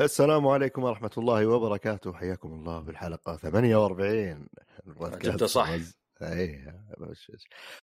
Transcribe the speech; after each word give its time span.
السلام 0.00 0.46
عليكم 0.46 0.84
ورحمة 0.84 1.10
الله 1.18 1.46
وبركاته. 1.46 2.12
حياكم 2.12 2.52
الله 2.52 2.80
بالحلقة 2.80 3.36
48 3.36 4.48
جبتها 5.00 5.46
صح. 5.46 5.68
اي 6.22 6.72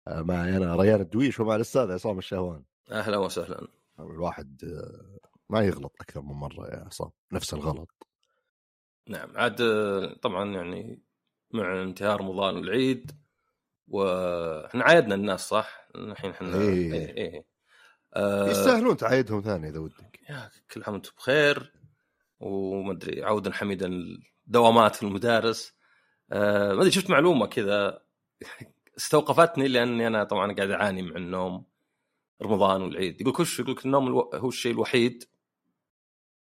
معي 0.08 0.56
أنا 0.56 0.76
ريان 0.76 1.00
الدويش 1.00 1.40
ومع 1.40 1.54
الأستاذ 1.56 1.92
عصام 1.92 2.18
الشهوان. 2.18 2.62
أهلا 2.90 3.16
وسهلا. 3.16 3.66
الواحد 4.00 4.64
آه، 4.64 5.18
ما 5.50 5.60
يغلط 5.60 5.92
أكثر 6.00 6.22
من 6.22 6.34
مرة 6.34 6.66
يا 6.68 6.84
عصام. 6.86 7.10
نفس 7.32 7.54
الغلط. 7.54 7.88
نعم 9.08 9.36
عاد 9.36 9.60
آه، 9.60 10.14
طبعا 10.22 10.52
يعني 10.54 11.02
مع 11.54 11.82
انتهاء 11.82 12.16
رمضان 12.16 12.56
والعيد 12.56 13.10
وإحنا 13.88 14.84
عايدنا 14.84 15.14
الناس 15.14 15.48
صح؟ 15.48 15.88
الحين 15.94 16.30
إحنا 16.30 16.54
إيه. 16.60 16.92
إيه 16.92 17.16
إيه. 17.16 17.44
آه، 18.14 18.50
يستاهلون 18.50 18.96
تعايدهم 18.96 19.40
ثاني 19.40 19.68
إذا 19.68 19.78
ودك 19.78 20.20
يا 20.30 20.50
كل 20.70 20.82
عام 20.82 20.94
وأنتم 20.94 21.10
بخير 21.16 21.72
ومدري 22.40 23.24
عودا 23.24 23.52
حميدا 23.52 23.90
الدوامات 24.46 24.96
في 24.96 25.02
المدارس 25.02 25.72
آه 26.32 26.72
ما 26.72 26.80
أدري 26.80 26.90
شفت 26.90 27.10
معلومة 27.10 27.46
كذا 27.46 28.02
استوقفتني 28.98 29.68
لأني 29.68 30.06
أنا 30.06 30.24
طبعا 30.24 30.52
قاعد 30.52 30.70
أعاني 30.70 31.02
مع 31.02 31.16
النوم 31.16 31.64
رمضان 32.42 32.82
والعيد 32.82 33.20
يقول 33.20 33.34
كش 33.34 33.60
يقول 33.60 33.72
لك 33.74 33.84
النوم 33.86 34.06
ألو... 34.06 34.30
هو 34.34 34.48
الشيء 34.48 34.72
الوحيد 34.72 35.24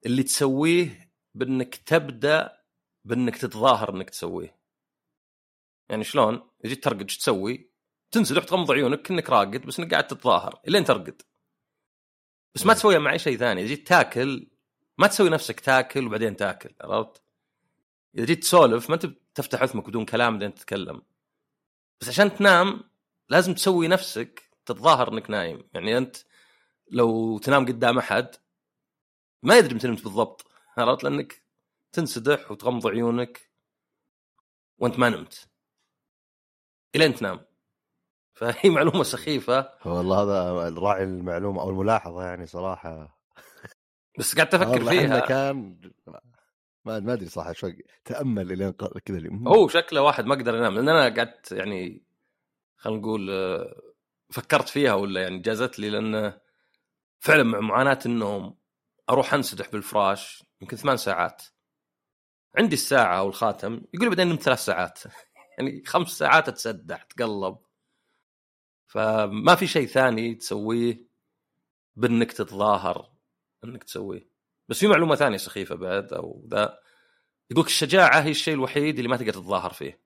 اللي 0.06 0.22
تسويه 0.22 1.12
بإنك 1.34 1.74
تبدأ 1.74 2.52
بإنك 3.04 3.36
تتظاهر 3.36 3.90
إنك 3.94 4.10
تسويه 4.10 4.59
يعني 5.90 6.04
شلون؟ 6.04 6.50
يجي 6.64 6.74
ترقد 6.74 7.02
إيش 7.02 7.18
تسوي؟ 7.18 7.70
تنزل 8.10 8.42
تغمض 8.42 8.72
عيونك 8.72 9.02
كأنك 9.02 9.30
راقد 9.30 9.66
بس 9.66 9.80
إنك 9.80 9.90
قاعد 9.90 10.06
تتظاهر 10.06 10.60
إلين 10.68 10.84
ترقد. 10.84 11.22
بس 12.54 12.66
ما 12.66 12.74
تسويها 12.74 12.98
مع 12.98 13.12
أي 13.12 13.18
شيء 13.18 13.36
ثاني. 13.38 13.66
جيت 13.66 13.88
تاكل 13.88 14.50
ما 14.98 15.06
تسوي 15.06 15.30
نفسك 15.30 15.60
تاكل 15.60 16.06
وبعدين 16.06 16.36
تاكل 16.36 16.74
عرفت؟ 16.80 17.22
إذا 18.14 18.24
جيت 18.24 18.42
تسولف 18.42 18.90
ما 18.90 18.94
أنت 18.94 19.06
تفتح 19.34 19.62
عثمك 19.62 19.88
بدون 19.88 20.04
كلام 20.04 20.32
بعدين 20.32 20.54
تتكلم. 20.54 21.02
بس 22.00 22.08
عشان 22.08 22.36
تنام 22.36 22.90
لازم 23.28 23.54
تسوي 23.54 23.88
نفسك 23.88 24.50
تتظاهر 24.66 25.12
إنك 25.12 25.30
نايم. 25.30 25.68
يعني 25.74 25.98
أنت 25.98 26.16
لو 26.90 27.38
تنام 27.38 27.66
قدام 27.66 27.98
أحد 27.98 28.36
ما 29.42 29.58
يدري 29.58 29.74
متى 29.74 29.88
نمت 29.88 30.02
بالضبط 30.02 30.46
عرفت؟ 30.78 31.04
لأنك 31.04 31.42
تنسدح 31.92 32.50
وتغمض 32.50 32.86
عيونك 32.86 33.50
وأنت 34.78 34.98
ما 34.98 35.08
نمت. 35.08 35.49
الين 36.96 37.14
تنام. 37.14 37.40
فهي 38.40 38.70
معلومة 38.70 39.02
سخيفة. 39.02 39.70
والله 39.84 40.22
هذا 40.22 40.74
راعي 40.78 41.04
المعلومة 41.04 41.62
أو 41.62 41.70
الملاحظة 41.70 42.24
يعني 42.24 42.46
صراحة. 42.46 43.18
بس 44.18 44.34
قاعد 44.34 44.54
إحنا 44.54 44.90
فيها. 44.90 45.20
كان 45.20 45.80
ما 46.84 47.00
ما 47.00 47.12
أدري 47.12 47.28
صراحة 47.28 47.52
شوي. 47.52 47.84
تأمل 48.04 48.52
الين 48.52 48.70
كذا. 48.70 49.30
هو 49.46 49.68
شكله 49.68 50.02
واحد 50.02 50.26
ما 50.26 50.34
أقدر 50.34 50.58
انام 50.58 50.74
لأن 50.74 50.88
أنا 50.88 51.16
قعدت 51.16 51.52
يعني 51.52 52.02
خلينا 52.76 53.00
نقول 53.00 53.30
آه، 53.30 53.82
فكرت 54.30 54.68
فيها 54.68 54.94
ولا 54.94 55.22
يعني 55.22 55.38
جازت 55.38 55.78
لي 55.78 55.90
لأن 55.90 56.32
فعلا 57.18 57.42
مع 57.42 57.60
معاناة 57.60 57.98
النوم 58.06 58.58
أروح 59.10 59.34
أنسدح 59.34 59.70
بالفراش 59.70 60.44
يمكن 60.60 60.76
ثمان 60.76 60.96
ساعات. 60.96 61.42
عندي 62.58 62.74
الساعة 62.74 63.18
أو 63.18 63.28
الخاتم 63.28 63.72
يقول 63.94 64.04
لي 64.04 64.08
بعدين 64.08 64.28
نمت 64.28 64.42
ثلاث 64.42 64.58
ساعات. 64.64 64.98
يعني 65.60 65.84
خمس 65.86 66.08
ساعات 66.08 66.48
اتسدح 66.48 67.02
تقلب 67.02 67.58
فما 68.86 69.54
في 69.54 69.66
شيء 69.66 69.86
ثاني 69.86 70.34
تسويه 70.34 71.06
بإنك 71.96 72.32
تتظاهر 72.32 73.12
إنك 73.64 73.84
تسويه. 73.84 74.30
بس 74.68 74.78
في 74.78 74.86
معلومة 74.86 75.14
ثانية 75.14 75.36
سخيفة 75.36 75.74
بعد 75.74 76.12
أو 76.12 76.46
ذا 76.48 76.78
يقولك 77.50 77.68
الشجاعة 77.68 78.20
هي 78.20 78.30
الشيء 78.30 78.54
الوحيد 78.54 78.96
اللي 78.96 79.08
ما 79.08 79.16
تقدر 79.16 79.32
تتظاهر 79.32 79.72
فيه. 79.72 80.00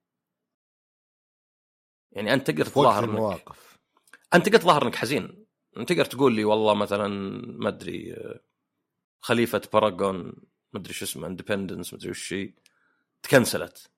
يعني 2.12 2.34
أنت 2.34 2.50
تقدر 2.50 2.66
إنك 2.66 3.04
المواقف. 3.04 3.78
أنت 4.34 4.46
تقدر 4.46 4.58
تظاهر 4.58 4.86
إنك 4.86 4.94
حزين. 4.94 5.46
أنت 5.76 5.88
تقدر 5.88 6.04
تقول 6.04 6.34
لي 6.34 6.44
والله 6.44 6.74
مثلا 6.74 7.08
ما 7.46 7.68
أدري 7.68 8.16
خليفة 9.20 9.62
Paragon 9.72 10.16
ما 10.72 10.80
أدري 10.80 10.92
شو 10.92 11.04
اسمه 11.04 11.26
Independence 11.26 11.92
ما 11.92 11.98
أدري 11.98 12.10
وش 12.10 12.32
هي 12.32 12.54
ت 13.22 13.30
cancelت. 13.30 13.90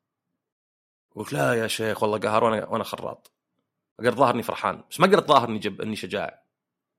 قلت 1.16 1.32
لا 1.32 1.54
يا 1.54 1.66
شيخ 1.66 2.02
والله 2.02 2.18
قهر 2.18 2.44
وأنا 2.44 2.66
وأنا 2.66 2.84
خراط. 2.84 3.32
أقدر 4.00 4.14
ظاهر 4.14 4.34
اني 4.34 4.42
فرحان 4.42 4.82
بس 4.90 5.00
ما 5.00 5.06
أقدر 5.06 5.20
ظاهر 5.20 5.48
اني 5.48 5.80
إني 5.80 5.96
شجاع. 5.96 6.42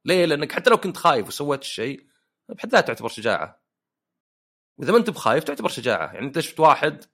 ليه؟ 0.06 0.26
لأنك 0.26 0.52
حتى 0.52 0.70
لو 0.70 0.78
كنت 0.78 0.98
خايف 0.98 1.28
وسويت 1.28 1.62
الشيء 1.62 2.08
بحد 2.50 2.70
ذاته 2.70 2.88
تعتبر 2.88 3.10
شجاعة. 3.10 3.62
وإذا 4.78 4.92
ما 4.92 4.98
أنت 4.98 5.10
بخايف 5.10 5.44
تعتبر 5.44 5.70
شجاعة. 5.70 6.14
يعني 6.14 6.26
أنت 6.26 6.40
شفت 6.40 6.60
واحد 6.60 7.06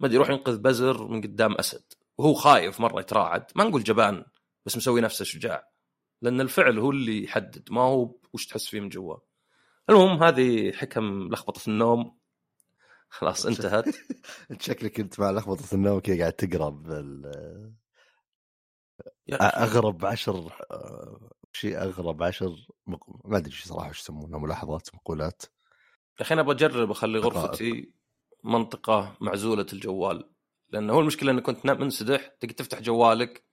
ما 0.00 0.06
أدري 0.06 0.16
يروح 0.16 0.30
ينقذ 0.30 0.58
بزر 0.58 1.08
من 1.08 1.20
قدام 1.20 1.54
أسد 1.54 1.92
وهو 2.18 2.34
خايف 2.34 2.80
مرة 2.80 3.00
يتراعد. 3.00 3.44
ما 3.54 3.64
نقول 3.64 3.82
جبان 3.82 4.24
بس 4.66 4.76
مسوي 4.76 5.00
نفسه 5.00 5.24
شجاع. 5.24 5.68
لأن 6.22 6.40
الفعل 6.40 6.78
هو 6.78 6.90
اللي 6.90 7.24
يحدد 7.24 7.68
ما 7.70 7.80
هو 7.80 8.14
وش 8.32 8.46
تحس 8.46 8.66
فيه 8.66 8.80
من 8.80 8.88
جوا. 8.88 9.16
المهم 9.90 10.22
هذه 10.22 10.72
حكم 10.72 11.28
لخبطة 11.28 11.60
النوم. 11.68 12.18
خلاص 13.08 13.46
انتهت. 13.46 13.84
أنت 14.50 14.62
شكلك 14.62 15.00
انت 15.00 15.20
مع 15.20 15.30
لخبطة 15.30 15.74
النوم 15.74 16.00
كذا 16.00 16.18
قاعد 16.18 16.32
تقرا 16.32 16.68
بال- 16.70 17.72
أغرب 19.32 20.06
عشر 20.06 20.52
آه، 20.70 21.30
شيء 21.52 21.82
أغرب 21.82 22.22
عشر 22.22 22.66
مق- 22.86 23.26
ما 23.26 23.36
أدري 23.36 23.50
إيش 23.52 23.64
صراحة 23.64 23.88
إيش 23.88 24.00
يسمونها 24.00 24.38
ملاحظات 24.38 24.94
مقولات. 24.94 25.42
يا 26.18 26.22
أخي 26.22 26.34
أنا 26.34 26.42
بجرب 26.42 26.90
أخلي. 26.90 27.18
غرفتي 27.18 27.92
منطقة 28.44 29.16
معزولة 29.20 29.66
الجوال. 29.72 30.30
لأنه 30.70 30.92
هو 30.92 31.00
المشكلة 31.00 31.30
إنك 31.32 31.42
كنت 31.42 31.66
منسدح 31.66 32.26
تقدر 32.40 32.54
تفتح 32.54 32.80
جوالك 32.80 33.44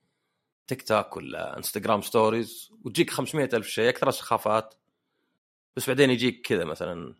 تيك 0.66 0.82
توك 0.82 1.16
ولا 1.16 1.56
انستغرام 1.56 2.00
stories 2.02 2.70
وتجيك 2.84 3.10
500 3.10 3.48
ألف 3.52 3.66
شيء 3.66 3.88
أكثر 3.88 4.10
سخافات 4.10 4.74
بس 5.76 5.88
بعدين 5.88 6.10
يجيك 6.10 6.46
كذا 6.46 6.64
مثلا 6.64 7.14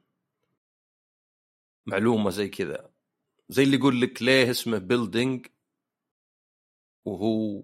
معلومة 1.86 2.30
زي 2.30 2.48
كذا 2.48 2.90
زي 3.48 3.62
اللي 3.62 3.76
يقول 3.76 4.00
لك 4.00 4.22
ليه 4.22 4.50
اسمه 4.50 4.78
building 4.78 5.46
وهو 7.04 7.62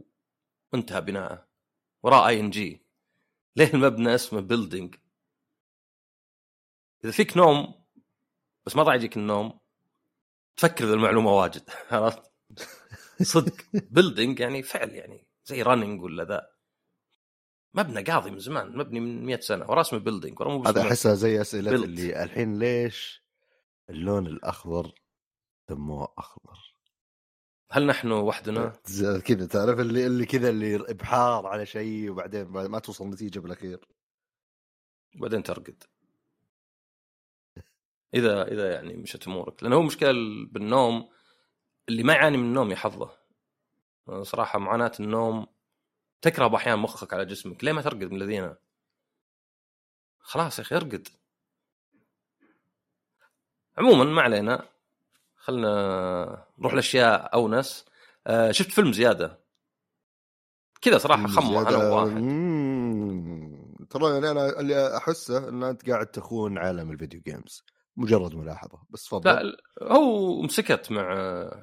انتهى 0.75 1.01
بناءه. 1.01 1.49
وراه 2.03 2.29
ING 2.29 2.83
ليه 3.57 3.75
المبنى 3.75 4.15
اسمه 4.15 4.41
building 4.41 4.95
إذا 7.05 7.13
فيك 7.13 7.37
نوم 7.37 7.75
بس 8.67 8.77
ما 8.77 8.83
راح 8.83 8.95
يجيك 8.95 9.17
النوم 9.17 9.61
تفكر 10.57 10.85
ذا 10.85 10.95
المعلومة 10.95 11.31
واجد. 11.33 11.71
عرفت؟ 11.91 12.33
صدق. 13.23 13.57
building 13.95 14.41
يعني 14.41 14.63
فعل 14.63 14.91
يعني 14.91 15.27
زي 15.45 15.63
running 15.63 16.03
ولا 16.03 16.25
ذا. 16.25 16.51
مبنى 17.75 18.03
قاضي 18.03 18.31
من 18.31 18.39
زمان 18.39 18.77
مبني 18.77 19.01
من 19.01 19.25
100 19.25 19.41
سنة 19.41 19.71
وراه 19.71 19.81
اسمه 19.81 19.99
building 19.99 20.43
مو 20.43 20.65
هذا 20.65 20.83
أحسها 20.83 21.15
زي 21.15 21.41
أسئلة. 21.41 21.75
اللي 21.75 22.23
الحين 22.23 22.59
ليش 22.59 23.25
اللون 23.91 24.27
الأخضر 24.27 24.95
سموه 25.69 26.15
أخضر. 26.19 26.75
هل 27.71 27.87
نحن 27.87 28.13
وحدنا؟ 28.13 28.73
زي 28.85 29.21
كذا 29.21 29.47
تعرف 29.47 29.81
اللي 29.81 30.07
اللي 30.07 30.27
كذا 30.27 30.51
اللي 30.51 30.77
إبحار 30.77 31.47
على 31.47 31.67
شيء 31.67 32.11
وبعدين 32.11 32.47
ما 32.47 32.69
ما 32.69 32.79
توصل 32.79 33.11
نتيجة 33.11 33.41
بالأخير. 33.41 33.89
وبعدين 35.17 35.43
ترقد. 35.43 35.83
إذا 38.15 38.49
إذا 38.53 38.75
يعني 38.75 38.97
مشت 38.97 39.27
أمورك. 39.29 39.63
لأنه 39.63 39.77
هو 39.77 39.83
مشكلة 39.83 40.13
بالنوم 40.51 41.11
اللي 41.89 42.03
ما 42.03 42.13
يعاني 42.13 42.37
من 42.37 42.45
النوم 42.45 42.71
يحظه 42.71 43.11
صراحة 44.23 44.59
معاناة 44.59 44.93
النوم 45.01 45.47
تكره 46.23 46.57
أحيانا 46.57 46.83
مخك 46.83 47.15
على 47.15 47.25
جسمك. 47.25 47.65
ليه 47.65 47.73
ما 47.73 47.83
ترقد 47.83 48.05
من 48.05 48.23
الذين؟ 48.23 48.55
خلاص 50.19 50.59
يا 50.59 50.65
أخي 50.65 50.77
ارقد. 50.77 51.09
عموما 53.81 54.05
ما 54.05 54.23
علينا. 54.23 54.69
خلنا 55.37 56.47
نروح 56.59 56.75
لأشياء 56.75 57.35
أونس. 57.35 57.85
آه 58.27 58.51
شفت 58.51 58.71
فيلم 58.71 58.93
زيادة؟ 58.93 59.41
كذا 60.81 60.99
صراحة 60.99 61.27
خمه 61.27 61.69
أنا 61.69 61.77
وواحد. 61.77 62.17
مم. 62.17 63.87
ترى 63.91 64.15
يعني 64.15 64.31
أنا 64.31 64.61
اللي 64.61 64.97
أحسه 64.97 65.49
إن 65.49 65.63
أنت 65.63 65.91
قاعد 65.91 66.07
تخون 66.07 66.59
عالم 66.59 66.91
الفيديو 66.91 67.21
جيمز 67.21 67.65
مجرد 67.97 68.35
ملاحظة. 68.35 68.83
بس 68.91 69.05
تفضل. 69.05 69.47
لا 69.47 69.57
هو 69.83 70.43
مسكت 70.43 70.93
مع 70.93 71.13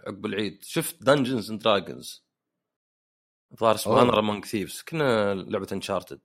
عقب 0.07 0.25
العيد. 0.25 0.63
شفت 0.63 1.03
Dungeons 1.03 1.51
and 1.51 1.61
Dragons 1.61 2.27
الظاهر 3.51 3.75
اسمه. 3.75 4.01
Honor 4.01 4.19
Among 4.19 4.45
Thieves 4.45 4.81
كنا 4.81 5.33
لعبة 5.33 5.67
Uncharted 5.71 6.19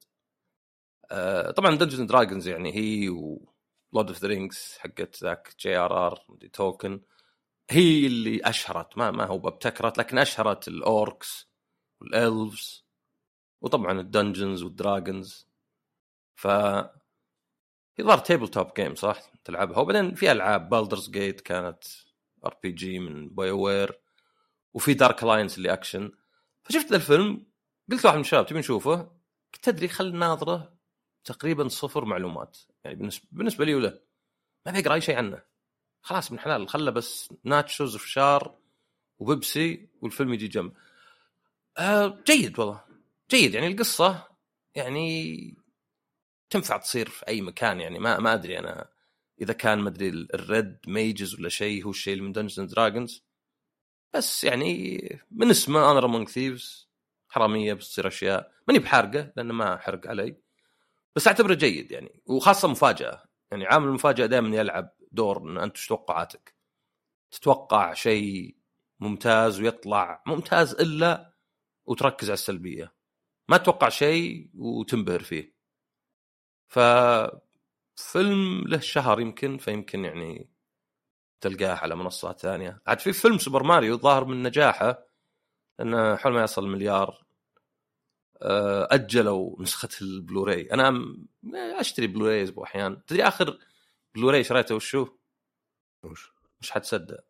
آه 1.10 1.50
طبعا 1.50 1.76
Dungeons 1.76 2.00
and 2.00 2.08
Dragons 2.08 2.48
يعني 2.48 2.74
هي 2.74 3.08
و 3.08 3.51
Lord 3.92 4.08
of 4.08 4.18
the 4.18 4.28
Rings 4.28 4.76
حقت 4.80 5.22
ذاك 5.22 5.54
J.R.R. 5.60 6.24
Tolkien 6.52 7.00
هي 7.70 8.06
اللي 8.06 8.40
أشهرت 8.44 8.98
ما 8.98 9.10
ما 9.10 9.24
هو 9.26 9.48
ابتكرت 9.48 9.98
لكن 9.98 10.18
أشهرت 10.18 10.68
ال 10.68 10.85
orcs 10.85 11.50
وال 12.00 12.25
elves 12.25 12.86
وطبعا 13.60 14.00
ال 14.00 14.07
Dungeons 14.07 14.62
وال 14.62 14.81
Dragons 14.81 15.48
ف 16.34 16.46
هي 16.46 18.04
ظهر 18.04 18.18
tabletop 18.18 18.74
game 18.76 18.94
صح؟ 18.94 19.20
تلعبها. 19.44 19.78
وبعدين 19.78 20.14
في 20.14 20.32
ألعاب 20.32 20.68
Baldur's 20.68 21.10
Gate 21.10 21.40
كانت 21.40 21.84
RPG 22.46 22.98
من 22.98 23.28
BioWare 23.28 24.00
وفي 24.74 24.94
Dark 24.94 25.22
Alliance 25.22 25.58
اللي 25.58 25.72
اكشن 25.72 26.12
فشفت 26.62 26.86
ذا 26.90 26.96
الفيلم 26.96 27.46
قلت 27.90 28.04
لواحد 28.04 28.16
من 28.16 28.20
الشباب 28.24 28.46
تبي 28.46 28.58
نشوفه؟ 28.58 28.96
قلت 29.54 29.64
تدري 29.64 29.88
خل 29.88 30.16
ناظره. 30.16 30.74
تقريبا 31.24 31.68
صفر 31.68 32.04
معلومات. 32.04 32.58
يعني 32.84 32.96
بالنسبة 32.96 33.28
بالنسبة 33.32 33.64
لي 33.64 33.74
وله 33.74 34.00
ما 34.66 34.72
بيقرا 34.72 34.94
أي 34.94 35.00
شيء 35.00 35.16
عنه. 35.16 35.42
خلاص 36.02 36.32
من 36.32 36.38
حلال. 36.38 36.68
خله 36.68 36.90
بس 36.90 37.34
nachos 37.44 37.96
فشار 37.96 38.58
وبيبسي 39.18 39.88
والفيلم 40.00 40.34
يجي 40.34 40.48
جنب. 40.48 40.72
آه 41.78 42.22
جيد 42.26 42.58
والله. 42.58 42.84
جيد. 43.30 43.54
يعني 43.54 43.66
القصة 43.66 44.28
يعني 44.74 45.56
تنفع 46.50 46.76
تصير 46.76 47.08
في 47.08 47.28
أي 47.28 47.40
مكان. 47.40 47.80
يعني 47.80 47.98
ما 47.98 48.18
ما 48.18 48.34
أدري 48.34 48.58
أنا 48.58 48.88
إذا 49.40 49.52
كان 49.52 49.78
ما 49.78 49.88
أدري 49.88 50.08
الريد 50.08 50.76
ميجز 50.86 51.34
ولا 51.34 51.48
شيء 51.48 51.84
هو 51.84 51.90
الشيء 51.90 52.12
اللي 52.12 52.24
من 52.24 52.32
دنجنز 52.32 52.72
دراجونز 52.72 53.24
بس 54.14 54.44
يعني 54.44 54.98
من 55.30 55.50
اسمه 55.50 55.90
أنا 55.90 56.04
امونج 56.04 56.28
ثيفز 56.28 56.88
حرامية 57.28 57.74
بس 57.74 57.90
تصير 57.90 58.08
أشياء. 58.08 58.52
ماني 58.68 58.80
بحارقة 58.80 59.32
لأنه 59.36 59.54
ما 59.54 59.76
حرق 59.76 60.06
علي. 60.06 60.36
بس 61.16 61.26
أعتبره 61.26 61.54
جيد 61.54 61.92
يعني 61.92 62.22
وخاصة 62.26 62.68
مفاجأة. 62.68 63.22
يعني 63.50 63.66
عامل 63.66 63.88
المفاجأة 63.88 64.26
دائما 64.26 64.56
يلعب 64.56 64.90
دور 65.12 65.38
إن 65.42 65.58
أنت 65.58 65.78
توقعاتك؟ 65.78 66.54
تتوقع 67.30 67.94
شيء 67.94 68.56
ممتاز 69.00 69.60
ويطلع 69.60 70.22
ممتاز 70.26 70.72
إلا 70.74 71.34
وتركز 71.86 72.30
على 72.30 72.34
السلبية. 72.34 72.94
ما 73.48 73.56
تتوقع 73.56 73.88
شيء 73.88 74.50
وتنبهر 74.54 75.22
فيه. 75.22 75.54
ف 76.68 76.78
فيلم 77.96 78.64
له 78.66 78.78
شهر 78.78 79.20
يمكن 79.20 79.58
فيمكن 79.58 80.04
يعني 80.04 80.50
تلقاه 81.40 81.74
على 81.74 81.96
منصات 81.96 82.40
ثانية. 82.40 82.82
عاد 82.86 83.00
في 83.00 83.12
فيلم 83.12 83.38
Super 83.38 83.62
Mario 83.62 83.98
ظاهر 83.98 84.24
من 84.24 84.42
نجاحه 84.42 85.06
إنه 85.80 86.16
حول 86.16 86.32
ما 86.32 86.42
يصل 86.42 86.68
مليار 86.68 87.24
أجلوا 88.42 89.62
نسخة 89.62 89.88
البلوراي. 90.02 90.72
أنا 90.72 91.16
أشتري 91.54 92.06
بلوراي 92.06 92.42
أسبوع 92.42 92.64
احيان 92.64 93.04
تدري 93.06 93.22
آخر 93.22 93.58
بلوراي 94.14 94.44
شريته 94.44 94.74
وشو؟ 94.74 95.08
وش؟ 96.04 96.32
مش 96.60 96.70
حتصدق. 96.70 97.24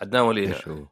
عدنان 0.00 0.22
ولينا؟ 0.22 0.88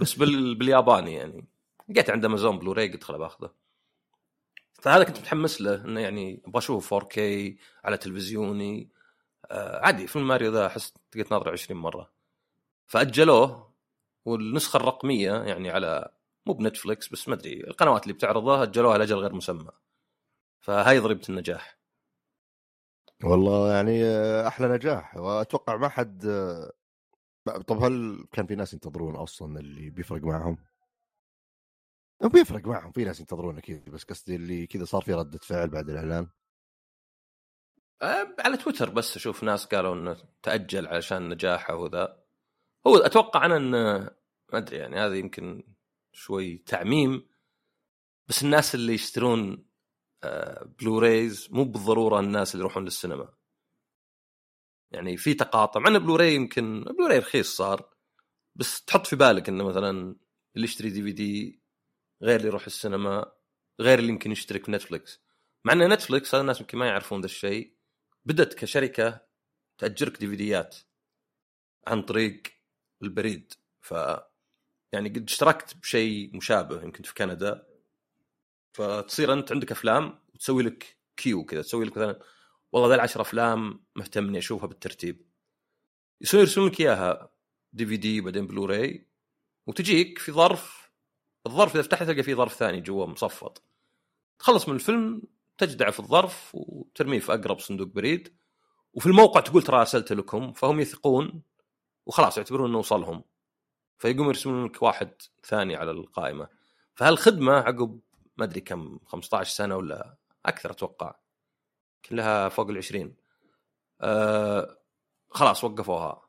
بس 0.00 0.14
بال... 0.14 0.54
بالياباني 0.54 1.14
يعني. 1.14 1.46
لقيت 1.88 2.10
عند 2.10 2.24
أمازون 2.24 2.58
بلوراي 2.58 2.92
قلت 2.92 3.04
خل 3.04 3.18
باخذه. 3.18 3.50
فهذا 4.72 5.04
كنت 5.04 5.18
متحمس 5.18 5.60
له 5.60 5.84
إنه 5.84 6.00
يعني 6.00 6.42
أبغى 6.46 6.58
أشوفه 6.58 7.00
4K 7.00 7.18
على 7.84 7.96
تلفزيوني. 7.96 8.88
آه 9.50 9.86
عادي 9.86 10.06
فيلم 10.06 10.28
ماريو 10.28 10.52
ذا 10.52 10.66
أحس 10.66 10.92
تقدر 11.10 11.24
تناظره 11.26 11.50
20 11.50 11.80
مرة. 11.80 12.10
فأجلوه 12.86 13.72
والنسخة 14.24 14.76
الرقمية 14.76 15.32
يعني 15.32 15.70
على 15.70 16.12
مو 16.48 16.54
بنتفلكس 16.54 17.08
بس 17.08 17.28
ما 17.28 17.34
أدري 17.34 17.60
القنوات 17.60 18.02
اللي 18.02 18.14
بتعرضه 18.14 18.62
اجلوها 18.62 18.98
لأجل 18.98 19.16
غير 19.16 19.32
مسمى. 19.32 19.70
فهاي 20.60 20.98
ضريبة 20.98 21.22
النجاح. 21.28 21.78
والله 23.24 23.72
يعني 23.72 24.02
أحلى 24.46 24.68
نجاح. 24.68 25.16
وأتوقع 25.16 25.76
ما 25.76 25.88
حد 25.88 26.22
طب 27.66 27.84
هل 27.84 28.24
كان 28.32 28.46
في 28.46 28.54
ناس 28.54 28.74
ينتظرون 28.74 29.16
أصلا 29.16 29.60
اللي 29.60 29.90
بيفرق 29.90 30.22
معهم؟ 30.22 30.58
بيفرق 32.32 32.66
معهم 32.66 32.92
في 32.92 33.04
ناس 33.04 33.20
ينتظرون 33.20 33.58
أكيد 33.58 33.90
بس 33.90 34.04
قصدي 34.04 34.36
اللي 34.36 34.66
كذا 34.66 34.84
صار 34.84 35.02
في 35.02 35.14
ردة 35.14 35.38
فعل 35.38 35.68
بعد 35.68 35.90
الإعلان. 35.90 36.28
على 38.38 38.56
تويتر 38.56 38.90
بس 38.90 39.16
أشوف 39.16 39.42
ناس 39.42 39.66
قالوا 39.66 39.94
إنه 39.94 40.16
تأجل 40.42 40.86
علشان 40.86 41.28
نجاحه 41.28 41.74
وذا. 41.74 42.24
هو 42.86 42.96
أتوقع 42.96 43.46
أنا 43.46 43.56
إنه 43.56 44.10
ما 44.52 44.58
أدري 44.58 44.76
يعني 44.76 44.96
هذا 44.96 45.14
يمكن 45.14 45.62
شوي 46.18 46.58
تعميم 46.58 47.28
بس 48.28 48.42
الناس 48.42 48.74
اللي 48.74 48.94
يشترون 48.94 49.68
آه، 50.24 50.64
Blu-rays 50.80 51.48
مو 51.50 51.64
بالضرورة 51.64 52.20
الناس 52.20 52.54
اللي 52.54 52.62
يروحون 52.62 52.84
للسينما. 52.84 53.34
يعني 54.90 55.16
في 55.16 55.34
تقاطع 55.34 55.80
مع 55.80 55.98
بلوراي 55.98 56.34
يمكن 56.34 56.84
بلوراي 56.84 57.18
رخيص 57.18 57.56
صار 57.56 57.90
بس 58.56 58.84
تحط 58.84 59.06
في 59.06 59.16
بالك 59.16 59.48
إنه 59.48 59.64
مثلا 59.64 60.16
اللي 60.56 60.64
يشتري 60.64 60.90
DVD 60.90 61.62
غير 62.22 62.36
اللي 62.36 62.48
يروح 62.48 62.66
السينما 62.66 63.32
غير 63.80 63.98
اللي 63.98 64.10
يمكن 64.10 64.32
يشترك 64.32 64.64
في 64.64 64.70
نتفلكس 64.72 65.20
مع 65.64 65.72
إن 65.72 65.92
نتفلكس 65.92 66.34
هذا 66.34 66.42
الناس 66.42 66.60
يمكن 66.60 66.78
ما 66.78 66.86
يعرفون 66.86 67.20
ذا 67.20 67.26
الشيء 67.26 67.74
بدأت 68.24 68.54
كشركة 68.54 69.20
تأجرك 69.78 70.18
ديفيديات 70.18 70.76
عن 71.86 72.02
طريق 72.02 72.42
البريد. 73.02 73.52
ف 73.80 73.94
يعني 74.92 75.08
قد 75.08 75.24
اشتركت 75.28 75.76
بشيء 75.76 76.36
مشابه 76.36 76.82
يمكن 76.82 77.02
في 77.02 77.14
كندا 77.14 77.66
فتصير 78.72 79.32
أنت 79.32 79.52
عندك 79.52 79.72
أفلام 79.72 80.18
وتسوي 80.34 80.62
لك 80.62 80.96
queue 81.16 81.44
كذا 81.44 81.62
تسوي 81.62 81.84
لك 81.84 81.96
مثلا 81.96 82.20
والله 82.72 82.88
ذا 82.88 82.94
العشر 82.94 83.20
أفلام 83.20 83.84
مهتم 83.96 84.28
إني 84.28 84.38
أشوفها 84.38 84.66
بالترتيب. 84.66 85.28
يصير 86.20 86.40
يرسلون 86.40 86.68
لك 86.68 86.80
إياها 86.80 87.30
DVD 87.72 88.20
بعدين 88.20 88.46
بلوراي 88.46 89.08
وتجيك 89.66 90.18
في 90.18 90.32
ظرف 90.32 90.90
الظرف 91.46 91.74
إذا 91.74 91.82
فتحت 91.82 92.02
تلقى 92.02 92.22
فيه 92.22 92.34
ظرف 92.34 92.54
ثاني 92.54 92.80
جوا 92.80 93.06
مصفط. 93.06 93.62
تخلص 94.38 94.68
من 94.68 94.74
الفيلم 94.74 95.22
تجدعه 95.58 95.90
في 95.90 96.00
الظرف 96.00 96.50
وترميه 96.54 97.18
في 97.18 97.34
أقرب 97.34 97.58
صندوق 97.60 97.88
بريد 97.88 98.36
وفي 98.94 99.06
الموقع 99.06 99.40
تقول 99.40 99.62
ترى 99.62 99.76
ارسلت 99.80 100.12
لكم 100.12 100.52
فهم 100.52 100.80
يثقون 100.80 101.42
وخلاص 102.06 102.38
يعتبرون 102.38 102.70
إنه 102.70 102.78
وصلهم. 102.78 103.24
فيقوم 103.98 104.26
يرسلون 104.26 104.64
لك 104.66 104.82
واحد 104.82 105.10
ثاني 105.44 105.76
على 105.76 105.90
القائمة. 105.90 106.48
فهالخدمة 106.94 107.52
عقب 107.52 108.00
ما 108.36 108.44
أدري 108.44 108.60
كم 108.60 108.98
15 109.06 109.50
سنة 109.50 109.76
ولا 109.76 110.16
أكثر 110.46 110.70
أتوقع. 110.70 111.14
كلها 112.04 112.48
فوق 112.48 112.68
ال 112.68 112.76
20 112.76 113.16
آه 114.00 114.78
خلاص 115.30 115.64
وقفوها. 115.64 116.28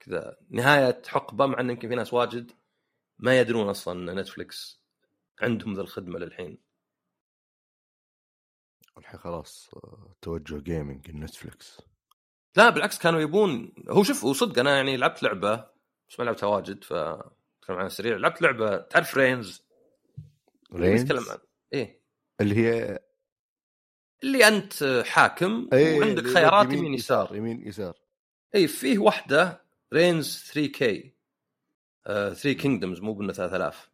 كذا. 0.00 0.36
نهاية 0.50 1.02
حقبة 1.06 1.46
مع 1.46 1.60
إن 1.60 1.70
يمكن 1.70 1.88
في 1.88 1.94
ناس 1.94 2.14
واجد 2.14 2.52
ما 3.18 3.40
يدرون 3.40 3.68
أصلا 3.68 4.12
إن 4.12 4.18
نتفلكس 4.18 4.80
عندهم 5.40 5.74
ذا 5.74 5.80
الخدمة 5.80 6.18
للحين. 6.18 6.58
الحين 8.98 9.20
خلاص 9.20 9.70
توجه 10.22 10.58
gaming 10.58 11.10
نتفلكس 11.10 11.80
لا 12.56 12.70
بالعكس 12.70 12.98
كانوا 12.98 13.20
يبون 13.20 13.72
هو 13.88 14.02
شوف 14.02 14.24
وصدق 14.24 14.58
أنا 14.58 14.76
يعني 14.76 14.96
لعبت 14.96 15.22
لعبة 15.22 15.66
بس 16.10 16.20
ما 16.20 16.24
لعبتها 16.24 16.46
واجد 16.46 16.84
ف 16.84 16.92
اتكلم 16.92 17.76
عنها 17.76 17.88
سريع 17.88 18.16
لعبت 18.16 18.42
لعبة 18.42 18.76
تعرف 18.76 19.16
Reigns 19.16 19.62
Reigns 20.74 21.02
نتكلم 21.02 21.24
عن 21.30 21.38
إيه. 21.72 22.00
اللي 22.40 22.54
هي 22.56 22.98
اللي 24.22 24.48
أنت 24.48 25.02
حاكم 25.06 25.68
إيه، 25.72 25.98
وعندك 25.98 26.26
خيارات 26.26 26.66
يمين 26.66 26.78
يمين 26.78 26.94
يسار 26.94 27.36
يمين 27.36 27.68
يسار. 27.68 27.98
اي 28.54 28.68
فيه 28.68 28.98
واحدة 28.98 29.62
Reigns 29.92 30.36
3K 30.36 30.50
3 30.52 30.66
Kingdoms 30.72 33.00
مو 33.00 33.12
بأنه 33.14 33.32
3000 33.32 33.90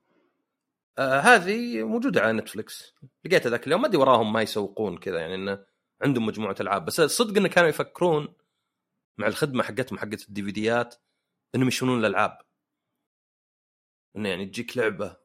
آه 0.99 1.21
هذه 1.21 1.83
موجودة 1.83 2.21
على 2.21 2.33
نتفلكس 2.33 2.95
لقيتها 3.25 3.51
ذاك 3.51 3.67
اليوم 3.67 3.81
ما 3.81 3.87
أدري 3.87 3.99
وراهم 3.99 4.33
ما 4.33 4.43
يسوقون 4.43 4.99
كذا 4.99 5.19
يعني 5.21 5.35
إنه 5.35 5.65
عندهم 6.03 6.27
مجموعة 6.27 6.57
ألعاب. 6.61 6.85
بس 6.85 7.01
الصدق 7.01 7.37
إنه 7.37 7.49
كانوا 7.49 7.69
يفكرون 7.69 8.35
مع 9.19 9.27
الخدمة 9.27 9.63
حقتهم 9.63 9.99
حقت 9.99 10.29
ال 10.29 10.43
DVD 10.43 10.53
ات 10.53 10.95
إنهم 11.55 11.69
يشحنون 11.69 11.99
الألعاب. 11.99 12.39
إنه 14.17 14.29
يعني 14.29 14.47
تجيك 14.47 14.77
لعبة 14.77 15.17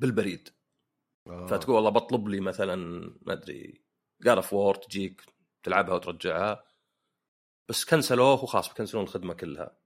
بالبريد. 0.00 0.48
آه. 1.26 1.46
فتقول 1.46 1.76
والله 1.76 1.90
بطلب 1.90 2.28
لي 2.28 2.40
مثلا 2.40 2.76
ما 3.22 3.32
أدري 3.32 3.82
God 4.22 4.36
of 4.36 4.52
War 4.52 4.74
تجيك 4.74 5.22
تلعبها 5.62 5.94
وترجعها. 5.94 6.64
بس 7.68 7.84
كنسلوه 7.84 8.44
وخلاص 8.44 8.68
بيكنسلون 8.68 9.04
الخدمة 9.04 9.34
كلها. 9.34 9.78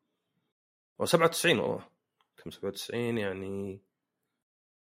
و 0.99 1.05
97 1.05 1.59
أوه. 1.59 1.93
كم 2.37 2.51
97 2.51 3.19
يعني 3.19 3.81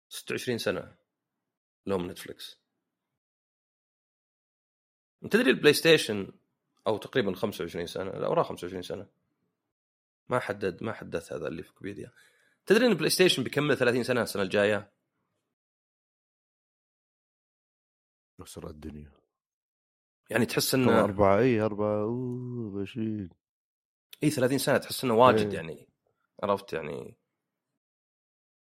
26 0.08 0.58
سنة 0.58 0.96
لهم 1.86 2.10
نتفلكس 2.10 2.60
تدري 5.30 5.50
البلاي 5.50 5.72
ستيشن 5.72 6.32
أو 6.86 6.98
تقريبا 6.98 7.34
25 7.34 7.86
سنة 7.86 8.10
لا 8.10 8.28
وراه 8.28 8.42
25 8.42 8.82
سنة. 8.82 9.06
ما 10.30 10.38
حدد 10.38 10.82
ما 10.82 10.92
حدث 10.92 11.32
هذا 11.32 11.48
اللي 11.48 11.62
في 11.62 11.70
ويكيبيديا 11.70 12.12
تدري 12.66 12.86
إن 12.86 12.90
البلاي 12.90 13.10
ستيشن 13.10 13.42
بيكمل 13.42 13.76
30 13.76 14.02
سنة 14.02 14.22
السنة 14.22 14.42
الجاية؟ 14.42 14.92
نصر 18.40 18.66
الدنيا. 18.66 19.12
يعني 20.30 20.46
تحس 20.46 20.74
إنه 20.74 21.00
أربعة 21.00 21.38
إي 21.38 21.60
أربعة 21.60 22.02
أوه 22.02 22.70
بشير 22.70 23.28
إي 24.22 24.30
30 24.30 24.58
سنة 24.58 24.78
تحس 24.78 25.04
إنه 25.04 25.14
واجد 25.14 25.46
إيه. 25.46 25.54
يعني 25.54 25.88
عرفت 26.42 26.72
يعني؟ 26.72 27.16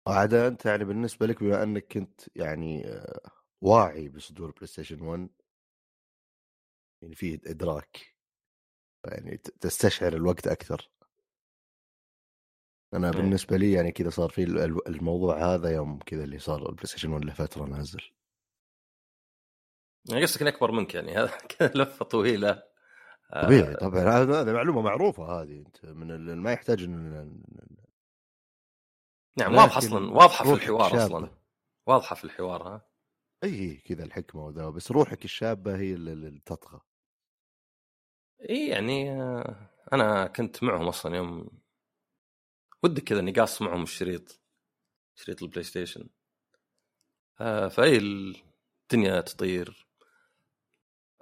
عاد 0.07 0.35
أنت 0.35 0.67
يعني 0.67 0.85
بالنسبة 0.85 1.27
لك 1.27 1.43
بما 1.43 1.63
إنك 1.63 1.93
كنت 1.93 2.21
يعني 2.37 2.89
آه، 2.89 3.31
واعي 3.61 4.09
بصدور 4.09 4.51
بلاي 4.51 4.67
ستيشن 4.67 5.03
1 5.03 5.29
يعني 7.03 7.15
في 7.15 7.41
إدراك 7.47 8.17
يعني 9.05 9.37
تستشعر 9.37 10.13
الوقت 10.13 10.47
أكثر. 10.47 10.91
أنا 12.97 13.07
إيه. 13.11 13.17
بالنسبة 13.17 13.57
لي 13.57 13.73
يعني 13.73 13.93
كذا 13.93 14.11
صار 14.11 14.29
في 14.31 14.43
ال- 14.43 14.59
ال- 14.59 14.89
الموضوع 14.89 15.55
هذا 15.55 15.71
يوم 15.75 15.99
كذا 15.99 16.25
اللي 16.25 16.39
صار 16.39 16.69
البلاي 16.69 16.87
ستيشن 16.87 17.13
1 17.13 17.25
له 17.25 17.33
فتره 17.33 17.65
نازل. 17.65 18.01
يعني 20.11 20.23
قصدك 20.23 20.41
اني 20.43 20.51
أكبر 20.51 20.73
منك 20.73 20.95
يعني 20.95 21.17
هذا 21.17 21.37
كذا 21.59 21.73
لفة 21.75 22.05
طويلة. 22.05 22.63
آه، 23.33 23.43
طبيعي. 23.45 23.75
طبعا 23.75 24.01
هذا 24.03 24.53
معلومة 24.53 24.81
معروفة 24.83 25.25
هذه 25.43 25.59
أنت 25.59 25.85
من 25.87 26.37
ما 26.37 26.53
يحتاج 26.53 26.83
إن 26.83 27.43
نعم 29.39 29.55
واضحة 29.55 29.79
أصلا 29.79 30.11
واضحة 30.11 30.45
في 30.45 30.53
الحوار 30.53 30.91
شابة. 30.91 31.05
أصلا 31.07 31.31
واضحة 31.87 32.17
في 32.17 32.25
الحوار 32.25 32.63
ها؟ 32.63 32.87
إي 33.45 33.75
كذا 33.77 34.05
الحكمة 34.05 34.47
وذا 34.47 34.69
بس 34.69 34.91
روحك 34.93 35.25
الشابة 35.25 35.77
هي 35.77 35.95
اللي 35.95 36.13
اللي 36.13 36.41
تطغى. 36.47 36.81
إي 38.51 38.69
يعني 38.69 39.13
آه، 39.23 39.71
أنا 39.93 40.27
كنت 40.27 40.63
معهم 40.63 40.89
أصلا 40.89 41.17
يوم 41.17 41.49
ودك 42.83 43.03
كذا 43.03 43.21
اني 43.21 43.33
قاص 43.33 43.63
معهم 43.63 43.83
الشريط 43.83 44.41
شريط 45.15 45.43
البلاي 45.43 45.63
ستيشن 45.63 46.09
آه 47.41 47.69
فأي 47.69 47.97
الدنيا 47.97 49.21
تطير. 49.21 49.87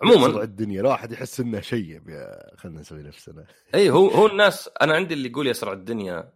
عموما 0.02 0.42
الدنيا 0.42 0.82
لا 0.82 0.94
احد 0.94 1.12
يحس 1.12 1.40
إنه 1.40 1.62
يا 1.72 2.56
خلينا 2.56 2.80
نسوي 2.80 3.02
نفسنا. 3.02 3.46
أي 3.74 3.90
هو 3.90 4.08
هو 4.08 4.26
الناس 4.26 4.70
أنا 4.82 4.94
عندي 4.94 5.14
اللي 5.14 5.28
يقول 5.28 5.46
يسرع 5.46 5.72
الدنيا. 5.72 6.32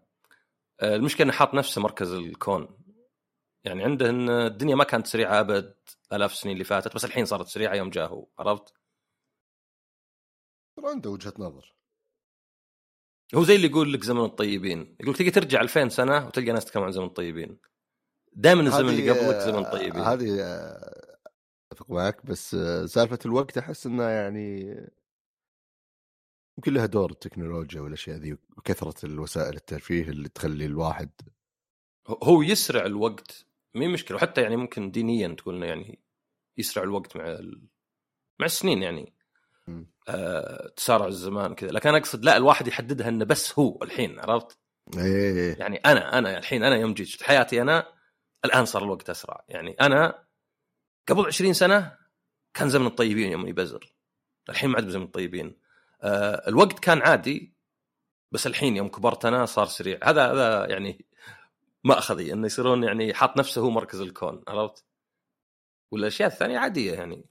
آه، 0.81 0.97
المشكلة 0.97 1.25
إنه 1.25 1.33
حاط 1.33 1.55
نفسه 1.55 1.81
مركز 1.81 2.13
الكون. 2.13 2.79
يعني 3.65 3.85
عنده 3.85 4.11
إن 4.11 4.31
الدنيا 4.31 4.75
ما 4.75 4.85
كانت 4.85 5.07
سريعة 5.07 5.41
أبد 5.41 5.75
آلاف 6.13 6.33
السنين 6.33 6.53
اللي 6.53 6.65
فاتت 6.65 6.95
بس 6.95 7.05
الحين 7.05 7.25
صارت 7.25 7.47
سريعة 7.47 7.75
يوم 7.75 7.91
جاء 7.91 8.09
هو 8.09 8.27
عرفت؟ 8.39 8.75
ترى 10.77 10.89
عنده 10.91 11.11
وجهة 11.11 11.35
نظر. 11.39 11.78
هو 13.35 13.45
زي 13.45 13.57
اللي 13.57 13.67
يقول 13.67 13.93
لك 13.93 14.05
زمن 14.05 14.25
الطيبين. 14.25 14.97
يقول 15.01 15.15
تيجي 15.15 15.31
ترجع 15.31 15.61
2000 15.61 15.89
سنة 15.89 16.27
وتلقى 16.27 16.53
ناس 16.53 16.65
تتكلم 16.65 16.83
عن 16.83 16.93
زمن 16.93 17.07
الطيبين. 17.07 17.59
دائما 18.33 18.63
الزمن 18.63 18.89
اللي 18.89 19.11
قبلك 19.11 19.37
زمن 19.37 19.65
طيبين 19.65 20.03
هذه 20.03 20.41
أتفق 21.73 21.91
معك 21.91 22.27
بس 22.27 22.57
سالفة 22.85 23.19
الوقت 23.27 23.59
أحس 23.59 23.87
انه 23.87 24.03
يعني 24.03 24.61
يمكن 26.59 26.75
لها 26.75 26.87
دور 26.87 27.11
التكنولوجيا 27.11 27.81
والأشياء 27.81 28.17
ذي 28.17 28.37
وكثرة 28.57 29.07
الوسائل 29.07 29.57
الترفيه 29.57 30.03
اللي 30.03 30.29
تخلي 30.29 30.67
الواحد 30.67 31.11
هو 32.23 32.43
يسرع 32.43 32.87
الوقت. 32.87 33.47
مي 33.75 33.89
مشكلة. 33.89 34.17
وحتى 34.17 34.43
يعني 34.43 34.57
ممكن 34.57 34.91
دينيا 34.91 35.29
تقول 35.29 35.55
إنه 35.57 35.67
يعني 35.67 35.99
يسرع 36.59 36.83
الوقت 36.83 37.17
مع 37.17 37.25
ال... 37.25 37.69
مع 38.41 38.47
السنين 38.47 38.83
يعني. 38.83 39.13
آه 40.09 40.73
تسارع 40.77 41.07
الزمان 41.07 41.55
كذا 41.55 41.71
لكن 41.71 41.89
أنا 41.89 41.99
أقصد 41.99 42.25
لا 42.25 42.37
الواحد 42.37 42.69
يحددها 42.69 43.09
إنه 43.09 43.25
بس 43.25 43.59
هو 43.59 43.79
الحين 43.83 44.21
عرفت؟ 44.21 44.59
إيه 44.99 45.57
يعني 45.59 45.77
أنا 45.77 46.19
أنا 46.19 46.39
الحين 46.39 46.65
أنا 46.65 46.77
يوم 46.77 46.95
جيت 46.95 47.23
حياتي 47.23 47.63
أنا 47.63 47.93
الآن 48.45 48.65
صار 48.65 48.85
الوقت 48.85 49.11
أسرع. 49.11 49.45
يعني 49.49 49.71
أنا 49.81 50.25
قبل 51.09 51.27
20 51.27 51.53
سنة 51.53 51.97
كان 52.55 52.69
زمن 52.69 52.87
الطيبين 52.87 53.33
يوم 53.33 53.47
يبزر 53.47 53.95
الحين 54.49 54.71
ما 54.71 54.77
عاد 54.77 54.87
بزمن 54.87 55.05
الطيبين. 55.05 55.57
آه 56.03 56.49
الوقت 56.49 56.79
كان 56.79 57.03
عادي 57.03 57.55
بس 58.33 58.47
الحين 58.47 58.77
يوم 58.77 58.89
كبرت 58.89 59.25
أنا 59.25 59.47
صار 59.47 59.67
سريع. 59.67 59.99
هذا 60.03 60.33
هذا 60.33 60.67
يعني 60.71 61.07
مأخذي 61.85 62.33
إنه 62.33 62.47
يصيرون 62.47 62.85
يعني 62.85 63.15
حاط 63.15 63.37
نفسه 63.37 63.61
هو 63.61 63.71
مركز 63.71 64.01
الكون 64.01 64.45
عرفت؟ 64.49 64.85
والأشياء 65.91 66.29
الثانية 66.29 66.59
عادية 66.59 66.93
يعني. 66.93 67.25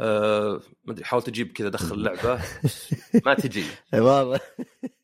أه 0.00 0.60
ما 0.84 0.92
أدري 0.92 1.04
حاولت 1.04 1.28
أجيب 1.28 1.52
كذا 1.52 1.68
ادخل 1.68 2.02
لعبة. 2.04 2.42
ما 3.26 3.34
تجي. 3.34 3.64
إيه، 3.94 4.00
والله 4.00 4.40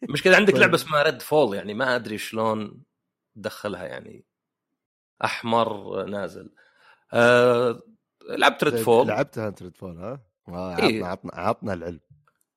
مش 0.03 0.23
كذا 0.23 0.37
عندك 0.37 0.53
طيب. 0.53 0.63
لعبة 0.63 0.75
اسمها 0.75 1.03
Redfall 1.03 1.57
يعني 1.57 1.75
ما 1.75 1.97
أدري 1.97 2.19
شلون 2.19 2.83
تدخلها 3.37 3.85
يعني 3.85 4.25
أحمر 5.25 6.05
نازل. 6.05 6.51
أه 7.13 7.83
لعبت 8.31 8.65
Redfall 8.65 9.07
لعبتها 9.09 9.49
أنت 9.49 9.63
Redfall 9.63 9.99
ها؟ 9.99 10.21
آه، 10.49 10.79
إيه. 10.79 11.05
عطنا 11.05 11.33
عطنا 11.33 11.33
عطنا 11.35 11.73
العلم. 11.75 12.01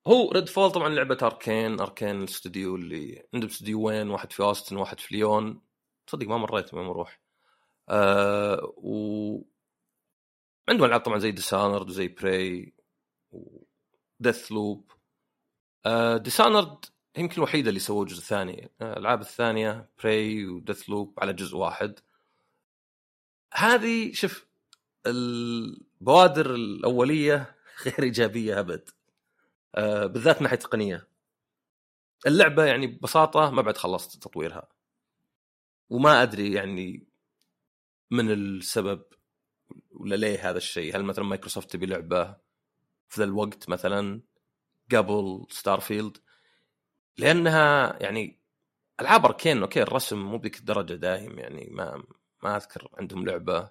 هو 0.06 0.32
Redfall 0.32 0.70
طبعا 0.70 0.88
لعبة 0.88 1.18
Arkane 1.22 1.80
Arkane 1.80 2.18
الاستوديو 2.18 2.76
اللي 2.76 3.22
عندهم 3.34 3.50
استوديوين 3.50 4.10
واحد 4.10 4.32
في 4.32 4.42
اوستن 4.42 4.76
واحد 4.76 5.00
في 5.00 5.14
ليون 5.14 5.60
تصدق 6.06 6.26
ما 6.26 6.36
مريت 6.36 6.74
وين 6.74 6.86
أروح 6.86 7.20
آه 7.88 8.74
و 8.76 9.42
عندهم 10.70 10.86
العاب 10.86 11.00
طبعا 11.00 11.18
زي 11.18 11.30
Dishonored 11.30 11.88
وزي 11.88 12.08
Prey 12.08 12.74
و 13.32 14.52
Deathloop 14.52 14.92
Dishonored 16.16 16.84
يمكن 17.18 17.36
الوحيدة 17.36 17.68
اللي 17.68 17.80
سووا 17.80 18.04
جزء 18.04 18.22
ثاني 18.22 18.70
آه، 18.80 18.92
الألعاب 18.92 19.20
الثانية 19.20 19.88
Prey 19.98 20.46
و 20.46 20.88
Deathloop 20.88 21.14
على 21.18 21.32
جزء 21.32 21.56
واحد. 21.56 22.00
هذه 23.54 24.12
شوف 24.12 24.46
البوادر 25.06 26.54
الأولية 26.54 27.56
غير 27.84 28.02
إيجابية 28.02 28.60
أبد. 28.60 28.90
آه 29.74 30.06
بالذات 30.06 30.36
من 30.36 30.42
ناحية 30.42 30.56
تقنية. 30.56 31.08
اللعبة 32.26 32.64
يعني 32.64 32.86
ببساطة 32.86 33.50
ما 33.50 33.62
بعد 33.62 33.76
خلصت 33.76 34.22
تطويرها. 34.22 34.68
وما 35.90 36.22
أدري 36.22 36.52
يعني 36.52 37.06
من 38.10 38.30
السبب. 38.30 39.02
ولا 40.00 40.16
ليه 40.16 40.50
هذا 40.50 40.58
الشيء؟ 40.58 40.96
هل 40.96 41.04
مثلا 41.04 41.24
مايكروسوفت 41.24 41.70
تبي 41.70 41.86
لعبة 41.86 42.36
في 43.08 43.20
ذا 43.20 43.24
الوقت 43.24 43.68
مثلا؟ 43.68 44.20
قبل 44.92 45.46
Starfield 45.50 46.18
لأنها 47.18 47.96
يعني 48.02 48.40
ألعاب 49.00 49.24
Arkane 49.24 49.62
okay 49.62 49.82
الرسم 49.82 50.18
مو 50.18 50.38
بذيك 50.38 50.58
الدرجة 50.58 50.94
دايم 50.94 51.38
يعني 51.38 51.68
ما 51.70 52.04
ما 52.42 52.56
أذكر 52.56 52.88
عندهم 52.94 53.26
لعبة. 53.26 53.70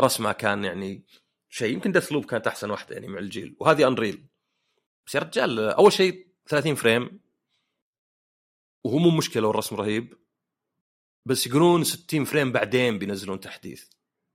رسمها 0.00 0.32
كان 0.32 0.64
يعني 0.64 1.04
شيء 1.48 1.74
يمكن 1.74 1.92
Deathloop 1.92 2.24
كانت 2.24 2.46
أحسن 2.46 2.70
واحدة 2.70 2.94
يعني 2.94 3.08
مع 3.08 3.18
الجيل. 3.18 3.56
وهذه 3.60 3.88
Unreal 3.88 4.26
بس 5.06 5.14
يا 5.14 5.20
رجال 5.20 5.58
أول 5.58 5.92
شيء 5.92 6.26
30 6.46 6.74
frame. 6.74 7.20
وهو 8.84 8.98
مو 8.98 9.10
مشكلة 9.10 9.48
والرسم 9.48 9.76
رهيب. 9.76 10.18
بس 11.26 11.46
يقولون 11.46 11.84
60 11.84 12.24
frame 12.24 12.52
بعدين 12.52 12.98
بينزلون 12.98 13.40
تحديث. 13.40 13.88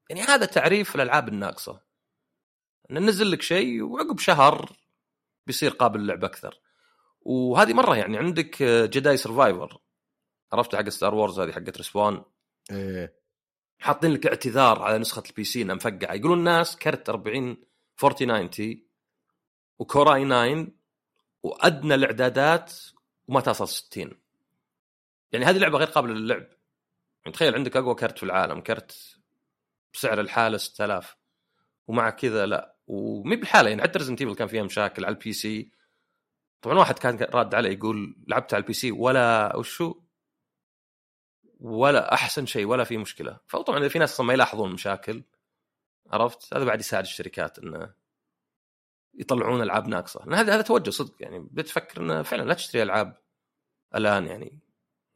يعني 0.09 0.21
هذا 0.21 0.45
تعريف 0.45 0.95
الألعاب 0.95 1.27
الناقصة. 1.27 1.81
ننزل 2.89 3.31
لك 3.31 3.41
شيء 3.41 3.83
وعقب 3.83 4.19
شهر 4.19 4.71
بيصير 5.47 5.71
قابل 5.71 5.99
للعب 5.99 6.23
أكثر. 6.23 6.59
وهذه 7.21 7.73
مرة 7.73 7.95
يعني 7.97 8.17
عندك 8.17 8.63
Jedi 8.63 9.17
Survivor 9.17 9.77
عرفت 10.53 10.75
حق 10.75 10.89
Star 10.89 11.15
Wars 11.15 11.39
هذه 11.39 11.51
حقت 11.51 11.77
Respawn 11.77 12.25
إيه. 12.71 13.17
حاطين 13.79 14.13
لك 14.13 14.27
اعتذار 14.27 14.81
على 14.81 14.97
نسخة 14.97 15.23
ال 15.29 15.43
PC 15.43 15.61
إنها 15.61 15.75
مفقعة. 15.75 16.13
يقولون 16.13 16.37
الناس 16.39 16.75
كرت 16.75 17.09
40 17.09 17.57
4090 18.03 18.87
و 19.79 19.89
Core 19.89 20.25
i9 20.25 20.67
وأدنى 21.43 21.95
الإعدادات 21.95 22.73
وما 23.27 23.41
تصل 23.41 23.67
60 23.67 24.11
يعني 25.31 25.45
هذه 25.45 25.57
لعبة 25.57 25.77
غير 25.77 25.87
قابلة 25.87 26.13
للعب. 26.13 26.47
يعني 27.25 27.33
تخيل 27.33 27.55
عندك 27.55 27.77
أقوى 27.77 27.95
كرت 27.95 28.17
في 28.17 28.23
العالم 28.23 28.61
كرت 28.61 29.16
بسعر 29.93 30.19
الحالة 30.19 30.57
6000 30.57 31.17
ومع 31.87 32.09
كذا 32.09 32.45
لا. 32.45 32.77
ومي 32.87 33.35
بلحالها 33.35 33.69
يعني 33.69 33.81
حتى 33.81 33.99
Resident 33.99 34.23
كان 34.23 34.47
فيها 34.47 34.63
مشاكل 34.63 35.05
على 35.05 35.15
ال 35.15 35.33
PC 35.33 35.71
طبعا 36.61 36.77
واحد 36.77 36.99
كان 36.99 37.17
راد 37.21 37.55
عليه 37.55 37.69
يقول 37.69 38.15
لعبت 38.27 38.53
على 38.53 38.61
ال 38.61 38.73
PC 38.73 38.91
ولا 38.91 39.55
وشو؟ 39.55 40.01
ولا 41.59 42.13
أحسن 42.13 42.45
شيء 42.45 42.65
ولا 42.65 42.83
في 42.83 42.97
مشكلة. 42.97 43.39
فطبعا 43.47 43.87
في 43.87 43.99
ناس 43.99 44.13
أصلاً 44.13 44.25
ما 44.25 44.33
يلاحظون 44.33 44.73
مشاكل. 44.73 45.23
عرفت؟ 46.11 46.53
هذا 46.53 46.65
بعد 46.65 46.79
يساعد 46.79 47.03
الشركات 47.03 47.59
انه 47.59 47.93
يطلعون 49.13 49.61
ألعاب 49.61 49.87
ناقصة. 49.87 50.19
لأن 50.25 50.33
هذا 50.33 50.55
هذا 50.55 50.61
توجه 50.61 50.89
صدق 50.89 51.15
يعني 51.19 51.39
بديت 51.39 51.69
أفكر 51.69 52.01
انه 52.01 52.21
فعلا 52.23 52.43
لا 52.43 52.53
تشتري 52.53 52.83
ألعاب 52.83 53.17
الآن 53.95 54.27
يعني. 54.27 54.59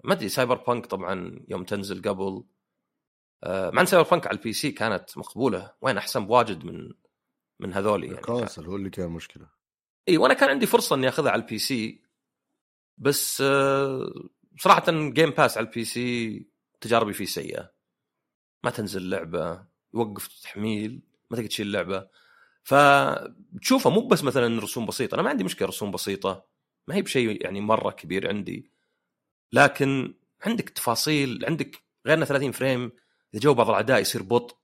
ما 0.04 0.14
أدري 0.14 0.30
Cyberpunk 0.30 0.86
طبعا 0.86 1.46
يوم 1.50 1.64
تنزل 1.64 2.02
قبل. 2.02 2.44
مع 3.46 3.82
إن 3.82 3.86
Cyberpunk 3.86 4.28
على 4.28 4.38
ال 4.38 4.54
PC 4.54 4.72
كانت 4.72 5.18
مقبولة. 5.18 5.74
وين 5.82 5.98
أحسن 5.98 6.26
بواجد 6.26 6.66
من 6.66 6.92
من 7.60 7.74
هذولي 7.74 8.08
يعني. 8.08 8.20
ال 8.20 8.26
console 8.26 8.66
هو 8.66 8.76
اللي 8.76 8.90
كان 8.90 9.10
مشكلة. 9.10 9.48
إي 10.10 10.18
وأنا 10.18 10.34
كان 10.34 10.50
عندي 10.50 10.66
فرصة 10.66 10.96
إني 10.96 11.10
أخذها 11.10 11.32
على 11.32 11.42
ال 11.42 11.58
PC 11.58 12.02
بس 12.98 13.42
آه، 13.42 14.14
صراحة 14.58 14.84
Game 14.88 15.30
Pass 15.30 15.58
على 15.58 15.68
ال 15.68 15.86
PC 15.86 16.46
تجاربي 16.82 17.14
فيه 17.14 17.26
سيئة. 17.26 17.72
ما 18.64 18.70
تنزل 18.70 19.10
لعبة 19.10 19.66
يوقف 19.94 20.28
تحميل 20.28 21.02
ما 21.32 21.38
تقدر 21.38 21.50
تشيل 21.50 21.72
لعبة. 21.72 22.08
فتشوفه 22.64 23.90
مو 23.90 24.08
بس 24.08 24.24
مثلا 24.24 24.62
رسوم 24.62 24.86
بسيطة. 24.86 25.16
أنا 25.16 25.22
ما 25.22 25.30
عندي 25.30 25.44
مشكلة 25.44 25.68
رسوم 25.68 25.92
بسيطة. 25.92 26.46
ما 26.88 26.96
هي 26.96 27.02
بشيء 27.02 27.44
يعني 27.44 27.62
مرة 27.62 27.92
كبير 27.92 28.28
عندي. 28.28 28.72
لكن 29.54 30.14
عندك 30.46 30.70
تفاصيل 30.70 31.46
عندك 31.46 31.84
غير 32.06 32.18
انه 32.18 32.26
30 32.26 32.52
frame. 32.52 32.92
إذا 33.34 33.42
جو 33.42 33.54
بعض 33.54 33.70
الأعداء 33.70 34.00
يصير 34.02 34.24
بطء 34.24 34.58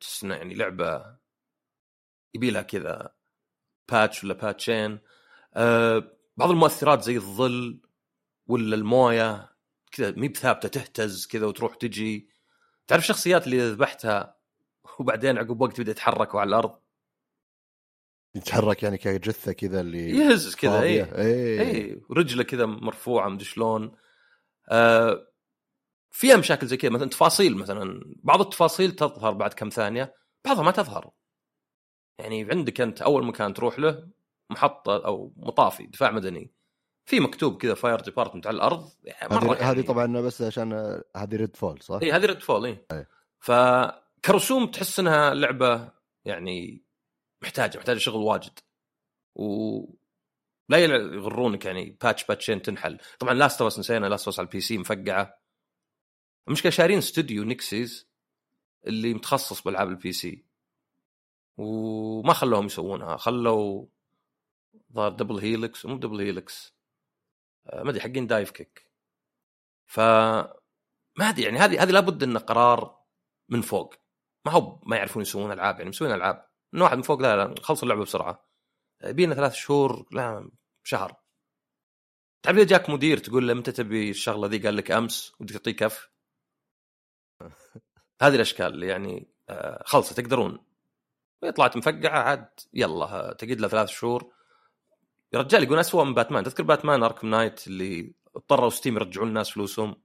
تحس 0.00 0.24
إنه 0.24 0.34
يعني 0.34 0.54
لعبة 0.54 1.16
يبي 2.34 2.50
لها 2.50 2.62
كذا 2.62 3.14
patch 3.88 4.24
ولا 4.24 4.34
patch 4.34 4.80
ين 4.80 4.98
أه 5.54 6.18
بعض 6.36 6.50
المؤثرات 6.50 7.02
زي 7.02 7.16
الظل 7.16 7.80
ولا 8.46 8.76
الموية 8.76 9.58
كذا 9.92 10.10
مي 10.10 10.28
بثابتة 10.28 10.68
تهتز 10.68 11.26
كذا 11.26 11.46
وتروح 11.46 11.74
تجي. 11.74 12.28
تعرف 12.86 13.02
الشخصيات 13.02 13.46
اللي 13.46 13.70
ذبحتها 13.70 14.36
وبعدين 15.00 15.38
عقب 15.38 15.60
وقت 15.60 15.80
بدا 15.80 15.90
يتحركوا 15.90 16.40
على 16.40 16.48
الأرض؟ 16.48 16.78
يتحرك 18.34 18.82
يعني 18.82 18.98
كجثة 18.98 19.52
كذا 19.52 19.80
اللي 19.80 20.10
يهز 20.10 20.54
كذا 20.54 20.70
فاضية. 20.70 21.04
اي 21.04 21.26
إيه. 21.26 21.60
اي 21.60 22.00
ورجله 22.08 22.42
كذا 22.42 22.66
مرفوعة 22.66 23.28
مدري 23.28 23.44
شلون. 23.44 23.96
آه 24.68 25.27
فيها 26.10 26.36
مشاكل 26.36 26.66
زي 26.66 26.76
كذا 26.76 26.90
مثلا 26.90 27.08
تفاصيل 27.08 27.56
مثلا 27.56 28.14
بعض 28.22 28.40
التفاصيل 28.40 28.92
تظهر 28.92 29.32
بعد 29.32 29.54
كم 29.54 29.68
ثانية 29.68 30.14
بعضها 30.44 30.62
ما 30.62 30.70
تظهر. 30.70 31.10
يعني 32.18 32.50
عندك 32.50 32.80
أنت 32.80 33.02
أول 33.02 33.24
مكان 33.24 33.54
تروح 33.54 33.78
له 33.78 34.08
محطة 34.50 35.06
أو 35.06 35.32
مطافي 35.36 35.86
دفاع 35.86 36.10
مدني. 36.10 36.52
في 37.08 37.20
مكتوب 37.20 37.56
كذا 37.56 37.74
fire 37.74 38.00
department 38.00 38.46
على 38.46 38.56
الأرض 38.56 38.90
يعني 39.04 39.34
هذه 39.34 39.60
يعني- 39.60 39.82
طبعا 39.82 40.20
بس 40.20 40.42
عشان 40.42 40.72
هذه 41.16 41.36
Redfall 41.36 41.82
صح؟ 41.82 41.98
اي 42.02 42.12
هذه 42.12 42.26
Redfall 42.26 42.66
اي. 42.66 43.06
فكرسوم 43.38 44.66
تحس 44.66 45.00
إنها 45.00 45.34
لعبة 45.34 45.92
يعني 46.24 46.84
محتاجة 47.42 47.78
محتاجة 47.78 47.98
شغل 47.98 48.22
واجد. 48.22 48.58
و 49.34 49.80
لا 50.68 50.78
يغرونك 50.78 51.64
يعني 51.64 51.98
patch 52.02 52.24
patch 52.24 52.51
ين 52.51 52.62
تنحل. 52.62 52.98
طبعا 53.18 53.34
Last 53.34 53.62
of 53.62 53.70
Us 53.70 53.78
نسينا 53.78 54.06
Last 54.06 54.26
of 54.26 54.32
Us 54.32 54.38
على 54.38 54.46
ال 54.46 54.60
PC 54.60 54.78
مفقعة. 54.78 55.38
المشكلة 56.48 56.72
شارين 56.72 56.98
استوديو 56.98 57.44
Nixxes 57.44 58.08
اللي 58.86 59.14
متخصص 59.14 59.62
بألعاب 59.62 59.88
ال 59.88 60.12
PC 60.12 60.44
وما 61.56 62.32
خلوهم 62.32 62.66
يسوونها 62.66 63.16
خلوا 63.16 63.86
ظهر 64.92 65.12
Double 65.12 65.38
Helix 65.38 65.86
مو 65.86 65.96
Double 65.96 66.20
Helix 66.20 66.74
آه، 67.66 67.82
ما 67.82 67.90
أدري 67.90 68.00
حقين 68.00 68.26
Divekick 68.26 68.90
ف 69.86 70.00
ما 71.18 71.28
أدري 71.28 71.42
يعني 71.42 71.58
هذه 71.58 71.82
هذه 71.82 71.90
لابد 71.90 72.22
إنه 72.22 72.38
قرار 72.38 72.98
من 73.48 73.60
فوق. 73.60 73.94
ما 74.46 74.52
هو 74.52 74.80
ما 74.86 74.96
يعرفون 74.96 75.22
يسوون 75.22 75.52
ألعاب 75.52 75.78
يعني 75.78 75.88
مسوين 75.90 76.12
ألعاب. 76.12 76.48
من 76.72 76.82
واحد 76.82 76.96
من 76.96 77.02
فوق 77.02 77.20
لا 77.20 77.36
لا 77.36 77.54
خلصوا 77.62 77.82
اللعبة 77.82 78.02
بسرعة. 78.02 78.48
بينا 79.04 79.34
ثلاث 79.34 79.54
شهور 79.54 80.06
لا 80.12 80.50
شهر. 80.84 81.16
تعرف 82.42 82.56
جاك 82.58 82.90
مدير 82.90 83.18
تقول 83.18 83.48
له 83.48 83.54
متى 83.54 83.72
تبي 83.72 84.10
الشغلة 84.10 84.48
ذي؟ 84.48 84.58
قال 84.58 84.76
لك 84.76 84.90
أمس 84.90 85.32
ودك 85.40 85.52
تعطيه 85.52 85.72
كف. 85.72 86.10
هذه 88.20 88.34
الأشكال 88.34 88.66
اللي 88.66 88.86
يعني 88.86 89.28
آه، 89.48 89.82
خلصه 89.86 90.14
تقدرون. 90.14 90.58
طلعت 91.56 91.76
مفقعة 91.76 92.18
عاد 92.18 92.48
يلا 92.74 93.36
تقعد 93.38 93.60
له 93.60 93.68
ثلاث 93.68 93.88
شهور. 93.88 94.32
يا 95.32 95.38
رجال 95.38 95.62
يقول 95.62 95.78
اسوء 95.78 96.04
من 96.04 96.14
باتمان. 96.14 96.44
تذكر 96.44 96.62
Batman 96.62 97.02
Arkham 97.02 97.30
Knight 97.30 97.66
اللي 97.66 98.12
اضطروا 98.36 98.70
Steam 98.70 98.96
يرجعون 98.96 99.28
الناس 99.28 99.50
فلوسهم؟ 99.50 99.96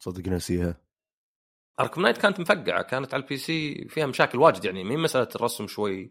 تصدق 0.00 0.28
ناسيها. 0.28 0.80
Arkham 1.80 2.02
Knight 2.02 2.18
كانت 2.18 2.40
مفقعة 2.40 2.82
كانت 2.82 3.14
على 3.14 3.22
ال 3.22 3.36
PC 3.36 3.88
فيها 3.88 4.06
مشاكل 4.06 4.38
واجد 4.38 4.64
يعني. 4.64 4.84
مين 4.84 4.98
مسألة 4.98 5.28
الرسم 5.34 5.66
شوي 5.66 6.10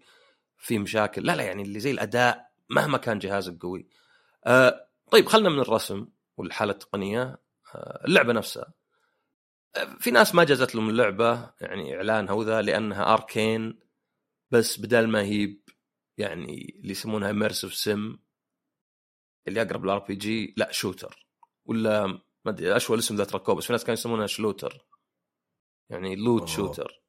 في 0.57 0.79
مشاكل. 0.79 1.25
لا 1.25 1.35
لا 1.35 1.43
يعني 1.43 1.63
اللي 1.63 1.79
زي 1.79 1.91
الأداء 1.91 2.51
مهما 2.69 2.97
كان 2.97 3.19
جهازك 3.19 3.57
قوي. 3.61 3.87
آه 4.45 4.87
طيب 5.11 5.25
خلنا 5.25 5.49
من 5.49 5.59
الرسم 5.59 6.07
والحالة 6.37 6.71
التقنية. 6.71 7.37
آه 7.75 8.05
اللعبة 8.05 8.33
نفسها. 8.33 8.78
في 9.99 10.11
ناس 10.11 10.35
ما 10.35 10.43
جازت 10.43 10.75
لهم 10.75 10.89
اللعبة 10.89 11.53
يعني 11.61 11.95
إعلانها 11.95 12.33
وذا 12.33 12.61
لأنها 12.61 13.13
Arkane 13.13 13.79
بس 14.51 14.79
بدل 14.79 15.07
ما 15.07 15.21
هي 15.21 15.57
يعني 16.17 16.75
اللي 16.79 16.91
يسمونها 16.91 17.29
immersive 17.29 17.75
sim 17.75 18.19
اللي 19.47 19.61
أقرب 19.61 19.83
لل 19.83 19.99
RPG 19.99 20.53
لا 20.57 20.71
shooter 20.71 21.27
ولا 21.65 22.07
ما 22.07 22.51
أدري 22.51 22.75
أشوى 22.75 22.95
الاسم 22.95 23.15
ذا 23.15 23.23
تركوه 23.23 23.55
بس 23.55 23.65
في 23.65 23.73
ناس 23.73 23.83
كانوا 23.83 23.99
يسمونها 23.99 24.27
shlooter 24.27 24.85
يعني 25.89 26.15
loot 26.15 26.41
أوه. 26.41 26.49
shooter 26.49 27.03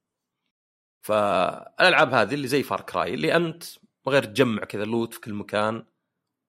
فالألعاب 1.06 2.14
هذه 2.14 2.34
اللي 2.34 2.48
زي 2.48 2.62
Far 2.62 2.80
Cry 2.80 3.14
اللي 3.14 3.36
أنت 3.36 3.64
غير 4.08 4.24
تجمع 4.24 4.64
كذا 4.64 4.84
loot 4.84 5.14
في 5.14 5.20
كل 5.20 5.34
مكان 5.34 5.86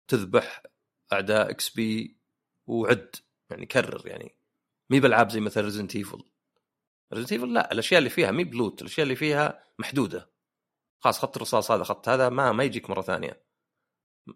تذبح 0.09 0.63
أعداء 1.13 1.51
XP 1.51 2.21
وعيد 2.67 3.17
يعني 3.51 3.67
كرر 3.67 4.07
يعني 4.07 4.40
مي 4.91 5.01
بالعاب 5.01 5.31
زي 5.31 5.41
مثلا 5.41 5.65
Resident 5.65 5.97
Evil 5.97 6.23
Resident 7.15 7.33
Evil 7.33 7.53
لا 7.53 7.73
الأشياء 7.73 7.99
اللي 7.99 8.11
فيها 8.11 8.31
مي 8.31 8.45
ب 8.45 8.52
loot 8.52 8.83
الأشياء 8.83 9.03
اللي 9.03 9.17
فيها 9.17 9.65
محدودة. 9.79 10.31
خلاص 10.99 11.19
خط 11.19 11.37
الرصاص 11.37 11.71
هذا 11.71 11.85
خط 11.85 12.09
هذا 12.09 12.29
ما 12.29 12.53
ما 12.53 12.65
يجيك 12.65 12.91
مرة 12.91 13.03
ثانية. 13.03 13.45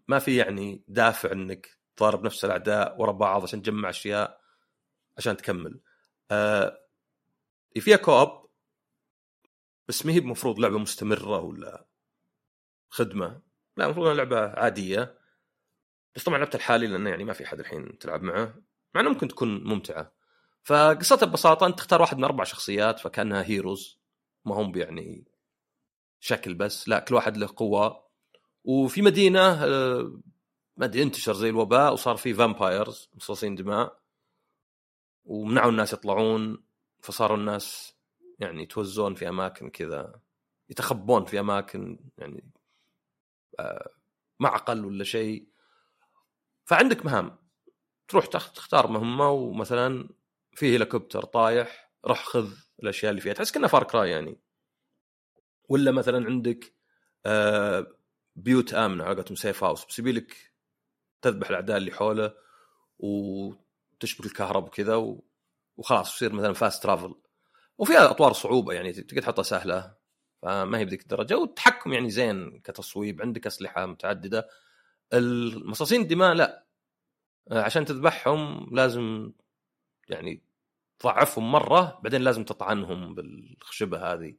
ما 0.08 0.18
في 0.18 0.36
يعني 0.36 0.84
دافع 0.88 1.32
إنك 1.32 1.78
تضارب 1.96 2.24
نفس 2.24 2.44
الأعداء 2.44 3.00
ورا 3.00 3.12
بعض 3.12 3.42
عشان 3.42 3.62
تجمع 3.62 3.90
أشياء 3.90 4.40
عشان 5.18 5.36
تكمل. 5.36 5.80
آه 6.30 6.78
فيها 7.80 7.96
co-op 7.96 8.50
بس 9.88 10.06
ما 10.06 10.12
هي 10.12 10.18
المفروض 10.18 10.58
لعبة 10.60 10.78
مستمرة 10.78 11.40
ولا 11.40 11.86
خدمة. 12.88 13.42
لا 13.76 13.84
المفروض 13.84 14.06
إنها 14.06 14.16
لعبة 14.16 14.48
عادية. 14.60 15.18
بس 16.16 16.24
طبعا 16.24 16.38
لعبت 16.38 16.54
الحالي 16.54 16.86
لأنه 16.86 17.10
يعني 17.10 17.24
ما 17.24 17.32
في 17.32 17.44
أحد 17.44 17.60
الحين 17.60 17.98
تلعب 17.98 18.22
معه. 18.22 18.62
مع 18.94 19.00
إنه 19.00 19.10
ممكن 19.10 19.28
تكون 19.28 19.64
ممتعة. 19.64 20.13
فقصتها 20.64 21.26
ببساطه 21.26 21.66
أنت 21.66 21.78
تختار 21.78 22.00
واحد 22.00 22.16
من 22.18 22.24
أربع 22.24 22.44
شخصيات 22.44 22.98
فكأنها 23.00 23.42
هيروز 23.42 23.98
ما 24.44 24.54
هم 24.54 24.76
يعني 24.78 25.24
شكل 26.20 26.54
بس 26.54 26.88
لا 26.88 26.98
كل 26.98 27.14
واحد 27.14 27.36
له 27.36 27.48
قوة. 27.56 28.04
وفي 28.64 29.02
مدينة 29.02 29.64
آه، 29.64 30.20
ما 30.76 30.84
أدري 30.84 31.02
انتشر 31.02 31.32
زي 31.32 31.48
الوباء 31.48 31.92
وصار 31.92 32.16
في 32.16 32.34
فامبايرز 32.34 33.10
مصاصين 33.14 33.54
دماء. 33.54 34.00
ومنعوا 35.24 35.70
الناس 35.70 35.92
يطلعون 35.92 36.64
فصاروا 37.02 37.36
الناس 37.36 37.94
يعني 38.38 38.62
يتوزون 38.62 39.14
في 39.14 39.28
أماكن 39.28 39.70
كذا 39.70 40.20
يتخبون 40.68 41.24
في 41.24 41.40
أماكن 41.40 41.98
يعني 42.18 42.50
آه، 43.58 43.90
معقل 44.40 44.84
ولا 44.84 45.04
شيء. 45.04 45.48
فعندك 46.64 47.06
مهام 47.06 47.38
تروح 48.08 48.26
تخ- 48.26 48.52
تختار 48.52 48.86
مهمة 48.86 49.30
ومثلا 49.30 50.08
في 50.56 50.76
هليكوبتر 50.76 51.24
طايح 51.24 51.92
روح 52.06 52.24
خذ 52.24 52.52
الأشياء 52.82 53.10
اللي 53.10 53.20
فيها. 53.20 53.32
تحس 53.32 53.50
كانها 53.52 53.68
فار 53.68 53.84
كراي 53.84 54.10
يعني. 54.10 54.40
ولا 55.68 55.90
مثلا 55.90 56.26
عندك 56.26 56.74
آه، 57.26 57.86
بيوت 58.36 58.74
آمنة 58.74 59.04
على 59.04 59.24
سيف 59.34 59.64
هاوس 59.64 59.84
بس 59.86 59.98
يبيلك 59.98 60.52
تذبح 61.22 61.48
الأعداء 61.48 61.76
اللي 61.76 61.92
حوله 61.92 62.34
وتشبك 62.98 64.26
الكهرب 64.26 64.64
وكذا. 64.64 65.16
وخلاص 65.76 66.14
يصير 66.14 66.32
مثلا 66.32 66.52
فاست 66.52 66.82
ترافل 66.82 67.14
وفيها 67.78 68.10
أطوار 68.10 68.32
صعوبة 68.32 68.72
يعني 68.72 68.92
تقدر 68.92 69.22
تحطها 69.22 69.42
سهلة 69.42 69.94
فما 70.42 70.78
هي 70.78 70.84
بذيك 70.84 71.02
الدرجة. 71.02 71.38
والتحكم 71.38 71.92
يعني 71.92 72.10
زين 72.10 72.60
كتصويب 72.60 73.22
عندك 73.22 73.46
أسلحة 73.46 73.86
متعددة. 73.86 74.48
المصاصين 75.12 76.00
الدماء 76.00 76.34
لا. 76.34 76.66
آه، 77.50 77.62
عشان 77.62 77.84
تذبحهم 77.84 78.68
لازم 78.76 79.32
يعني 80.08 80.42
تضعفهم 80.98 81.52
مرة 81.52 82.00
بعدين 82.02 82.20
لازم 82.22 82.44
تطعنهم 82.44 83.14
بالخشبة 83.14 84.12
هذه. 84.12 84.36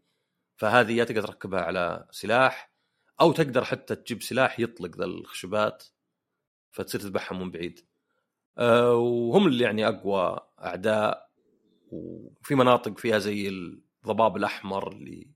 فهذه 0.58 0.92
يا 0.92 1.04
تقدر 1.04 1.28
تركبها 1.28 1.62
على 1.62 2.08
سلاح 2.12 2.72
أو 3.22 3.32
تقدر 3.32 3.64
حتى 3.64 3.96
تجيب 3.96 4.24
سلاح 4.24 4.60
يطلق 4.60 4.98
ذا 4.98 5.06
الخشبات 5.06 5.84
فتصير 6.72 7.02
تذبحهم 7.02 7.40
من 7.40 7.52
بعيد. 7.52 7.80
أه 8.58 8.96
وهم 8.96 9.48
اللي 9.48 9.64
يعني 9.64 9.88
أقوى 9.88 10.40
أعداء 10.62 11.30
وفي 11.92 12.56
مناطق 12.56 12.98
فيها 12.98 13.20
زي 13.20 13.50
الضباب 13.50 14.38
الأحمر 14.38 14.92
اللي 14.92 15.28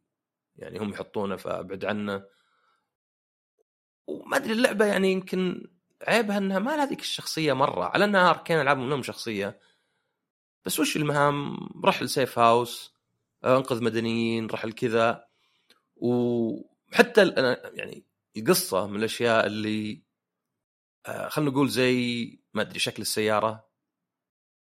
يعني 0.56 0.80
هم 0.80 0.90
يحطونه 0.90 1.36
فأبعد 1.36 1.86
عنه. 1.86 2.24
وما 4.08 4.38
أدري 4.38 4.54
اللعبة 4.54 4.86
يعني 4.86 5.12
يمكن 5.12 5.68
عيبها 6.08 6.38
إنها 6.38 6.60
ما 6.60 6.78
لها 6.78 6.86
ذيك 6.86 7.00
الشخصية 7.00 7.54
مرة 7.54 7.86
على 7.86 8.06
إنها 8.06 8.30
اركين 8.30 8.62
العاب 8.62 8.78
منهم 8.78 9.04
شخصية. 9.04 9.60
بس 10.70 10.80
وش 10.80 10.96
المهام؟ 10.98 11.58
رح 11.86 12.04
لسيف 12.04 12.40
هاوس 12.40 12.94
آه، 13.44 13.58
انقذ 13.58 13.84
مدنيين 13.84 14.48
رح 14.48 14.66
لكذا. 14.66 15.26
وحتى 15.96 17.22
أنا 17.22 17.72
يعني 17.74 18.06
القصة 18.38 18.88
من 18.88 19.00
الأشياء 19.00 19.46
اللي 19.46 20.04
آه، 21.06 21.30
خلينا 21.30 21.52
نقول 21.52 21.70
زي 21.70 22.40
ما 22.54 22.62
أدري 22.62 22.80
شكل 22.80 23.02
السيارة. 23.02 23.70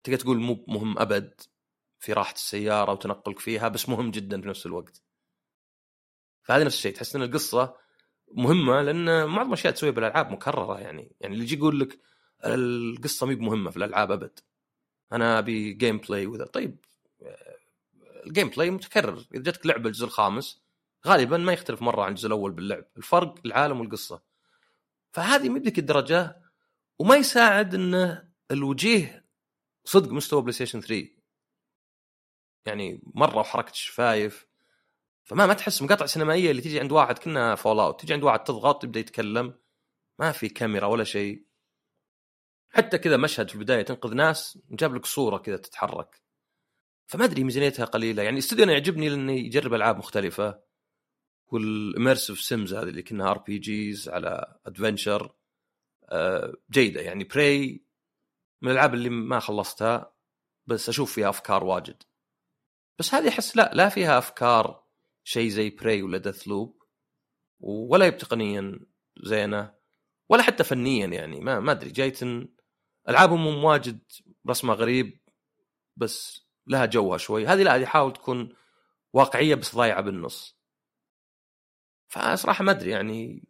تقدر 0.03 0.19
تقول 0.19 0.37
مو 0.37 0.65
مهم 0.67 0.99
أبد 0.99 1.41
في 1.99 2.13
راحة 2.13 2.33
السيارة 2.33 2.91
وتنقلك 2.91 3.39
فيها 3.39 3.67
بس 3.67 3.89
مهم 3.89 4.11
جدا 4.11 4.41
في 4.41 4.47
نفس 4.47 4.65
الوقت. 4.65 5.01
فهذا 6.43 6.63
نفس 6.63 6.75
الشيء 6.75 6.93
تحس 6.93 7.15
إن 7.15 7.21
القصة 7.23 7.75
مهمة 8.31 8.81
لأن 8.81 9.25
معظم 9.25 9.47
الأشياء 9.47 9.73
تسويها 9.73 9.93
بالألعاب 9.93 10.31
مكررة 10.31 10.79
يعني. 10.79 11.15
يعني 11.21 11.33
اللي 11.33 11.45
يجي 11.45 11.55
يقول 11.55 11.79
لك 11.79 11.99
القصة 12.45 13.25
مي 13.25 13.35
بمهمة 13.35 13.71
في 13.71 13.77
الألعاب 13.77 14.11
أبد. 14.11 14.39
أنا 15.13 15.39
أبي 15.39 15.73
gameplay 15.73 16.25
وذا. 16.25 16.45
طيب 16.45 16.77
آه، 17.23 17.57
ال 18.25 18.49
gameplay 18.49 18.69
متكرر. 18.69 19.25
إذا 19.33 19.51
جتك 19.51 19.65
لعبة 19.65 19.87
الجزء 19.87 20.05
الخامس 20.05 20.63
غالبا 21.07 21.37
ما 21.37 21.53
يختلف 21.53 21.81
مرة 21.81 22.03
عن 22.03 22.11
الجزء 22.11 22.27
الأول 22.27 22.51
باللعب. 22.51 22.85
الفرق 22.97 23.35
العالم 23.45 23.79
والقصة. 23.79 24.21
فهذه 25.11 25.49
مو 25.49 25.59
بذيك 25.59 25.79
الدرجه 25.79 26.41
وما 26.99 27.15
يساعد 27.15 27.75
إنه 27.75 28.29
الوجيه 28.51 29.25
صدق 29.85 30.11
مستوى 30.11 30.41
بلاي 30.41 30.53
ستيشن 30.53 30.81
3 30.81 31.09
يعني 32.65 33.01
مرة 33.15 33.37
وحركة 33.37 33.71
الشفايف. 33.71 34.47
فما 35.23 35.45
ما 35.45 35.53
تحس 35.53 35.81
مقاطع 35.81 36.05
سينمائية 36.05 36.51
اللي 36.51 36.61
تيجي 36.61 36.79
عند 36.79 36.91
واحد 36.91 37.19
كنا 37.19 37.55
Fallout 37.55 38.01
تيجي 38.01 38.13
عند 38.13 38.23
واحد 38.23 38.43
تضغط 38.43 38.83
يبدا 38.83 38.99
يتكلم. 38.99 39.53
ما 40.19 40.31
في 40.31 40.49
كاميرا 40.49 40.87
ولا 40.87 41.03
شيء. 41.03 41.45
حتى 42.73 42.97
كذا 42.97 43.17
مشهد 43.17 43.49
في 43.49 43.55
البداية 43.55 43.81
تنقذ 43.81 44.13
ناس 44.13 44.59
جاب 44.71 44.95
لك 44.95 45.05
صورة 45.05 45.37
كذا 45.37 45.57
تتحرك. 45.57 46.21
فما 47.07 47.25
أدري 47.25 47.43
ميزانيتها 47.43 47.85
قليلة 47.85 48.23
يعني 48.23 48.37
استوديو 48.37 48.65
أنا 48.65 48.73
يعجبني 48.73 49.09
لأنه 49.09 49.31
يجرب 49.31 49.73
ألعاب 49.73 49.97
مختلفة. 49.97 50.59
وال 51.47 51.64
immersive 51.64 52.41
sims 52.41 52.73
هذه 52.73 52.89
اللي 52.89 53.03
كنا 53.03 53.31
RPGs 53.31 54.09
على 54.09 54.59
adventure 54.65 55.35
جيدة 56.71 57.01
يعني. 57.01 57.23
Prey 57.23 57.85
من 58.61 58.71
الألعاب 58.71 58.93
اللي 58.93 59.09
ما 59.09 59.39
خلصتها 59.39 60.13
بس 60.67 60.89
أشوف 60.89 61.13
فيها 61.13 61.29
أفكار 61.29 61.63
واجد. 61.63 62.03
بس 62.99 63.13
هذه 63.13 63.29
أحس 63.29 63.57
لا 63.57 63.71
لا 63.73 63.89
فيها 63.89 64.17
أفكار 64.17 64.83
شيء 65.23 65.49
زي 65.49 65.69
Prey 65.69 66.01
ولا 66.01 66.17
Deathloop 66.17 66.83
ولا 67.59 68.09
تقنيا 68.09 68.79
زينة 69.23 69.73
ولا 70.29 70.43
حتى 70.43 70.63
فنيا 70.63 71.07
يعني. 71.07 71.39
ما 71.39 71.59
ما 71.59 71.71
أدري 71.71 71.89
جايتن 71.89 72.52
ألعابهم 73.09 73.63
واجد 73.63 73.99
رسمها 74.49 74.75
غريب 74.75 75.19
بس 75.97 76.47
لها 76.67 76.85
جوها 76.85 77.17
شوي. 77.17 77.47
هذه 77.47 77.63
لا 77.63 77.75
هذه 77.75 77.85
حاول 77.85 78.13
تكون 78.13 78.55
واقعية 79.13 79.55
بس 79.55 79.75
ضايعة 79.75 80.01
بالنص. 80.01 80.57
فصراحة 82.07 82.63
ما 82.63 82.71
أدري 82.71 82.91
يعني. 82.91 83.43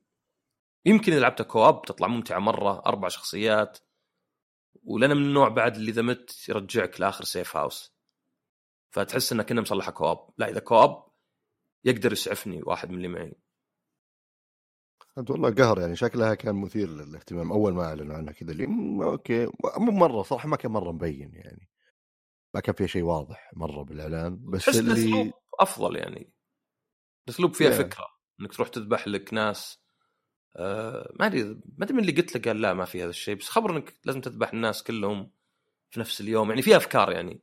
يمكن 0.86 1.12
إذا 1.12 1.22
لعبتها 1.22 1.44
كواب 1.44 1.82
تطلع 1.82 2.08
ممتعة 2.08 2.40
مرة 2.40 2.84
أربع 2.86 3.08
شخصيات 3.08 3.80
ولنا 4.84 5.14
من 5.14 5.22
النوع 5.22 5.48
بعد 5.50 5.76
اللي 5.76 5.92
إذا 5.92 6.02
مت 6.02 6.50
يرجعك 6.50 7.02
لآخر 7.02 7.24
سيف 7.24 7.58
هاوس 7.58 7.94
فتحس 8.92 9.32
انك 9.32 9.50
كنا 9.50 9.62
مصلحة 9.62 9.92
كواب. 9.92 10.30
لا 10.38 10.50
إذا 10.50 10.60
كواب 10.60 11.04
يقدر 11.84 12.12
يسعفني 12.12 12.64
واحد 12.64 12.90
من 12.90 12.98
اللي 12.98 13.08
معي. 13.08 13.43
أنت 15.18 15.32
والله 15.32 15.50
قهر 15.50 15.80
يعني 15.80 15.96
شكلها 15.96 16.36
كان 16.36 16.56
مثير 16.56 16.90
للاهتمام 16.90 17.52
أول 17.52 17.74
ما 17.74 17.84
أعلنوا 17.86 18.16
عنها 18.16 18.34
كذا 18.34 18.52
اللي 18.52 18.66
أوكي 19.04 19.46
مو 19.78 19.92
مرة 19.92 20.22
صراحة 20.22 20.48
ما 20.50 20.56
كان 20.58 20.72
مرة 20.72 20.92
مبين 20.92 21.32
يعني. 21.34 21.70
ما 22.56 22.60
كان 22.62 22.76
فيها 22.76 22.88
شيء 22.88 23.04
واضح 23.04 23.52
مرة 23.54 23.84
بالإعلان 23.84 24.40
بس 24.50 24.70
اللي 24.70 24.92
الاسلوب 24.92 25.34
أفضل 25.60 25.96
يعني. 25.96 26.34
الاسلوب 27.28 27.54
فيها 27.54 27.70
Yeah. 27.72 27.74
فكرة 27.74 28.06
إنك 28.42 28.54
تروح 28.54 28.68
تذبح 28.68 29.08
لك 29.08 29.34
ناس 29.34 29.80
آه 30.56 31.14
ما 31.20 31.26
أدري 31.26 31.44
ما 31.44 31.86
أدري 31.86 31.94
من 31.94 32.00
اللي 32.00 32.12
قلت 32.12 32.36
لك 32.36 32.48
قال 32.48 32.62
لا 32.62 32.74
ما 32.74 32.86
في 32.86 33.04
هذا 33.04 33.10
الشيء 33.10 33.36
بس 33.36 33.50
خبر 33.50 33.72
إنك 33.78 33.94
لازم 34.06 34.22
تذبح 34.22 34.54
الناس 34.54 34.84
كلهم 34.84 35.32
في 35.90 36.00
نفس 36.00 36.22
اليوم 36.22 36.50
يعني 36.50 36.62
فيها 36.62 36.78
أفكار 36.78 37.12
يعني. 37.12 37.42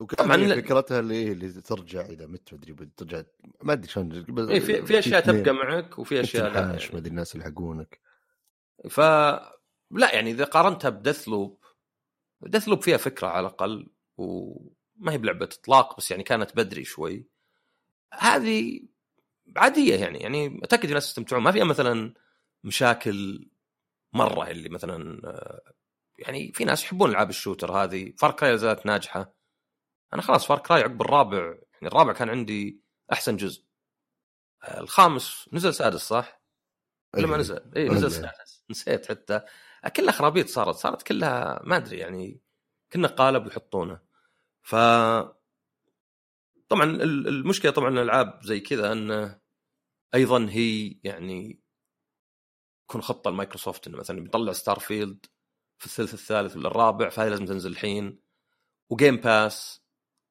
وكان 0.00 0.26
طبعاً 0.26 0.54
فكرتها 0.54 1.00
اللي 1.00 1.14
إيه 1.14 1.32
اللي 1.32 1.48
ترجع 1.48 2.00
إذا 2.00 2.26
مت 2.26 2.54
مدري 2.54 2.72
بترجع 2.72 3.22
ما 3.62 3.72
أدري 3.72 3.88
شلون 3.88 4.26
إيه 4.50 4.60
في 4.60 4.86
في 4.86 4.98
أشياء 4.98 5.18
اثنين. 5.18 5.42
تبقى 5.42 5.54
معك 5.54 5.98
وفي 5.98 6.20
أشياء 6.20 6.50
لا. 6.50 6.66
ما. 6.66 6.74
أدري 6.74 7.10
الناس 7.10 7.34
يلحقونك 7.34 8.00
ف 8.90 9.00
لا 9.90 10.14
يعني 10.14 10.30
إذا 10.30 10.44
قارنتها 10.44 10.88
ب 10.88 11.28
Deathloop 11.28 11.62
Deathloop 12.46 12.82
فيها 12.82 12.96
فكرة 12.96 13.28
على 13.28 13.40
الأقل 13.40 13.90
وما 14.16 15.12
هي 15.12 15.18
بلعبة 15.18 15.44
إطلاق 15.44 15.96
بس 15.96 16.10
يعني 16.10 16.22
كانت 16.22 16.56
بدري 16.56 16.84
شوي. 16.84 17.26
هذه 18.12 18.80
عادية 19.56 19.96
يعني 19.96 20.18
يعني 20.18 20.60
أتأكد 20.62 20.88
الناس 20.88 21.08
يستمتعون. 21.08 21.42
ما 21.42 21.52
فيها 21.52 21.64
مثلا 21.64 22.14
مشاكل 22.64 23.48
مرة 24.12 24.50
اللي 24.50 24.68
مثلا 24.68 25.20
آه، 25.24 25.74
يعني 26.18 26.52
في 26.52 26.64
ناس 26.64 26.84
يحبون 26.84 27.10
ألعاب 27.10 27.30
ال 27.30 27.35
shooter 27.35 27.72
هذه. 27.72 28.12
Cry 28.38 28.58
زالت 28.58 28.86
ناجحة. 28.86 29.34
أنا 30.14 30.22
خلاص 30.22 30.46
Far 30.46 30.58
Cry 30.58 30.80
عقب 30.82 31.00
الرابع 31.00 31.38
يعني 31.46 31.86
الرابع 31.86 32.12
كان 32.12 32.30
عندي 32.30 32.82
أحسن 33.12 33.36
جزء 33.36 33.64
آه، 34.62 34.80
الخامس 34.80 35.48
نزل 35.52 35.74
سادس 35.74 36.00
صح؟ 36.00 36.42
ولا 37.14 37.26
ما 37.26 37.34
إيه. 37.34 37.40
نزل؟ 37.40 37.72
اي 37.76 37.88
نزل. 37.88 38.10
سادس 38.10 38.64
نسيت 38.70 39.06
حتى 39.08 39.40
كلها 39.96 40.12
خرابيط 40.12 40.46
صارت 40.48 40.74
صارت 40.76 41.02
كلها 41.02 41.60
ما 41.64 41.76
أدري 41.76 41.98
يعني 41.98 42.40
كنا 42.92 43.08
قالب 43.08 43.46
يحطونه 43.46 44.00
ف 44.62 44.74
طبعا 46.68 46.84
ال- 46.84 47.28
المشكلة 47.28 47.72
طبعا 47.72 47.88
الألعاب 47.88 48.40
زي 48.42 48.60
كذا 48.60 48.92
انه 48.92 49.40
أيضا 50.14 50.46
هي 50.50 50.98
يعني 51.04 51.62
تكون 52.88 53.02
خطة 53.02 53.30
لمايكروسوفت 53.30 53.86
إنه 53.86 53.98
مثلا 53.98 54.20
بيطلع 54.20 54.52
Starfield 54.52 55.26
في 55.78 55.86
الثلث 55.86 56.14
الثالث 56.14 56.56
ولا 56.56 56.68
الرابع 56.68 57.08
فهذه 57.08 57.28
لازم 57.28 57.46
تنزل 57.46 57.70
الحين 57.70 58.18
و 58.90 58.95
Game 58.95 59.16
Pass 59.16 59.81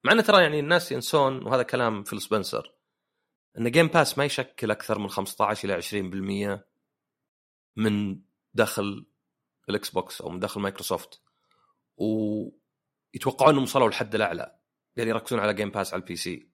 مع 0.04 0.12
انه 0.12 0.22
ترى 0.22 0.44
يعني 0.44 0.60
الناس 0.60 0.92
ينسون 0.92 1.44
وهذا 1.44 1.64
كلام 1.64 2.04
فيل 2.04 2.22
سبنسر 2.22 2.76
إن 3.58 3.72
Game 3.72 3.88
Pass 3.88 4.18
ما 4.18 4.26
يشكل 4.26 4.72
أكثر 4.72 5.00
من 5.00 5.10
15 5.10 5.66
إلى 5.66 5.82
20% 6.58 6.62
من 7.76 8.22
دخل 8.54 9.06
ال 9.70 9.90
Xbox 9.90 10.22
أو 10.22 10.30
من 10.30 10.40
دخل 10.40 10.62
مايكروسوفت. 10.62 11.22
ويتوقعون 11.98 13.50
إنهم 13.50 13.64
وصلوا 13.64 13.88
للحد 13.88 14.16
الأعلى 14.16 14.60
يعني 14.96 15.10
يركزون 15.10 15.40
على 15.40 15.54
Game 15.54 15.70
Pass 15.70 15.94
على 15.94 16.02
ال 16.02 16.16
PC 16.16 16.52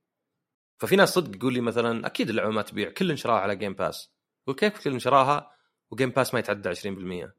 ففي 0.77 0.95
ناس 0.95 1.09
صدق 1.13 1.35
يقول 1.35 1.53
لي 1.53 1.61
مثلا 1.61 2.07
أكيد 2.07 2.29
اللعبه 2.29 2.49
ما 2.51 2.61
تبيع 2.61 2.89
كل 2.89 3.17
شراها 3.17 3.39
على 3.39 3.55
Game 3.55 3.73
Pass 3.73 4.13
يقول 4.43 4.55
كيف 4.55 4.83
كل 4.83 5.01
شراها 5.01 5.51
و 5.91 5.95
Game 5.95 6.09
Pass 6.09 6.33
ما 6.33 6.39
يتعدى 6.39 6.75
20% 6.75 7.31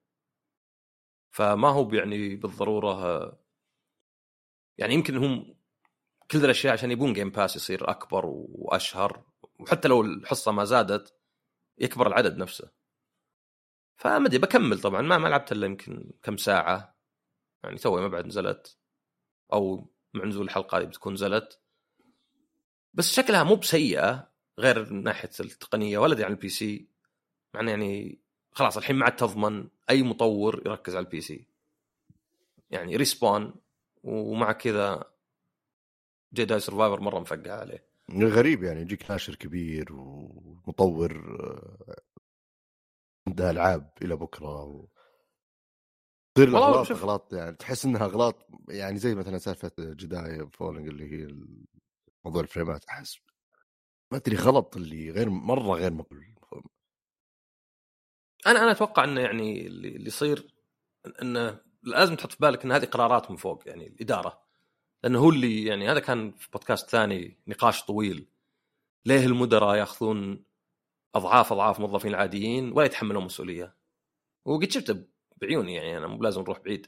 فما 1.31 1.69
هو 1.69 1.95
يعني 1.95 2.37
بالضرورة 2.37 3.39
يعني 4.79 4.95
يمكن 4.95 5.17
هم 5.17 5.58
كل 6.31 6.45
الأشياء 6.45 6.73
عشان 6.73 6.91
يبون 6.91 7.13
Game 7.13 7.31
Pass 7.31 7.57
يصير 7.57 7.91
أكبر 7.91 8.27
وأشهر 8.27 9.25
وحتى 9.59 9.89
لو 9.89 10.01
الحصة 10.01 10.53
ما 10.53 10.65
زادت 10.65 11.15
يكبر 11.79 12.07
العدد 12.07 12.37
نفسه. 12.37 12.71
فما 13.97 14.27
أدري 14.27 14.39
بكمل 14.39 14.81
طبعا 14.81 15.03
ما 15.03 15.19
ما 15.19 15.29
لعبت 15.29 15.53
إلا 15.53 15.67
يمكن 15.67 16.11
كم 16.23 16.37
ساعة. 16.37 16.97
يعني 17.65 17.77
توي 17.79 18.01
ما 18.01 18.09
بعد 18.09 18.27
نزلت 18.27 18.79
أو 19.53 19.91
مع 20.15 20.25
نزول 20.25 20.45
الحلقة 20.45 20.79
هذه 20.79 20.85
بتكون 20.85 21.13
نزلت. 21.13 21.61
بس 22.95 23.13
شكلها 23.15 23.43
مو 23.43 23.55
بسيئة 23.55 24.31
غير 24.59 24.93
من 24.93 25.03
ناحية 25.03 25.31
التقنية 25.41 25.99
ولا 25.99 26.25
على 26.25 26.35
ال 26.35 26.49
PC 26.49 26.89
مع 27.55 27.61
إنه 27.61 27.71
يعني 27.71 28.21
خلاص 28.53 28.77
الحين 28.77 28.97
ما 28.97 29.05
عاد 29.05 29.17
تضمن 29.17 29.69
أي 29.91 30.03
مطور 30.03 30.63
يركز 30.67 30.97
على 30.97 31.05
ال 31.05 31.21
PC 31.21 31.47
يعني 32.71 32.97
Respawn 32.97 33.55
ومع 34.03 34.53
كذا 34.53 35.05
Jedi 36.35 36.61
Survivor 36.61 37.01
مرة 37.01 37.19
مفقع 37.19 37.61
عليه. 37.61 37.89
غريب 38.13 38.63
يعني 38.63 38.81
يجيك 38.81 39.11
ناشر 39.11 39.35
كبير 39.35 39.93
ومطور 39.93 41.39
آه، 41.41 42.03
عنده 43.29 43.51
ألعاب 43.51 43.93
إلى 44.03 44.17
بكرة 44.17 44.65
و... 44.65 44.87
تصير 46.35 46.49
الأغلاط 46.49 46.91
أغلاط 46.91 47.33
يعني 47.33 47.57
تحس 47.57 47.85
إنها 47.85 48.05
أغلاط 48.05 48.47
يعني 48.69 48.99
زي 48.99 49.15
مثلا 49.15 49.39
سالفة 49.39 49.73
Jedi 49.79 50.49
Fallen 50.53 50.89
اللي 50.89 51.13
هي 51.13 51.29
موضوع 52.25 52.43
الفريمات 52.43 52.85
أحس 52.85 53.19
ما 54.13 54.19
أدري 54.19 54.37
غلط 54.37 54.77
اللي 54.77 55.11
غير 55.11 55.29
مرة 55.29 55.75
غير 55.75 55.93
مقبول. 55.93 56.35
أنا 58.47 58.63
أنا 58.63 58.71
أتوقع 58.71 59.05
إنه 59.05 59.21
يعني 59.21 59.67
اللي 59.67 60.07
يصير 60.07 60.55
إنه 61.23 61.61
لازم 61.83 62.17
تحط 62.17 62.33
في 62.33 62.39
بالك 62.41 62.65
إن 62.65 62.73
هذه 62.73 62.85
قرارات 62.85 63.31
من 63.31 63.37
فوق 63.37 63.63
يعني 63.69 63.87
الإدارة. 63.87 64.48
لأنه 65.05 65.19
هو 65.19 65.31
اللي 65.31 65.65
يعني 65.65 65.91
هذا 65.91 66.01
كان 66.01 66.33
في 66.33 66.49
بودكاست 66.53 66.91
ثاني 66.91 67.39
نقاش 67.47 67.85
طويل. 67.85 68.27
ليه 69.07 69.27
المدراء 69.27 69.77
يأخذون 69.77 70.45
أضعاف 71.15 71.53
أضعاف 71.53 71.77
الموظفين 71.77 72.11
العاديين 72.11 72.73
ولا 72.73 72.87
يتحملون 72.87 73.25
مسؤولية؟ 73.25 73.77
وقد 74.45 74.71
شفته 74.71 75.05
بعيوني 75.37 75.75
يعني 75.75 75.97
أنا 75.99 76.07
مو 76.07 76.23
لازم 76.23 76.41
نروح 76.43 76.61
بعيد. 76.61 76.87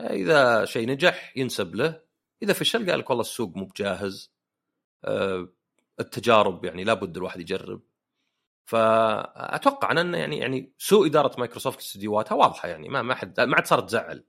إذا 0.00 0.64
شيء 0.64 0.88
نجح 0.88 1.36
ينسب 1.36 1.74
له. 1.74 2.02
إذا 2.42 2.52
فشل 2.52 2.90
قال 2.90 2.98
لك 2.98 3.10
والله 3.10 3.22
السوق 3.22 3.56
مو 3.56 3.64
بجاهز. 3.64 4.32
أه 5.04 5.48
التجارب 6.00 6.64
يعني 6.64 6.84
لابد 6.84 7.16
الواحد 7.16 7.40
يجرب. 7.40 7.82
فأتوقع 8.64 9.90
أن 9.90 9.98
أنه 9.98 10.18
يعني 10.18 10.38
يعني 10.38 10.72
سوء 10.78 11.06
إدارة 11.06 11.40
مايكروسوفت 11.40 11.78
استديوهاتها 11.78 12.34
واضحة 12.34 12.68
يعني 12.68 12.88
ما 12.88 13.02
ما 13.02 13.14
حد 13.14 13.40
ما 13.40 13.56
عاد 13.56 13.66
صارت 13.66 13.88
تزعل. 13.88 14.24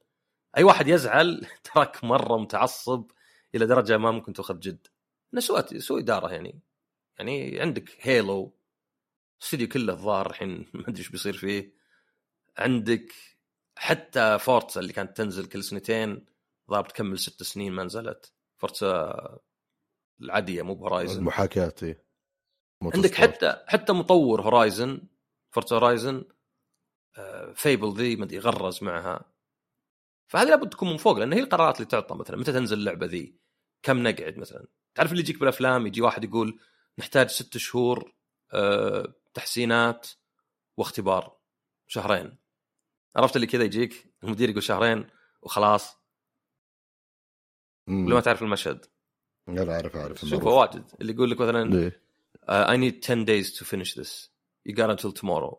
أي 0.57 0.63
واحد 0.63 0.87
يزعل 0.87 1.47
تراك 1.73 2.03
مرة 2.03 2.37
متعصب. 2.37 3.11
إلى 3.55 3.65
درجة 3.65 3.97
ما 3.97 4.11
ممكن 4.11 4.33
تاخذ 4.33 4.59
جد. 4.59 4.87
إنه 5.33 5.41
سوء 5.41 5.77
سوء 5.77 5.99
إدارة 5.99 6.31
يعني. 6.31 6.59
يعني 7.19 7.61
عندك 7.61 7.97
Halo 7.99 8.53
استوديو 9.41 9.67
كله 9.67 9.93
الظاهر 9.93 10.29
الحين 10.29 10.65
ما 10.73 10.81
أدري 10.81 10.99
إيش 10.99 11.09
بيصير 11.09 11.33
فيه. 11.33 11.73
عندك 12.57 13.13
حتى 13.75 14.39
فورتسا 14.39 14.79
اللي 14.79 14.93
كانت 14.93 15.17
تنزل 15.17 15.45
كل 15.45 15.63
سنتين 15.63 16.25
ضابط 16.69 16.91
تكمل 16.91 17.19
ست 17.19 17.43
سنين 17.43 17.73
ما 17.73 17.83
نزلت. 17.83 18.33
فرصه 18.57 19.15
العادية 20.21 20.61
مو 20.61 20.75
بهورايزن 20.75 21.19
المحاكاه 21.19 21.73
إيه. 21.83 22.03
عندك 22.83 23.15
حتى 23.15 23.63
حتى 23.67 23.93
مطور 23.93 24.41
هورايزن 24.41 25.01
فرصه 25.51 25.75
هورايزن 25.75 26.23
فيبل 27.55 27.93
ذي 27.93 28.15
ما 28.15 28.25
أدري 28.25 28.39
غرز 28.39 28.83
معها. 28.83 29.33
فهذه 30.27 30.49
لابد 30.49 30.69
تكون 30.69 30.89
من 30.89 30.97
فوق 30.97 31.17
لأن 31.17 31.33
هي 31.33 31.39
القرارات 31.39 31.75
اللي 31.75 31.87
تعطى 31.87 32.15
مثلا 32.15 32.37
متى 32.37 32.51
تنزل 32.51 32.77
اللعبة 32.77 33.05
ذي؟ 33.05 33.42
كم 33.83 34.07
نقعد 34.07 34.37
مثلا؟ 34.37 34.67
تعرف 34.95 35.11
اللي 35.11 35.21
يجيك 35.21 35.39
بالأفلام؟ 35.39 35.87
يجي 35.87 36.01
واحد 36.01 36.23
يقول 36.23 36.59
نحتاج 36.99 37.27
ست 37.27 37.57
شهور 37.57 38.13
أه 38.53 39.13
تحسينات 39.33 40.07
واختبار 40.77 41.37
شهرين. 41.87 42.37
عرفت 43.15 43.35
اللي 43.35 43.47
كذا 43.47 43.63
يجيك؟ 43.63 44.13
المدير 44.23 44.49
يقول 44.49 44.63
شهرين 44.63 45.07
وخلاص. 45.41 45.97
ولا 47.87 48.15
ما 48.15 48.21
تعرف 48.21 48.41
المشهد؟ 48.41 48.85
لا 49.47 49.73
أعرف 49.75 49.95
أعرف 49.95 50.25
شوفه. 50.25 50.47
واجد. 50.47 50.91
اللي 51.01 51.13
يقول 51.13 51.31
لك 51.31 51.41
مثلا 51.41 51.91
I 52.49 52.77
need 52.77 52.99
10 53.01 53.25
days 53.25 53.57
to 53.57 53.65
finish 53.65 53.93
this. 53.95 54.29
You 54.69 54.73
got 54.75 54.89
until 54.89 55.11
tomorrow. 55.11 55.57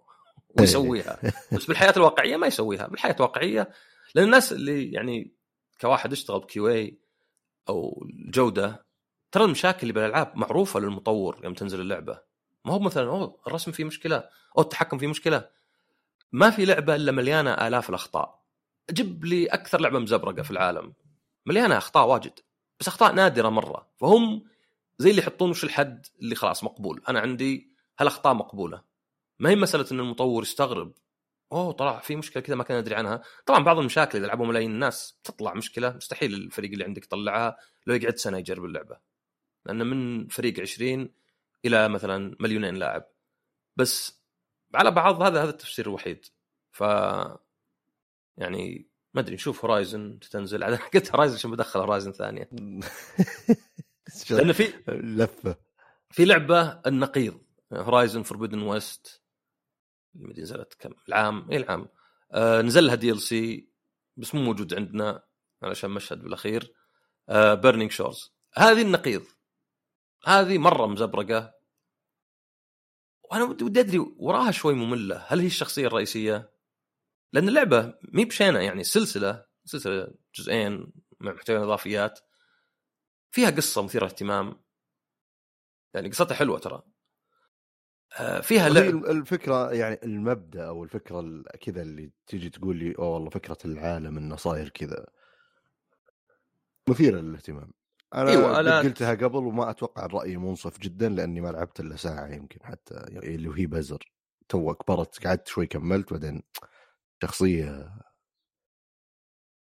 ويسويها. 0.60 1.20
بس 1.52 1.66
بالحياة 1.66 1.92
الواقعية 1.96 2.36
ما 2.36 2.46
يسويها. 2.46 2.86
بالحياة 2.86 3.14
الواقعية 3.14 3.70
لأن 4.14 4.24
الناس 4.24 4.52
اللي 4.52 4.92
يعني 4.92 5.34
كواحد 5.80 6.12
اشتغل 6.12 6.40
بكيو 6.40 6.68
اي 6.68 6.98
أو 7.68 8.06
الجودة 8.10 8.86
ترى 9.32 9.44
المشاكل 9.44 9.78
اللي 9.82 9.92
بالألعاب 9.92 10.32
معروفة 10.36 10.80
للمطور 10.80 11.40
يوم 11.44 11.54
تنزل 11.54 11.80
اللعبة. 11.80 12.20
ما 12.64 12.72
هو 12.72 12.78
مثلا 12.78 13.10
أوه 13.10 13.40
الرسم 13.46 13.72
فيه 13.72 13.84
مشكلة 13.84 14.28
أو 14.58 14.62
التحكم 14.62 14.98
فيه 14.98 15.06
مشكلة. 15.06 15.48
ما 16.32 16.50
في 16.50 16.64
لعبة 16.64 16.94
إلا 16.94 17.12
مليانة 17.12 17.50
آلاف 17.50 17.90
الأخطاء. 17.90 18.44
جيب 18.90 19.24
لي 19.24 19.46
أكثر 19.46 19.80
لعبة 19.80 19.98
مزبرقة 19.98 20.42
في 20.42 20.50
العالم. 20.50 20.92
مليانة 21.46 21.78
أخطاء 21.78 22.08
واجد 22.08 22.38
بس 22.80 22.88
أخطاء 22.88 23.12
نادرة 23.12 23.48
مرة. 23.48 23.88
فهم 23.96 24.44
زي 24.98 25.10
اللي 25.10 25.22
يحطون 25.22 25.50
وش 25.50 25.64
الحد 25.64 26.06
اللي 26.22 26.34
خلاص 26.34 26.64
مقبول. 26.64 27.02
أنا 27.08 27.20
عندي 27.20 27.70
هالأخطاء 27.98 28.34
مقبولة. 28.34 28.82
ما 29.38 29.50
هي 29.50 29.56
مسألة 29.56 29.86
إن 29.92 30.00
المطور 30.00 30.42
يستغرب 30.42 30.92
أوه 31.54 31.72
طلع 31.72 31.98
في 31.98 32.16
مشكلة 32.16 32.42
كذا 32.42 32.56
ما 32.56 32.64
كان 32.64 32.76
أدري 32.76 32.94
عنها. 32.94 33.22
طبعا 33.46 33.64
بعض 33.64 33.78
المشاكل 33.78 34.18
اذا 34.18 34.26
لعبوا 34.26 34.46
ملايين 34.46 34.70
الناس 34.70 35.20
تطلع 35.24 35.54
مشكلة. 35.54 35.92
مستحيل 35.96 36.34
الفريق 36.34 36.72
اللي 36.72 36.84
عندك 36.84 37.04
يطلعها 37.04 37.56
لو 37.86 37.94
يقعد 37.94 38.16
سنة 38.16 38.38
يجرب 38.38 38.64
اللعبة. 38.64 38.98
لأن 39.66 39.86
من 39.86 40.28
فريق 40.28 40.60
20 40.60 41.14
إلى 41.64 41.88
مثلا 41.88 42.36
مليونين 42.40 42.74
لاعب. 42.74 43.04
بس 43.76 44.22
على 44.74 44.90
بعض 44.90 45.22
هذا 45.22 45.42
هذا 45.42 45.50
التفسير 45.50 45.86
الوحيد. 45.86 46.26
ف 46.72 46.80
يعني 48.36 48.88
ما 49.14 49.20
أدري 49.20 49.34
نشوف 49.34 49.64
Horizon 49.64 50.18
تنزل. 50.18 50.62
أنا 50.62 50.76
قلت 50.94 51.10
Horizon 51.10 51.34
عشان 51.34 51.50
بدخل 51.50 51.80
Horizon 51.80 52.12
ثانية. 52.12 52.48
لأن 54.30 54.52
في 54.52 54.72
لفة. 54.88 55.56
في 56.10 56.24
لعبة 56.24 56.80
النقيض 56.86 57.40
Horizon 57.72 58.22
Forbidden 58.22 58.62
West 58.62 59.23
اللي 60.16 60.42
نزلت 60.42 60.74
كم؟ 60.74 60.94
العام 61.08 61.50
اي 61.50 61.56
العام. 61.56 61.88
آه 62.32 62.62
نزل 62.62 62.86
لها 62.86 62.94
DLC 62.94 63.68
بس 64.16 64.34
مو 64.34 64.42
موجود 64.42 64.74
عندنا 64.74 65.22
علشان 65.62 65.90
مشهد 65.90 66.22
بالأخير. 66.22 66.74
آه 67.28 67.54
Burning 67.54 67.90
Shores 67.90 68.34
هذه 68.54 68.82
النقيض. 68.82 69.24
هذه 70.24 70.58
مرة 70.58 70.86
مزبرقة. 70.86 71.54
وأنا 73.30 73.44
ودي 73.44 73.80
أدري 73.80 73.98
وراها 73.98 74.50
شوي 74.50 74.74
مملة. 74.74 75.24
هل 75.28 75.40
هي 75.40 75.46
الشخصية 75.46 75.86
الرئيسية؟ 75.86 76.52
لأن 77.32 77.48
اللعبة 77.48 77.94
مي 78.02 78.24
بشينة 78.24 78.58
يعني 78.60 78.84
سلسلة 78.84 79.46
سلسلة 79.64 80.14
جزئين 80.34 80.92
مع 81.20 81.32
محتوى 81.32 81.56
إضافيات. 81.56 82.20
فيها 83.30 83.50
قصة 83.50 83.82
مثيرة 83.82 84.06
اهتمام. 84.06 84.64
يعني 85.94 86.08
قصتها 86.08 86.34
حلوة 86.34 86.58
ترى. 86.58 86.82
فيها 88.42 88.66
هي 88.66 88.72
لعب. 88.72 89.04
الفكرة 89.04 89.72
يعني 89.72 89.98
المبدأ 90.04 90.68
أو 90.68 90.84
الفكرة 90.84 91.20
ال- 91.20 91.44
كذا 91.60 91.82
اللي 91.82 92.10
تيجي 92.26 92.50
تقول 92.50 92.76
لي 92.76 92.94
أوه 92.98 93.08
والله 93.08 93.30
فكرة 93.30 93.58
العالم 93.64 94.16
إنه 94.16 94.36
صاير 94.36 94.68
كذا. 94.68 95.06
مثيرة 96.88 97.20
للاهتمام. 97.20 97.72
أنا 98.14 98.30
أيوة، 98.30 98.60
آلات. 98.60 98.84
قلتها 98.84 99.14
قبل 99.14 99.36
وما 99.38 99.70
أتوقع 99.70 100.04
الرأي 100.04 100.36
منصف 100.36 100.78
جدا 100.80 101.08
لأني 101.08 101.40
ما 101.40 101.48
لعبت 101.48 101.80
إلا 101.80 101.96
ساعة 101.96 102.26
يمكن 102.34 102.58
حتى 102.66 102.94
يعني 102.94 103.34
اللي 103.34 103.50
هي 103.60 103.66
بزر. 103.66 104.12
تو 104.48 104.74
كبرت 104.74 105.26
قعدت 105.26 105.48
شوي 105.48 105.66
كملت 105.66 106.12
بعدين 106.12 106.42
شخصية 107.22 107.94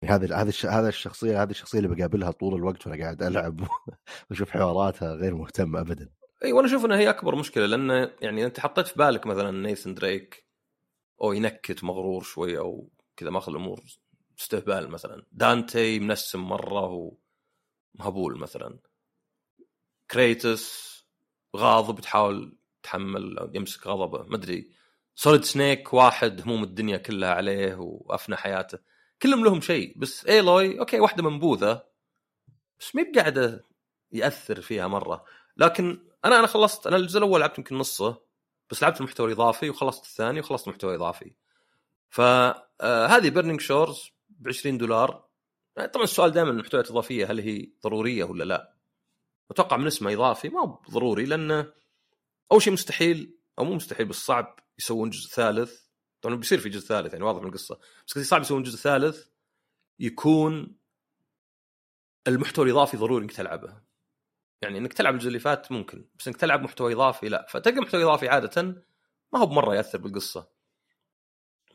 هذا 0.04 0.36
هذا 0.38 0.50
الش- 0.50 0.66
هذا 0.66 0.88
الشخصية 0.90 1.44
هذه 1.44 1.50
الشخصية 1.52 1.80
اللي 1.80 1.96
بقابلها 1.96 2.32
طول 2.32 2.56
الوقت 2.56 2.88
وأنا 2.88 3.04
قاعد 3.04 3.24
ألعب 3.24 3.60
وأشوف 4.30 4.50
حواراتها 4.52 5.14
غير 5.14 5.36
مهتم 5.36 5.76
ابدا. 5.78 6.10
إي 6.44 6.52
وأنا 6.54 6.68
أشوف 6.68 6.86
إنها 6.86 6.98
هي 6.98 7.10
أكبر 7.10 7.36
مشكلة 7.36 7.66
لأن 7.66 8.12
يعني 8.22 8.46
أنت 8.46 8.60
حطيت 8.60 8.88
في 8.88 8.96
بالك 8.96 9.28
مثلا 9.28 9.52
Nathan 9.52 9.94
Drake 9.94 10.46
أو 11.22 11.34
ينكت 11.34 11.84
مغرور 11.84 12.24
شوي 12.24 12.58
أو 12.58 12.90
كذا 13.18 13.30
ماخذ 13.30 13.52
الأمور 13.52 13.82
استهبال 14.40 14.90
مثلا. 14.90 15.26
دانتي 15.32 16.00
منسم 16.00 16.40
مرة 16.40 17.12
ومهبول 17.96 18.40
مثلا. 18.40 18.80
Kratos 20.12 20.92
غاضب 21.56 22.00
تحاول 22.00 22.58
تحمل 22.84 23.52
يمسك 23.54 23.88
غضبه 23.88 24.24
ما 24.24 24.36
أدري. 24.36 24.72
Solid 25.16 25.44
Snake 25.44 25.94
واحد 25.94 26.42
هموم 26.42 26.64
الدنيا 26.64 26.98
كلها 26.98 27.34
عليه 27.34 27.76
وأفنى 27.76 28.36
حياته. 28.36 28.80
كلهم 29.22 29.46
لهم 29.46 29.62
شيء 29.62 29.98
بس 29.98 30.26
Aloy 30.26 30.80
okay 30.80 31.00
واحدة 31.00 31.24
منبوذة 31.24 31.84
بس 32.80 32.96
مي 32.96 33.04
بقاعدة 33.04 33.66
يأثر 34.12 34.62
فيها 34.62 34.88
مرة. 34.88 35.26
لكن 35.58 36.11
أنا 36.26 36.40
أنا 36.40 36.48
خلصت. 36.48 36.88
أنا 36.88 36.98
الجزء 36.98 37.18
الأول 37.18 37.40
لعبت 37.42 37.58
يمكن 37.58 37.78
نصه 37.78 38.22
بس 38.70 38.84
لعبت 38.84 38.98
المحتوى 39.02 39.28
الإضافي 39.28 39.70
وخلصت 39.70 40.04
الثاني 40.04 40.40
وخلصت 40.40 40.68
المحتوى 40.68 40.96
الاضافي 40.96 41.36
فهذه 42.10 43.30
Burning 43.30 43.62
Shores 43.62 44.12
ب 44.30 44.48
20 44.48 44.78
دولار. 44.78 45.30
طبعا 45.94 46.04
السؤال 46.04 46.32
دائما 46.32 46.50
المحتويات 46.50 46.86
الاضافيه 46.86 47.32
هل 47.32 47.40
هي 47.40 47.72
ضرورية 47.84 48.24
ولا 48.24 48.44
لا؟ 48.44 48.76
أتوقع 49.52 49.78
من 49.78 49.88
اسمه 49.88 50.14
إضافي 50.14 50.50
ما 50.50 50.60
هو 50.62 50.82
ضروري 50.92 51.26
لأنه 51.26 51.74
أول 52.52 52.62
شيء 52.62 52.74
مستحيل 52.74 53.38
أو 53.60 53.64
مو 53.64 53.74
مستحيل 53.74 54.06
بس 54.06 54.16
صعب 54.16 54.60
يسوون 54.80 55.10
جزء 55.10 55.30
ثالث. 55.30 55.82
طبعا 56.22 56.36
بيصير 56.36 56.60
في 56.60 56.70
جزء 56.70 56.88
ثالث 56.88 57.14
يعني 57.14 57.26
واضح 57.26 57.42
من 57.42 57.48
القصة. 57.48 57.80
بس 58.08 58.18
صعب 58.18 58.42
يسوون 58.42 58.64
جزء 58.64 58.78
ثالث 58.78 59.26
يكون 60.00 60.76
المحتوى 62.28 62.66
الإضافي 62.66 62.98
ضروري 62.98 63.24
إنك 63.24 63.32
تلعبه. 63.32 63.82
يعني 64.62 64.78
إنك 64.78 64.94
تلعب 64.94 65.14
الجزء 65.14 65.28
اللي 65.28 65.40
فات 65.40 65.72
ممكن 65.72 66.06
بس 66.20 66.28
إنك 66.28 66.38
تلعب 66.38 66.62
محتوى 66.62 66.94
إضافي 66.94 67.30
لا. 67.30 67.46
فتلقى 67.50 67.82
محتوى 67.82 68.04
إضافي 68.04 68.30
عادة 68.30 68.62
ما 69.34 69.40
هو 69.40 69.46
بمرة 69.46 69.76
يأثر 69.76 69.98
بالقصة. 69.98 70.48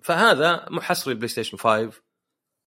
فهذا 0.02 0.66
حصري 0.70 1.12
ال 1.12 1.28
PlayStation 1.28 1.56
5 1.56 2.02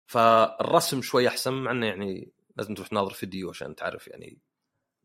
فالرسم 0.06 1.02
شوي 1.02 1.28
أحسن 1.28 1.54
مع 1.54 1.72
إنه 1.72 1.86
يعني 1.86 2.32
لازم 2.58 2.74
تروح 2.74 2.88
تناظر 2.88 3.14
فيديو 3.14 3.50
عشان 3.50 3.76
تعرف 3.76 4.08
يعني 4.08 4.40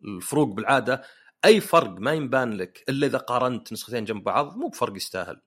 الفروق 0.05 0.48
بالعادة. 0.48 1.03
أي 1.44 1.61
فرق 1.61 1.90
ما 1.90 2.12
ينبان 2.12 2.53
لك 2.53 2.85
إلا 2.88 3.07
إذا 3.07 3.18
قارنت 3.18 3.72
نسختين 3.72 4.05
جنب 4.05 4.24
بعض 4.24 4.57
مو 4.57 4.68
بفرق 4.68 4.96
يستاهل. 4.96 5.40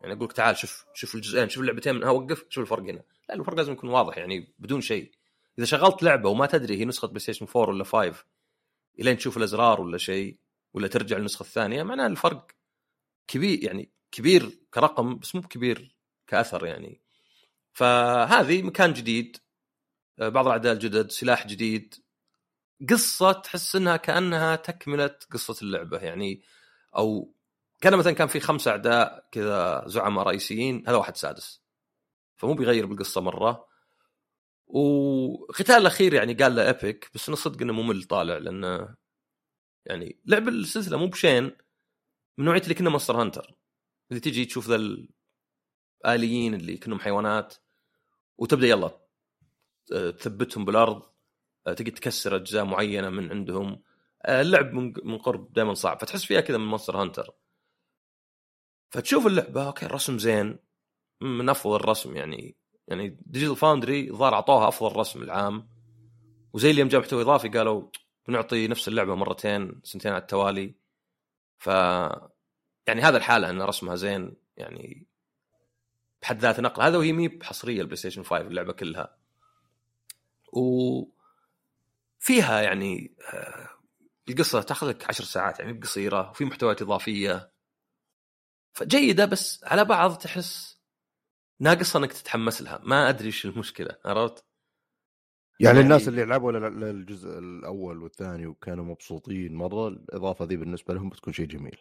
يعني 0.00 0.14
أقول 0.14 0.24
لك 0.24 0.32
تعال 0.32 0.56
شوف 0.56 0.86
شوف 0.94 1.14
الجزئين 1.14 1.48
شوف 1.48 1.60
اللعبتين 1.62 1.94
منها 1.94 2.10
وقف 2.10 2.44
شوف 2.48 2.62
الفرق 2.62 2.82
هنا. 2.82 3.02
لا 3.28 3.34
الفرق 3.34 3.56
لازم 3.56 3.72
يكون 3.72 3.90
واضح 3.90 4.18
يعني 4.18 4.54
بدون 4.58 4.80
شيء. 4.80 5.12
إذا 5.58 5.66
شغلت 5.66 6.02
لعبة 6.02 6.28
وما 6.28 6.46
تدري 6.46 6.80
هي 6.80 6.84
نسخة 6.84 7.08
PlayStation 7.08 7.46
4 7.56 7.68
ولا 7.68 7.84
5 7.84 8.24
إلين 9.00 9.16
تشوف 9.16 9.36
الأزرار 9.36 9.80
ولا 9.80 9.98
شيء 9.98 10.38
ولا 10.74 10.88
ترجع 10.88 11.16
للنسخه 11.16 11.42
الثانية 11.42 11.82
معناه 11.82 12.06
الفرق 12.06 12.50
كبير 13.26 13.64
يعني 13.64 13.92
كبير 14.12 14.58
كرقم 14.74 15.18
بس 15.18 15.34
مو 15.34 15.40
بكبير 15.40 15.96
كأثر 16.26 16.66
يعني. 16.66 17.00
فهذه 17.72 18.62
مكان 18.62 18.92
جديد 18.92 19.36
آه، 20.18 20.28
بعض 20.28 20.46
الأعداء 20.46 20.72
الجدد 20.72 21.10
سلاح 21.10 21.46
جديد. 21.46 21.94
قصة 22.90 23.32
تحس 23.32 23.76
إنها 23.76 23.96
كأنها 23.96 24.56
تكملة 24.56 25.16
قصة 25.30 25.56
اللعبة 25.62 25.98
يعني 25.98 26.42
أو 26.96 27.34
كان 27.80 27.96
مثلا 27.96 28.12
كان 28.12 28.28
في 28.28 28.40
خمسة 28.40 28.70
أعداء 28.70 29.28
كذا 29.32 29.84
زعماء 29.86 30.26
رئيسيين 30.26 30.84
هذا 30.88 30.96
واحد 30.96 31.16
سادس. 31.16 31.62
فمو 32.36 32.54
بيغير 32.54 32.86
بالقصة 32.86 33.20
مرة. 33.20 33.66
وختال 34.74 35.76
الأخير 35.76 36.14
يعني 36.14 36.34
قال 36.34 36.56
له 36.56 36.66
ايبك 36.66 37.10
بس 37.14 37.28
أنا 37.28 37.36
صدق 37.36 37.62
إنه 37.62 37.72
ممل 37.72 38.04
طالع 38.04 38.38
لأنه 38.38 38.96
يعني 39.86 40.20
لعب 40.26 40.48
السلسلة 40.48 40.98
مو 40.98 41.06
بشين 41.06 41.44
من 42.38 42.44
نوعية 42.44 42.62
اللي 42.62 42.74
كنا 42.74 42.90
Monster 42.90 43.22
Hunter. 43.22 43.54
اللي 44.10 44.20
تجي 44.20 44.44
تشوف 44.44 44.68
ذا 44.68 44.76
الآليين 46.04 46.54
اللي 46.54 46.76
كأنهم 46.76 47.00
حيوانات 47.00 47.54
وتبدأ 48.38 48.66
يلا 48.66 49.00
آه، 49.92 50.10
تثبتهم 50.10 50.64
بالأرض 50.64 51.02
آه، 51.66 51.72
تقدر 51.74 51.90
تكسر 51.92 52.36
أجزاء 52.36 52.64
معينة 52.64 53.10
من 53.10 53.30
عندهم. 53.30 53.82
آه، 54.22 54.42
اللعب 54.42 54.72
من 54.72 54.94
من 55.04 55.18
قرب 55.18 55.52
دائما 55.52 55.74
صعب 55.74 56.00
فتحس 56.00 56.24
فيها 56.24 56.40
كذا 56.40 56.58
من 56.58 56.66
Monster 56.66 56.96
Hunter. 56.96 57.34
فتشوف 58.90 59.26
اللعبة 59.26 59.66
okay 59.66 59.86
الرسم 59.86 60.18
زين. 60.18 60.58
من 61.20 61.48
أفضل 61.48 61.76
الرسم 61.76 62.16
يعني. 62.16 62.56
يعني 62.88 63.16
Digital 63.26 63.56
Foundry 63.56 64.10
الظاهر 64.10 64.34
اعطوها 64.34 64.68
أفضل 64.68 64.96
رسم 64.96 65.22
العام 65.22 65.68
وزي 66.52 66.70
اللي 66.70 66.80
يوم 66.80 66.88
جاب 66.88 67.00
محتوى 67.00 67.22
إضافي 67.22 67.48
قالوا 67.48 67.88
بنعطي 68.28 68.68
نفس 68.68 68.88
اللعبة 68.88 69.14
مرتين 69.14 69.80
سنتين 69.84 70.12
على 70.12 70.20
التوالي. 70.20 70.74
ف 71.58 71.66
يعني 72.86 73.02
هذا 73.02 73.16
الحاله 73.16 73.50
إن 73.50 73.62
رسمها 73.62 73.94
زين 73.94 74.36
يعني 74.56 75.06
بحد 76.22 76.38
ذاته 76.38 76.62
نقل. 76.62 76.82
هذا 76.82 76.98
وهي 76.98 77.12
مي 77.12 77.28
بحصرية 77.28 77.80
ال 77.80 77.96
PlayStation 77.96 78.22
5 78.22 78.40
اللعبة 78.40 78.72
كلها. 78.72 79.16
و 80.52 81.04
فيها 82.18 82.60
يعني 82.60 83.14
آه، 83.32 83.68
القصة 84.28 84.62
تاخذ 84.62 84.88
لك 84.88 85.08
10 85.08 85.24
ساعات 85.24 85.60
يعني 85.60 85.80
قصيره 85.80 86.30
وفي 86.30 86.44
محتويات 86.44 86.82
إضافية. 86.82 87.50
فجيدة 88.72 89.24
بس 89.24 89.64
على 89.64 89.84
بعض 89.84 90.18
تحس 90.18 90.73
ناقص 91.64 91.96
إنك 91.96 92.12
تتحمس 92.12 92.62
لها 92.62 92.80
ما 92.84 93.08
أدري 93.08 93.26
إيش 93.26 93.46
المشكلة 93.46 93.96
عرفت؟ 94.04 94.44
يعني 95.60 95.76
يعني- 95.76 95.80
الناس 95.80 96.08
اللي 96.08 96.24
لعبوا 96.24 96.52
للجزء 96.52 97.38
الأول 97.38 98.02
والثاني 98.02 98.46
وكانوا 98.46 98.84
مبسوطين 98.84 99.54
مرة 99.54 99.88
الإضافة 99.88 100.44
ذي 100.44 100.56
بالنسبة 100.56 100.94
لهم 100.94 101.08
بتكون 101.08 101.32
شيء 101.32 101.46
جميل 101.46 101.76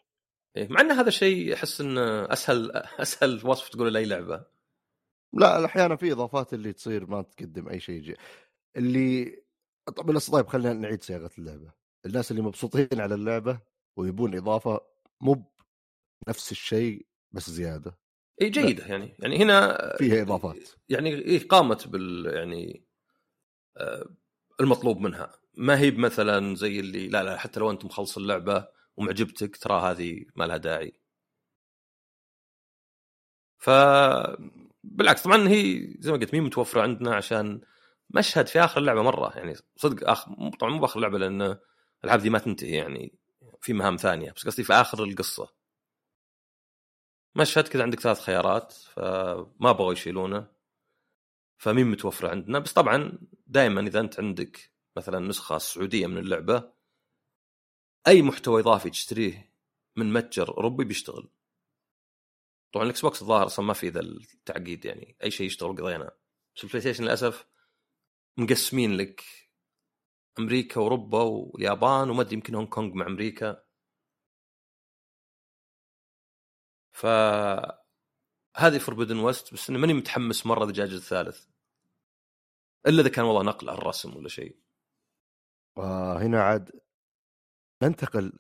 إيه، 0.57 0.67
مع 0.67 0.81
إن 0.81 0.91
هذا 0.91 1.07
الشيء 1.07 1.53
أحس 1.53 1.81
إنه 1.81 2.33
أسهل 2.33 2.71
أسهل 2.75 3.47
وصف 3.47 3.69
تقوله 3.69 3.89
لأي 3.89 4.05
لعبة 4.05 4.45
لا 5.33 5.65
أحيانا 5.65 5.95
في 5.95 6.11
إضافات 6.11 6.53
اللي 6.53 6.73
تصير 6.73 7.05
ما 7.05 7.21
تقدم 7.21 7.69
أي 7.69 7.79
شيء 7.79 8.01
جي. 8.01 8.15
اللي 8.77 9.43
طب 9.85 10.05
بس 10.05 10.29
طيب 10.29 10.47
خلينا 10.47 10.73
نعيد 10.73 11.03
صياغة 11.03 11.31
اللعبة 11.37 11.71
الناس 12.05 12.31
اللي 12.31 12.41
مبسوطين 12.41 12.87
على 13.01 13.15
اللعبة 13.15 13.59
ويبون 13.97 14.35
إضافة 14.37 14.81
مو 15.21 15.51
نفس 16.27 16.51
الشيء 16.51 17.05
بس 17.31 17.49
زيادة 17.49 17.97
اي 18.41 18.49
جيدة 18.49 18.85
يعني. 18.85 19.15
يعني 19.19 19.37
هنا 19.37 19.77
فيها 19.97 20.21
إضافات. 20.21 20.69
يعني 20.89 21.09
إيه 21.15 21.47
قامت 21.47 21.87
بال 21.87 22.25
يعني 22.35 22.85
آه، 23.77 24.09
المطلوب 24.61 24.99
منها. 25.01 25.31
ما 25.57 25.79
هي 25.79 25.91
مثلا 25.91 26.55
زي 26.55 26.79
اللي 26.79 27.07
لا 27.07 27.23
لا 27.23 27.37
حتى 27.37 27.59
لو 27.59 27.71
أنت 27.71 27.85
مخلص 27.85 28.17
اللعبة 28.17 28.67
ومعجبتك 28.97 29.57
ترى 29.57 29.81
هذه 29.81 30.25
ما 30.35 30.43
لها 30.43 30.57
داعي. 30.57 30.93
ف 33.57 33.69
بالعكس 34.83 35.23
طبعا 35.23 35.47
هي 35.49 35.93
زي 35.99 36.11
ما 36.11 36.17
قلت 36.17 36.33
مي 36.33 36.39
متوفرة 36.41 36.81
عندنا 36.81 37.15
عشان 37.15 37.61
مشهد 38.09 38.47
في 38.47 38.59
آخر 38.59 38.81
اللعبة 38.81 39.01
مرة. 39.03 39.37
يعني 39.37 39.55
صدق 39.75 40.09
آخر 40.09 40.51
طبعا 40.59 40.73
مو 40.73 40.79
بآخر 40.79 40.95
اللعبة 40.97 41.17
لأن 41.17 41.57
الألعاب 42.03 42.19
دي 42.21 42.29
ما 42.29 42.39
تنتهي 42.39 42.75
يعني 42.75 43.13
في 43.61 43.73
مهام 43.73 43.95
ثانية. 43.97 44.31
بس 44.31 44.45
قصدي 44.45 44.63
في 44.63 44.73
آخر 44.73 45.03
القصة. 45.03 45.62
مشهد 47.35 47.67
كذا 47.67 47.83
عندك 47.83 47.99
ثلاث 47.99 48.19
خيارات 48.19 48.73
فما 48.73 49.71
بغوا 49.71 49.93
يشيلونه. 49.93 50.47
فمين 51.57 51.87
متوفره 51.87 52.29
عندنا؟ 52.29 52.59
بس 52.59 52.73
طبعا 52.73 53.19
دائما 53.47 53.81
إذا 53.81 53.99
أنت 53.99 54.19
عندك 54.19 54.71
مثلا 54.97 55.19
نسخة 55.19 55.57
سعودية 55.57 56.07
من 56.07 56.17
اللعبة 56.17 56.73
أي 58.07 58.21
محتوى 58.21 58.61
إضافي 58.61 58.89
تشتريه 58.89 59.53
من 59.95 60.13
متجر 60.13 60.49
أوروبي 60.49 60.83
بيشتغل. 60.83 61.29
طبعا 62.73 62.85
ال 62.85 63.01
Xbox 63.01 63.21
الظاهر 63.21 63.45
أصلا 63.45 63.65
ما 63.65 63.73
في 63.73 63.89
ذا 63.89 63.99
التعقيد 63.99 64.85
يعني 64.85 65.15
أي 65.23 65.31
شيء 65.31 65.45
يشتغل 65.47 65.77
قضينا 65.77 66.11
بس 66.55 66.63
ال 66.63 66.81
PlayStation 66.81 67.03
للأسف 67.03 67.47
مقسمين 68.37 68.97
لك 68.97 69.23
أمريكا 70.39 70.79
واوروبا 70.79 71.21
واليابان 71.21 72.09
وما 72.09 72.21
أدري 72.21 72.33
يمكن 72.33 72.55
هونغ 72.55 72.69
كونغ 72.69 72.93
مع 72.93 73.07
أمريكا. 73.07 73.63
ف 76.93 77.05
هذه 78.55 78.77
Forbidden 78.77 79.19
West 79.19 79.53
بس 79.53 79.69
إني 79.69 79.79
ماني 79.79 79.93
متحمس 79.93 80.45
مرة 80.45 80.65
إذا 80.65 80.84
جا 80.84 80.93
الثالث. 80.93 81.45
إلا 82.87 83.01
إذا 83.01 83.09
كان 83.09 83.25
والله 83.25 83.43
نقل 83.43 83.69
على 83.69 83.77
الرسم 83.77 84.15
ولا 84.15 84.29
شيء. 84.29 84.55
وهنا 85.75 86.37
آه، 86.37 86.41
عاد 86.41 86.71
ننتقل. 87.83 88.39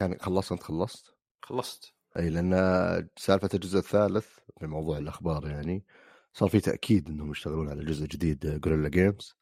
يعني 0.00 0.18
خلصت 0.18 0.52
أنت 0.52 0.62
خلصت؟ 0.62 1.14
خلصت. 1.42 1.94
أي 2.16 2.30
لأن 2.30 3.08
سالفة 3.16 3.50
الجزء 3.54 3.78
الثالث 3.78 4.38
في 4.60 4.66
موضوع 4.66 4.98
الأخبار 4.98 5.48
يعني 5.48 5.84
صار 6.32 6.48
في 6.48 6.60
تأكيد 6.60 7.08
إنهم 7.08 7.30
يشتغلون 7.30 7.68
على 7.68 7.84
جزء 7.84 8.06
جديد 8.06 8.60
جوريلا 8.60 8.88
جيمز 8.88 9.36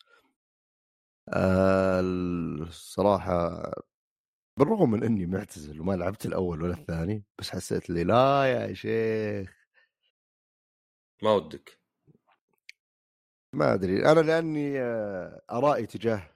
الصراحه 2.63 3.73
بالرغم 4.59 4.91
من 4.91 5.05
إني 5.05 5.27
معتزل 5.27 5.81
وما 5.81 5.93
لعبت 5.93 6.27
الأول 6.27 6.63
ولا 6.63 6.75
الثاني 6.75 7.25
بس 7.39 7.51
حسيت 7.51 7.91
لي 7.91 8.05
لا 8.05 8.45
يا 8.45 8.75
شيخ. 8.75 9.59
ما 11.23 11.31
ودك؟ 11.33 11.79
ما 13.53 13.75
أدري 13.75 14.07
أنا 14.13 14.21
لأني 14.21 14.81
آه، 14.81 15.43
آرائي 15.51 15.87
تجاه 15.87 16.31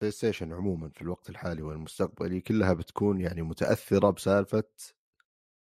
PlayStation 0.00 0.52
عموما 0.52 0.88
في 0.88 1.02
الوقت 1.02 1.30
الحالي 1.30 1.62
والمستقبلي 1.62 2.40
كلها 2.40 2.72
بتكون 2.72 3.20
يعني 3.20 3.42
متأثرة 3.42 4.10
بسالفة 4.10 4.64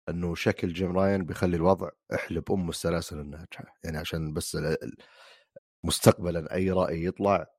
إنه 0.09 0.35
شكل 0.35 0.73
Jim 0.73 0.99
Ryan 0.99 1.25
بيخلي 1.25 1.57
الوضع 1.57 1.91
أحلب 2.15 2.53
أم 2.53 2.69
السلاسل 2.69 3.19
الناجحة. 3.21 3.65
يعني 3.85 3.99
عشان 3.99 4.33
بس 4.35 4.59
مستقبلا 5.85 6.55
أي 6.55 6.71
رأي 6.71 7.05
يطلع 7.05 7.54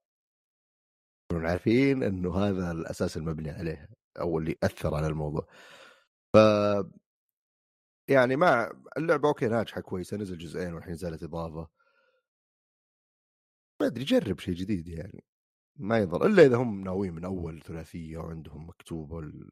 عارفين 1.34 2.04
إنه 2.04 2.36
هذا 2.36 2.72
الأساس 2.72 3.18
المبني 3.18 3.50
عليه 3.52 3.90
أو 4.20 4.40
اللي 4.40 4.56
اثر 4.64 4.96
على 4.96 5.08
الموضوع. 5.08 5.48
ف 6.34 6.38
يعني 8.10 8.36
مع 8.36 8.72
اللعبة 8.98 9.28
أوكي 9.28 9.48
ناجحة 9.48 9.82
كويسة 9.82 10.18
نزل 10.18 10.38
جزئين 10.38 10.74
والحين 10.74 10.94
نزلت 10.94 11.24
إضافة. 11.24 11.68
ما 13.82 13.88
أدري 13.88 14.04
جرب 14.04 14.40
شيء 14.40 14.54
جديد 14.56 14.88
يعني. 14.88 15.24
ما 15.76 15.98
يضر 15.98 16.26
إلا 16.26 16.46
إذا 16.46 16.56
هم 16.58 16.84
ناويين 16.84 17.14
من 17.14 17.26
أول 17.26 17.62
ثلاثية 17.62 18.18
وعندهم 18.18 18.68
مكتوبة 18.70 19.20
ال- 19.20 19.50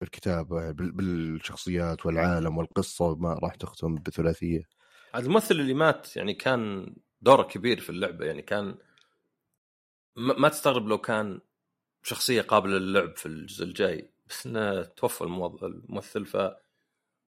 بالكتابة 0.00 0.70
بال- 0.70 0.92
بالشخصيات 0.92 2.06
والعالم 2.06 2.58
والقصة 2.58 3.14
ما 3.14 3.34
راح 3.34 3.54
تختم 3.54 3.94
بثلاثية. 3.94 4.62
الممثل 5.14 5.54
اللي 5.54 5.74
مات 5.74 6.16
يعني 6.16 6.34
كان 6.34 6.94
دوره 7.20 7.42
كبير 7.42 7.80
في 7.80 7.90
اللعبة 7.90 8.24
يعني 8.26 8.42
كان 8.42 8.78
ما 10.16 10.48
تستغرب 10.48 10.86
لو 10.88 10.98
كان 10.98 11.40
شخصية 12.02 12.42
قابلة 12.42 12.78
للعب 12.78 13.16
في 13.16 13.26
الجزء 13.26 13.64
الجاي 13.64 14.10
بس 14.26 14.46
إنه 14.46 14.82
توفى 14.82 15.20
الممثل 15.24 16.26
ف 16.26 16.36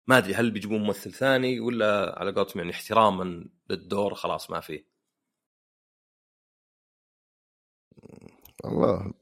ما 0.07 0.17
أدري 0.17 0.33
هل 0.33 0.51
بيجيبون 0.51 0.79
ممثل 0.83 1.13
ثاني 1.13 1.59
ولا 1.59 2.19
على 2.19 2.31
قولتهم 2.31 2.59
يعني 2.59 2.71
احتراما 2.71 3.49
للدور 3.69 4.13
خلاص 4.15 4.49
ما 4.51 4.59
فيه 4.59 4.87
الله 8.65 9.13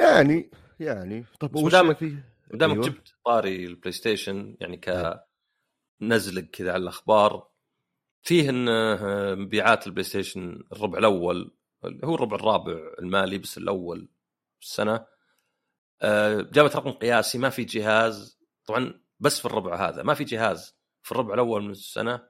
يعني 0.00 0.50
يعني 0.80 1.24
طب 1.40 1.56
مدامك- 1.58 1.96
فيه 1.96 2.34
دامك 2.54 2.74
أيوة. 2.74 2.86
جبت 2.86 3.14
طاري 3.24 3.66
البلاي 3.66 3.92
ستيشن 3.92 4.56
يعني 4.60 4.80
نعم. 4.86 5.14
كننزلق 6.00 6.44
كذا 6.44 6.72
على 6.72 6.82
الأخبار 6.82 7.50
فيه 8.22 8.50
إن 8.50 8.68
آه، 8.68 9.34
مبيعات 9.34 9.86
البلاي 9.86 10.04
ستيشن 10.04 10.64
الربع 10.72 10.98
الأول 10.98 11.50
هو 12.04 12.14
الربع 12.14 12.36
الرابع 12.36 12.92
المالي 12.98 13.38
بس 13.38 13.58
الأول 13.58 14.08
السنة 14.60 15.06
آه، 16.02 16.40
جابت 16.40 16.76
رقم 16.76 16.90
قياسي 16.90 17.38
ما 17.38 17.50
في 17.50 17.64
جهاز. 17.64 18.38
طبعا 18.66 19.00
بس 19.20 19.38
في 19.38 19.44
الربع 19.44 19.88
هذا 19.88 20.02
ما 20.02 20.14
في 20.14 20.24
جهاز 20.24 20.74
في 21.02 21.12
الربع 21.12 21.34
الأول 21.34 21.62
من 21.62 21.70
السنة 21.70 22.28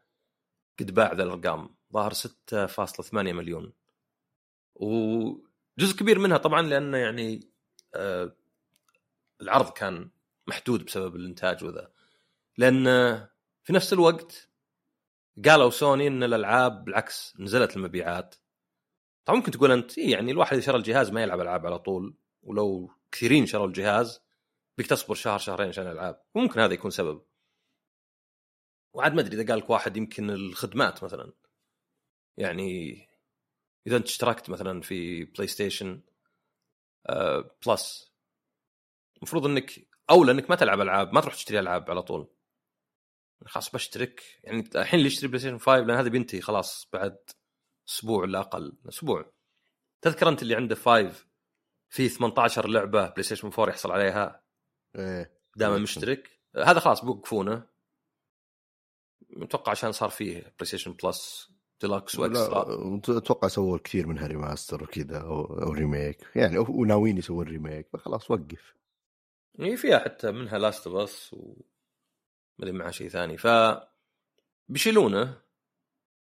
قد 0.81 0.95
باع 0.95 1.13
ذا 1.13 1.23
الأرقام 1.23 1.77
ظاهر 1.93 2.13
6.8 2.13 3.13
مليون. 3.13 3.73
وجزء 4.75 5.97
كبير 5.99 6.19
منها 6.19 6.37
طبعا 6.37 6.63
لأنه 6.63 6.99
يعني 6.99 7.51
آه، 7.95 8.37
العرض 9.41 9.71
كان 9.71 10.11
محدود 10.47 10.85
بسبب 10.85 11.17
الإنتاج 11.17 11.65
وذا. 11.65 11.93
لأن 12.59 12.85
في 13.63 13.73
نفس 13.73 13.93
الوقت 13.93 14.50
قالوا 15.45 15.71
سوني 15.71 16.07
إن 16.07 16.23
الألعاب 16.23 16.85
بالعكس 16.85 17.35
نزلت 17.41 17.77
المبيعات. 17.77 18.35
طبعا 19.25 19.39
ممكن 19.39 19.53
تقول 19.53 19.73
أنت 19.73 19.99
إيه 19.99 20.13
يعني 20.13 20.31
الواحد 20.31 20.53
إذا 20.53 20.67
شرى 20.67 20.77
الجهاز 20.77 21.11
ما 21.11 21.23
يلعب 21.23 21.41
ألعاب 21.41 21.67
على 21.67 21.79
طول 21.79 22.15
ولو 22.43 22.91
كثيرين 23.13 23.47
شروا 23.47 23.67
الجهاز 23.67 24.23
يبيك 24.79 24.87
تصبر 24.87 25.15
شهر 25.15 25.39
شهرين 25.39 25.69
عشان 25.69 25.87
الألعاب. 25.87 26.23
وممكن 26.35 26.61
هذا 26.61 26.75
يكون 26.75 26.91
سبب. 26.91 27.23
وعاد 28.95 29.15
ما 29.15 29.21
أدري 29.21 29.37
إذا 29.37 29.53
قال 29.53 29.59
لك 29.59 29.71
واحد 29.71 29.97
يمكن 29.97 30.31
الخدمات 30.31 31.05
مثلا. 31.05 31.33
يعني 32.37 32.97
إذا 33.87 33.97
أنت 33.97 34.07
اشتركت 34.07 34.51
مثلا 34.51 34.81
في 34.81 35.25
بلاي 35.25 35.47
ستيشن 35.47 36.03
آه 37.07 37.57
Plus 37.67 38.13
المفروض 39.17 39.47
إنك 39.47 39.89
أولى 40.11 40.33
إنك 40.33 40.51
ما 40.51 40.57
تلعب 40.57 40.81
ألعاب 40.81 41.15
ما 41.15 41.21
تروح 41.21 41.35
تشتري 41.35 41.59
ألعاب 41.61 41.91
على 41.91 42.03
طول. 42.03 42.29
خلاص 43.47 43.71
بشترك. 43.71 44.23
يعني 44.45 44.71
الحين 44.77 44.99
اللي 44.99 45.07
يشتري 45.07 45.29
بلاي 45.29 45.39
ستيشن 45.39 45.59
5 45.59 45.77
لأن 45.77 45.99
هذا 45.99 46.09
بينتهي 46.09 46.41
خلاص 46.41 46.89
بعد 46.93 47.19
أسبوع 47.89 48.21
ولا 48.21 48.41
أقل 48.41 48.79
أسبوع. 48.89 49.33
تذكر 50.03 50.29
أنت 50.29 50.43
اللي 50.43 50.55
عنده 50.55 50.75
5 50.75 51.27
في 51.91 52.09
18 52.09 52.69
لعبة 52.69 53.09
بلاي 53.11 53.23
ستيشن 53.23 53.49
4 53.49 53.69
يحصل 53.69 53.91
عليها؟ 53.93 54.45
إيه. 54.97 55.41
دائما 55.57 55.77
إيه. 55.77 55.83
مشترك. 55.83 56.41
هذا 56.57 56.81
خلاص 56.81 57.05
بيوقفونه 57.05 57.67
متوقع 59.31 59.71
عشان 59.71 59.93
صار 59.93 60.11
فيه 60.11 60.35
بلاي 60.41 60.65
ستيشن 60.65 60.93
Plus 60.93 61.51
Deluxe 61.81 62.17
لا، 62.17 62.23
و 62.23 62.39
Extra 62.39 63.19
أتوقع 63.19 63.49
سووا 63.49 63.79
كثير 63.79 64.07
منها 64.07 64.27
remaster 64.27 64.83
وكذا 64.83 65.21
أو, 65.21 65.45
أو 65.63 65.73
remake 65.73 66.31
يعني 66.37 66.59
وناويين 66.59 67.19
يسوون 67.19 67.47
remake 67.47 67.89
فخلاص 67.93 68.31
وقف. 68.31 68.75
هي 69.61 69.77
فيها 69.77 69.99
حتى 69.99 70.33
منها 70.33 70.59
Last 70.59 70.87
of 70.87 70.97
Us 70.97 71.33
و 71.35 71.63
ما 72.61 72.67
أدري 72.67 72.79
معها 72.79 72.91
شيء 72.91 73.09
ثاني. 73.09 73.39
ف 73.39 73.47
بيشيلونه 74.69 75.41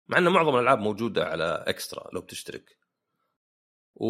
مع 0.08 0.18
إنه 0.18 0.30
معظم 0.30 0.56
الألعاب 0.56 0.80
موجودة 0.80 1.26
على 1.26 1.64
Extra 1.68 2.10
لو 2.14 2.22
بتشترك. 2.22 2.78
و 3.96 4.08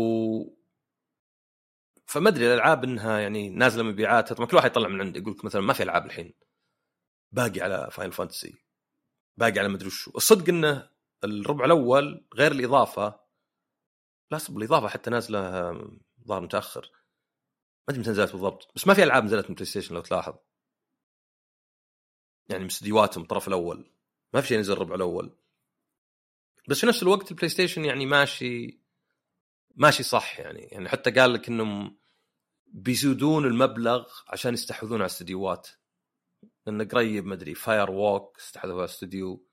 فما 2.05 2.29
أدري 2.29 2.47
الألعاب 2.47 2.83
إنها 2.83 3.19
يعني 3.19 3.49
نازلة 3.49 3.83
مبيعاتها. 3.83 4.35
طبعا 4.35 4.47
كل 4.47 4.57
واحد 4.57 4.69
يطلع 4.69 4.87
من 4.87 5.01
عنده 5.01 5.19
يقول 5.19 5.33
لك 5.33 5.45
مثلا 5.45 5.61
ما 5.61 5.73
في 5.73 5.83
ألعاب 5.83 6.05
الحين. 6.05 6.33
باقي 7.31 7.61
على 7.61 7.89
Final 7.91 8.11
Fantasy 8.11 8.55
باقي 9.37 9.59
على 9.59 9.67
مدري 9.67 9.87
وشو. 9.87 10.11
الصدق 10.15 10.49
إنه 10.49 10.89
الربع 11.23 11.65
الأول 11.65 12.25
غير 12.35 12.51
الإضافة 12.51 13.19
لا 14.31 14.39
الإضافة 14.49 14.87
حتى 14.87 15.09
نازلة 15.09 15.71
ظهر 16.27 16.41
متأخر. 16.41 16.91
ما 17.87 17.89
أدري 17.89 17.99
متى 17.99 18.09
نزلت 18.09 18.31
بالضبط. 18.31 18.71
بس 18.75 18.87
ما 18.87 18.93
في 18.93 19.03
ألعاب 19.03 19.23
نزلت 19.23 19.49
من 19.49 19.55
بلاي 19.55 19.65
ستيشن 19.65 19.95
لو 19.95 20.01
تلاحظ. 20.01 20.33
يعني 22.49 22.63
من 22.63 22.69
استديوهاتهم 22.69 23.23
الطرف 23.23 23.47
الأول. 23.47 23.91
ما 24.33 24.41
في 24.41 24.47
شيء 24.47 24.59
نزل 24.59 24.73
الربع 24.73 24.95
الأول. 24.95 25.37
بس 26.69 26.79
في 26.79 26.87
نفس 26.87 27.03
الوقت 27.03 27.31
البلاي 27.31 27.49
ستيشن 27.49 27.85
يعني 27.85 28.05
ماشي 28.05 28.79
ماشي 29.75 30.03
صح 30.03 30.39
يعني. 30.39 30.59
يعني 30.59 30.89
حتى 30.89 31.11
قال 31.11 31.33
لك 31.33 31.47
إنهم 31.47 31.97
بيزودون 32.65 33.45
المبلغ 33.45 34.07
عشان 34.27 34.53
يستحوذون 34.53 34.95
على 34.95 35.05
الاستديوهات 35.05 35.67
لأن 36.65 36.87
قريب 36.87 37.25
ما 37.25 37.33
أدري 37.33 37.55
Firewalk 37.55 38.37
استحوذوا 38.37 38.75
على 38.75 38.85
استوديو 38.85 39.47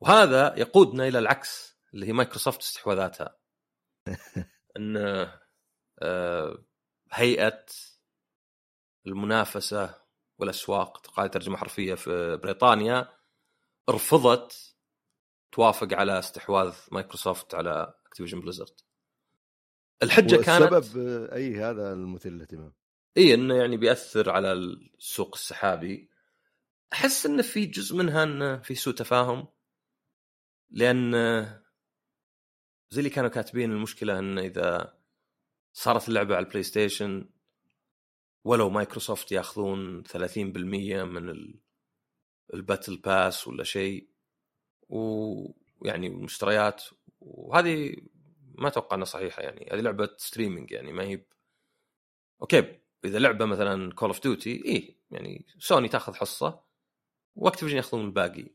وهذا 0.00 0.58
يقودنا 0.58 1.08
إلى 1.08 1.18
العكس 1.18 1.78
اللي 1.94 2.06
هي 2.06 2.12
مايكروسوفت 2.12 2.60
استحواذاتها. 2.60 3.38
إن 4.76 4.96
آه، 6.02 6.64
هيئة 7.12 7.64
المنافسة 9.06 10.02
والاسواق 10.40 11.00
تقال 11.00 11.30
ترجمة 11.30 11.56
حرفية 11.56 11.94
في 11.94 12.36
بريطانيا 12.42 13.08
رفضت 13.90 14.76
توافق 15.52 15.92
على 15.92 16.18
استحواذ 16.18 16.74
مايكروسوفت 16.92 17.54
على 17.54 17.94
Activision 18.06 18.40
Blizzard 18.40 18.80
الحجة 20.02 20.36
كانت 20.36 20.72
السبب 20.72 21.26
أي 21.32 21.56
هذا 21.56 21.92
المثير 21.92 22.32
للاهتمام؟ 22.32 22.72
إي 23.16 23.34
إنه 23.34 23.54
يعني 23.54 23.76
بيأثر 23.76 24.30
على 24.30 24.52
السوق 24.52 25.34
السحابي. 25.34 26.10
أحس 26.92 27.26
انه 27.26 27.42
في 27.42 27.66
جزء 27.66 27.96
منها 27.96 28.22
انه 28.22 28.58
في 28.58 28.74
سوء 28.74 28.94
تفاهم 28.94 29.48
لأن 30.70 31.12
زي 32.90 32.98
اللي 32.98 33.10
كانوا 33.10 33.30
كاتبين 33.30 33.72
المشكلة 33.72 34.18
انه 34.18 34.40
إذا 34.40 34.98
صارت 35.72 36.08
اللعبة 36.08 36.36
على 36.36 36.44
البلاي 36.44 36.62
ستيشن 36.62 37.30
ولو 38.44 38.70
مايكروسوفت 38.70 39.32
ياخذون 39.32 40.02
30% 40.02 41.04
من 41.04 41.28
ال- 41.28 41.60
battle 42.54 42.96
pass 42.96 43.48
ولا 43.48 43.64
شيء 43.64 44.08
ويعني 44.88 46.06
المشتريات 46.06 46.84
وهذه 47.20 47.96
ما 48.54 48.68
أتوقع 48.68 48.96
إنها 48.96 49.04
صحيحة 49.04 49.42
يعني 49.42 49.68
هذه 49.72 49.80
لعبة 49.80 50.10
streaming 50.16 50.70
يعني 50.72 50.92
ما 50.92 51.02
هي 51.02 51.24
okay 52.42 52.78
إذا 53.04 53.18
لعبة 53.18 53.44
مثلا 53.44 53.92
Call 53.92 54.08
of 54.08 54.22
Duty 54.22 54.62
اي 54.66 54.96
يعني 55.10 55.46
سوني 55.58 55.88
تأخذ 55.88 56.14
حصة 56.14 56.60
و 57.36 57.40
Activision 57.40 57.76
يأخذون 57.76 58.04
الباقي. 58.04 58.46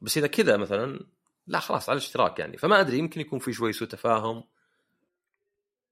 بس 0.00 0.18
إذا 0.18 0.26
كذا 0.26 0.56
مثلا 0.56 1.06
لا 1.46 1.58
خلاص 1.60 1.88
على 1.88 1.96
الاشتراك 1.96 2.38
يعني. 2.38 2.56
فما 2.56 2.80
أدري 2.80 2.98
يمكن 2.98 3.20
يكون 3.20 3.38
في 3.38 3.52
شوي 3.52 3.72
سوء 3.72 3.88
تفاهم 3.88 4.44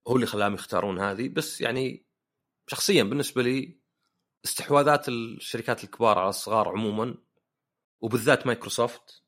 هو 0.09 0.16
اللي 0.16 0.27
خلاهم 0.27 0.55
يختارون 0.55 0.99
هذه 1.01 1.29
بس 1.29 1.61
يعني 1.61 2.05
شخصيا 2.67 3.03
بالنسبة 3.03 3.43
لي 3.43 3.79
استحواذات 4.45 5.09
الشركات 5.09 5.85
الكبار 5.85 6.19
على 6.19 6.29
الصغار 6.29 6.69
عموما 6.69 7.15
وبالذات 8.01 8.47
مايكروسوفت 8.47 9.23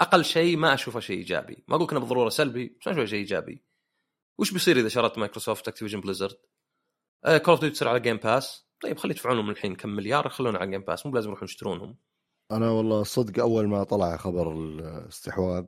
أقل 0.00 0.24
شيء 0.24 0.56
ما 0.56 0.74
أشوفه 0.74 1.00
شيء 1.00 1.16
إيجابي. 1.16 1.64
ما 1.68 1.76
أقول 1.76 1.88
انه 1.90 2.00
بالضرورة 2.00 2.28
سلبي 2.28 2.76
بس 2.80 2.86
ما 2.86 2.92
أشوفه 2.92 3.06
شيء 3.06 3.18
إيجابي. 3.18 3.64
وش 4.38 4.52
بيصير 4.52 4.76
إذا 4.76 4.88
شرت 4.88 5.18
مايكروسوفت 5.18 5.68
Activision 5.68 6.00
Blizzard؟ 6.00 6.36
Call 7.24 7.54
of 7.54 7.64
تصير 7.64 7.88
على 7.88 8.00
Game 8.00 8.16
Pass 8.16 8.66
طيب 8.80 8.98
خلي 8.98 9.12
يدفعون 9.12 9.36
لهم 9.36 9.50
الحين 9.50 9.74
كم 9.74 9.88
مليار 9.88 10.26
يخلونها 10.26 10.60
على 10.60 10.70
Game 10.70 10.80
Pass 10.80 11.06
مو 11.06 11.14
لازم 11.14 11.28
يروحون 11.28 11.48
يشترونهم. 11.48 11.96
أنا 12.52 12.70
والله 12.70 13.02
صدق 13.02 13.42
أول 13.42 13.68
ما 13.68 13.84
طلع 13.84 14.16
خبر 14.16 14.52
الاستحواذ 14.52 15.64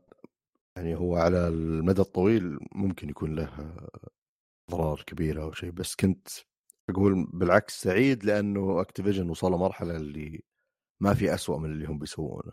يعني 0.76 0.96
هو 0.96 1.16
على 1.16 1.48
المدى 1.48 2.00
الطويل 2.00 2.59
ممكن 2.72 3.11
يكون 3.11 3.34
له 3.34 3.74
اضرار 4.68 5.02
كبيرة 5.06 5.42
أو 5.42 5.52
شيء 5.52 5.70
بس 5.70 5.94
كنت 5.94 6.28
أقول 6.90 7.26
بالعكس 7.32 7.82
سعيد 7.82 8.24
لأنه 8.24 8.80
Activision 8.80 9.30
وصلوا 9.30 9.58
مرحلة 9.58 9.96
اللي 9.96 10.42
ما 11.00 11.14
في 11.14 11.34
أسوأ 11.34 11.58
من 11.58 11.72
اللي 11.72 11.86
هم 11.86 11.98
بيسوونه. 11.98 12.52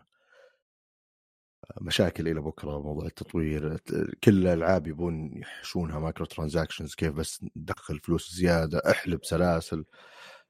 مشاكل 1.82 2.28
إلى 2.28 2.42
بكرة 2.42 2.82
موضوع 2.82 3.06
التطوير 3.06 3.78
كل 4.24 4.48
الألعاب 4.48 4.88
يبون 4.88 5.38
يحشونها 5.38 6.00
microtransactions 6.00 6.96
كيف 6.96 7.14
بس 7.14 7.46
ندخل 7.56 8.00
فلوس 8.00 8.32
زيادة 8.32 8.82
احلب 8.92 9.26
سلاسل. 9.26 9.86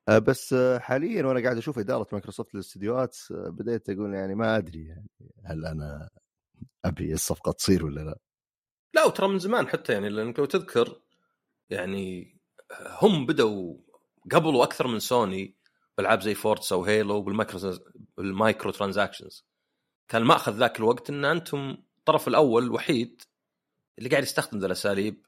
آه، 0.09 0.20
بس 0.20 0.55
حاليا 0.80 1.26
وأنا 1.26 1.43
قاعد 1.43 1.57
أشوف 1.57 1.80
إدارة 1.80 2.07
مايكروسوفت 2.11 2.55
للاستديوهات 2.55 3.18
آه، 3.32 3.49
بديت 3.49 3.89
أقول 3.89 4.13
يعني 4.13 4.36
ما 4.36 4.57
أدري 4.57 4.86
يعني 4.88 5.09
هل 5.45 5.66
أنا 5.66 6.09
أبي 6.86 7.13
الصفقة 7.13 7.51
تصير 7.51 7.86
ولا 7.86 8.01
لا. 8.01 8.20
لا 8.95 9.05
وترى 9.05 9.28
من 9.28 9.39
زمان 9.39 9.68
حتى 9.68 9.93
يعني 9.93 10.09
لأنك 10.09 10.39
لو 10.39 10.45
تذكر 10.45 11.01
يعني 11.70 12.38
هم 13.01 13.26
بدوا 13.26 13.78
قبل 14.32 14.55
وأكثر 14.55 14.88
من 14.88 14.99
سوني 14.99 15.55
بألعاب 15.97 16.22
زي 16.22 16.34
Forza 16.34 16.76
و 16.76 16.85
Halo 16.85 17.22
بال 17.22 17.34
micro 17.34 17.67
بال 17.67 17.80
microtransactions 18.18 19.45
كان 20.07 20.22
المأخذ 20.22 20.51
ذاك 20.51 20.80
الوقت 20.80 21.09
إن 21.09 21.26
أنتم 21.26 21.78
الطرف 21.97 22.28
الأول 22.28 22.63
الوحيد 22.63 23.22
اللي 23.97 24.09
قاعد 24.09 24.24
يستخدم 24.24 24.59
ذا 24.59 24.66
الأساليب 24.66 25.26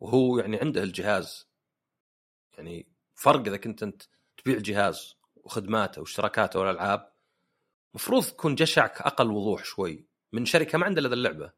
وهو 0.00 0.38
يعني 0.38 0.60
عنده 0.60 0.82
الجهاز. 0.82 1.48
يعني 2.58 2.88
فرق 3.14 3.40
إذا 3.40 3.56
كنت 3.56 3.82
أنت 3.82 4.02
تبيع 4.36 4.58
جهاز 4.58 5.14
وخدماته 5.36 6.00
واشتراكاته 6.00 6.60
والألعاب 6.60 7.12
المفروض 7.94 8.24
تكون 8.24 8.54
جشعك 8.54 9.00
أقل 9.00 9.30
وضوح 9.30 9.64
شوي 9.64 10.06
من 10.32 10.44
شركة 10.44 10.78
ما 10.78 10.86
عندها 10.86 11.00
إلا 11.00 11.14
اللعبة. 11.14 11.52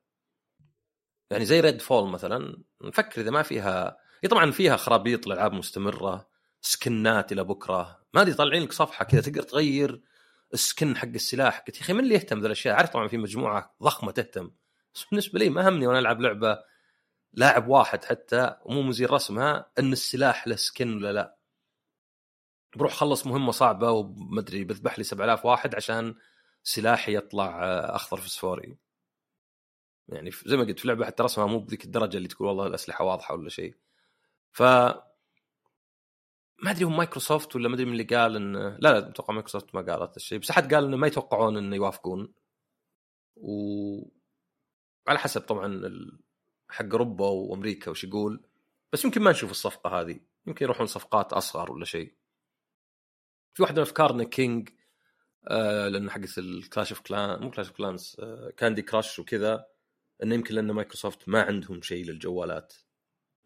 يعني 1.31 1.45
زي 1.45 1.61
Redfall 1.61 2.11
مثلا 2.11 2.63
نفكر 2.83 3.21
إذا 3.21 3.31
ما 3.31 3.43
فيها 3.43 3.99
هي 4.25 4.29
طبعا 4.29 4.51
فيها 4.51 4.77
خرابيط 4.77 5.27
الالعاب 5.27 5.53
مستمرة 5.53 6.29
skin 6.61 7.19
ات 7.19 7.33
إلى 7.33 7.45
بكرة. 7.45 8.01
ما 8.15 8.23
أدري 8.23 8.35
طالعين 8.35 8.63
لك 8.63 8.73
صفحة 8.73 9.05
كذا 9.05 9.21
تقدر 9.21 9.43
تغير 9.43 10.03
ال 10.55 10.63
skin 10.63 10.97
حق 10.97 11.09
السلاح. 11.09 11.59
قلت 11.59 11.77
يا 11.77 11.83
أخي 11.83 11.93
من 11.93 12.01
اللي 12.01 12.15
يهتم 12.15 12.41
ذا 12.41 12.47
الأشياء؟ 12.47 12.77
عارف 12.77 12.91
طبعا 12.91 13.09
في 13.09 13.19
مجموعة 13.19 13.75
ضخمة 13.83 14.13
تهتم. 14.13 14.51
بس 14.95 15.05
بالنسبة 15.05 15.39
لي 15.39 15.49
ما 15.49 15.69
همني 15.69 15.87
وأنا 15.87 15.99
ألعب 15.99 16.21
لعبة 16.21 16.59
لاعب 17.33 17.69
واحد 17.69 18.05
حتى 18.05 18.57
مو 18.67 18.83
مزيل 18.83 19.11
رسمها 19.11 19.71
إن 19.79 19.93
السلاح 19.93 20.49
له 20.49 20.57
skin 20.57 20.97
ولا 20.97 21.13
لا. 21.13 21.37
بروح 22.77 22.95
خلص 22.95 23.27
مهمة 23.27 23.53
صعبة 23.53 23.91
ومدري 23.91 24.65
بذبح 24.65 24.99
لي 24.99 25.05
7000 25.05 25.47
واحد 25.47 25.75
عشان 25.75 26.15
سلاحي 26.63 27.17
يطلع 27.17 27.65
آه، 27.65 27.97
أخضر 27.97 28.21
فسفوري 28.21 28.79
يعني 30.09 30.31
زي 30.47 30.57
ما 30.57 30.65
قلت 30.65 30.79
في 30.81 30.89
لعبة 30.89 31.07
حتى 31.07 31.23
رسمها 31.23 31.47
مو 31.47 31.59
بذيك 31.59 31.85
الدرجة 31.85 32.17
اللي 32.17 32.29
تقول 32.29 32.49
والله 32.49 32.67
الأسلحة 32.67 33.05
واضحة 33.05 33.35
ولا 33.35 33.49
شيء. 33.49 33.75
ف 34.53 34.63
ما 36.63 36.71
أدري 36.71 36.85
هو 36.85 36.89
مايكروسوفت 36.89 37.57
ولا 37.57 37.69
ما 37.69 37.75
أدري 37.75 37.85
من 37.87 37.93
اللي 37.93 38.05
قال 38.05 38.37
ان 38.37 38.57
لا 38.57 38.79
لا 38.79 38.99
أتوقع 38.99 39.35
مايكروسوفت 39.35 39.75
ما 39.75 39.81
قالت 39.81 40.17
الشيء 40.17 40.39
بس 40.39 40.51
أحد 40.51 40.75
قال 40.75 40.85
إنه 40.85 40.97
ما 40.97 41.07
يتوقعون 41.07 41.57
إنه 41.57 41.77
يوافقون. 41.77 42.35
و 43.37 43.53
على 45.09 45.19
حسب 45.19 45.41
طبعا. 45.41 45.83
حق 46.71 46.85
أوروبا 46.85 47.27
وأمريكا 47.27 47.91
وش 47.91 48.05
يقول 48.05 48.47
بس 48.93 49.05
يمكن 49.05 49.23
ما 49.23 49.31
نشوف 49.31 49.51
الصفقة 49.51 50.01
هذه. 50.01 50.21
يمكن 50.47 50.65
يروحون 50.65 50.87
صفقات 50.87 51.33
أصغر 51.33 51.73
ولا 51.73 51.85
شيء. 51.85 52.15
في 53.55 53.63
واحدة 53.63 53.77
من 53.77 53.83
أفكارنا 53.83 54.25
King 54.25 54.69
آه 55.49 55.89
لأن 55.89 56.11
حقت 56.11 56.39
ال 56.39 56.48
Clash 56.48 56.93
of 56.93 57.01
Clan 57.01 57.41
مو 57.43 57.51
Clash 57.51 57.69
of 57.69 57.77
Clans 57.77 58.17
آه 58.21 58.51
Candy 58.57 58.83
Crush 58.83 59.19
وكذا 59.19 59.67
إنه 60.23 60.35
يمكن 60.35 60.55
لأن 60.55 60.71
مايكروسوفت 60.73 61.29
ما 61.29 61.43
عندهم 61.43 61.83
شيء 61.83 62.05
للجوالات. 62.05 62.75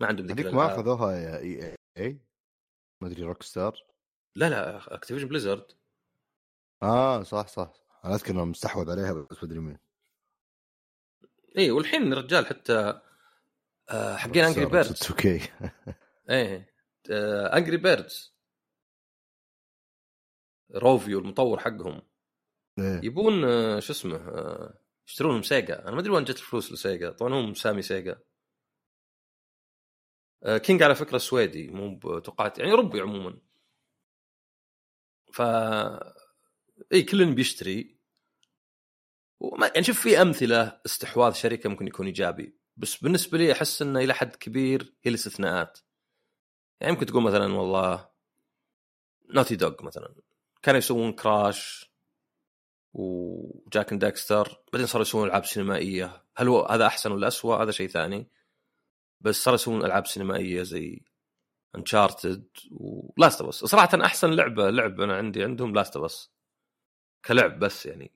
ما 0.00 0.06
عندهم 0.06 0.26
ذيك 0.26 0.38
هذيك 0.40 0.54
ما 0.54 0.62
الألعاب. 0.64 0.78
أخذوها 0.78 1.38
إي 1.38 1.76
إي 1.98 2.20
ما 3.02 3.08
أدري 3.08 3.22
Rockstar 3.22 3.84
لا 4.36 4.48
لا 4.50 4.94
Activision 4.94 5.28
Blizzard 5.28 5.72
آه 6.82 7.22
صح 7.22 7.46
صح. 7.48 7.72
أنا 8.04 8.14
أذكر 8.14 8.30
انه 8.32 8.44
مستحوذ 8.44 8.90
عليها 8.90 9.12
بس 9.12 9.36
ما 9.36 9.44
أدري 9.44 9.58
مين. 9.58 9.78
إي 11.58 11.70
والحين 11.70 12.12
الرجال 12.12 12.46
حتى 12.46 13.00
آه 13.90 14.16
حقين 14.16 14.44
انجري 14.44 14.66
بيردز 14.66 15.10
okay 15.10 15.40
إيه 16.30 16.74
Angry 17.56 17.76
Birds 17.76 18.34
Rovio 20.74 21.18
المطور 21.18 21.58
حقهم. 21.60 22.02
إيه. 22.78 23.00
يبون 23.04 23.44
آه، 23.44 23.80
شو 23.80 23.92
اسمه 23.92 24.16
آه، 24.16 24.78
يشترون 25.08 25.36
من 25.36 25.42
Sega 25.42 25.82
أنا 25.82 25.90
ما 25.90 26.00
أدري 26.00 26.10
وين 26.10 26.24
جت 26.24 26.36
الفلوس 26.36 26.72
ل 26.72 26.79
Sega. 26.79 27.10
طبعا 27.10 27.34
هم 27.34 27.54
Sammy 27.54 27.82
Sega. 27.82 28.12
آه، 28.12 28.22
King 30.44 30.82
على 30.82 30.94
فكرة 30.94 31.18
سويدي 31.18 31.68
مو 31.68 32.18
توقعت 32.18 32.58
يعني 32.58 32.70
أوروبي 32.70 33.00
عموما. 33.00 33.38
ف 35.32 35.42
إي 36.92 37.02
كل 37.02 37.34
بيشتري. 37.34 37.96
وما 39.40 39.66
يعني 39.66 39.82
شوف 39.82 40.00
في 40.00 40.22
أمثلة 40.22 40.80
استحواذ 40.86 41.32
شركة 41.32 41.70
ممكن 41.70 41.86
يكون 41.86 42.06
إيجابي. 42.06 42.56
بس 42.76 42.96
بالنسبة 42.96 43.38
لي 43.38 43.52
أحس 43.52 43.82
إنه 43.82 44.00
إلى 44.00 44.14
حد 44.14 44.36
كبير 44.36 44.94
هي 45.02 45.08
الاستثناءات. 45.08 45.78
يعني 46.80 46.92
ممكن 46.92 47.06
تقول 47.06 47.22
مثلا 47.22 47.54
والله 47.54 48.08
Naughty 49.34 49.56
Dog 49.56 49.82
مثلا. 49.82 50.14
كانوا 50.62 50.78
يسوون 50.78 51.12
Crash 51.12 51.90
و 52.92 53.18
Jak 53.18 53.94
Daxter 53.94 54.62
بعدين 54.72 54.86
صاروا 54.86 55.06
يسوون 55.06 55.28
ألعاب 55.28 55.44
سينمائية. 55.44 56.24
هل 56.36 56.48
هو 56.48 56.66
هذا 56.66 56.86
أحسن 56.86 57.12
ولا 57.12 57.28
اسوء 57.28 57.62
هذا 57.62 57.70
شيء 57.70 57.88
ثاني. 57.88 58.30
بس 59.20 59.36
صاروا 59.44 59.54
يسوون 59.54 59.84
ألعاب 59.84 60.06
سينمائية 60.06 60.62
زي 60.62 61.02
Uncharted 61.76 62.48
و 62.70 62.84
Last 62.84 63.40
of 63.40 63.54
صراحة 63.54 64.04
أحسن 64.04 64.30
لعبة 64.30 64.70
لعبه 64.70 65.04
أنا 65.04 65.16
عندي 65.16 65.44
عندهم 65.44 65.74
Last 65.74 65.96
of 65.96 66.28
كلعب 67.24 67.58
بس 67.58 67.86
يعني. 67.86 68.12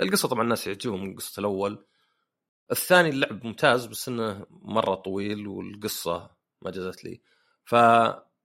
القصة 0.00 0.28
طبعا 0.28 0.42
الناس 0.42 0.66
يعجبهم 0.66 1.10
القصة 1.10 1.40
الأول. 1.40 1.86
الثاني 2.70 3.08
اللعب 3.08 3.46
ممتاز 3.46 3.86
بس 3.86 4.08
إنه 4.08 4.46
مرة 4.50 4.94
طويل 4.94 5.46
والقصة 5.48 6.30
ما 6.62 6.70
جازت 6.70 7.04
لي. 7.04 7.22
ف 7.64 7.74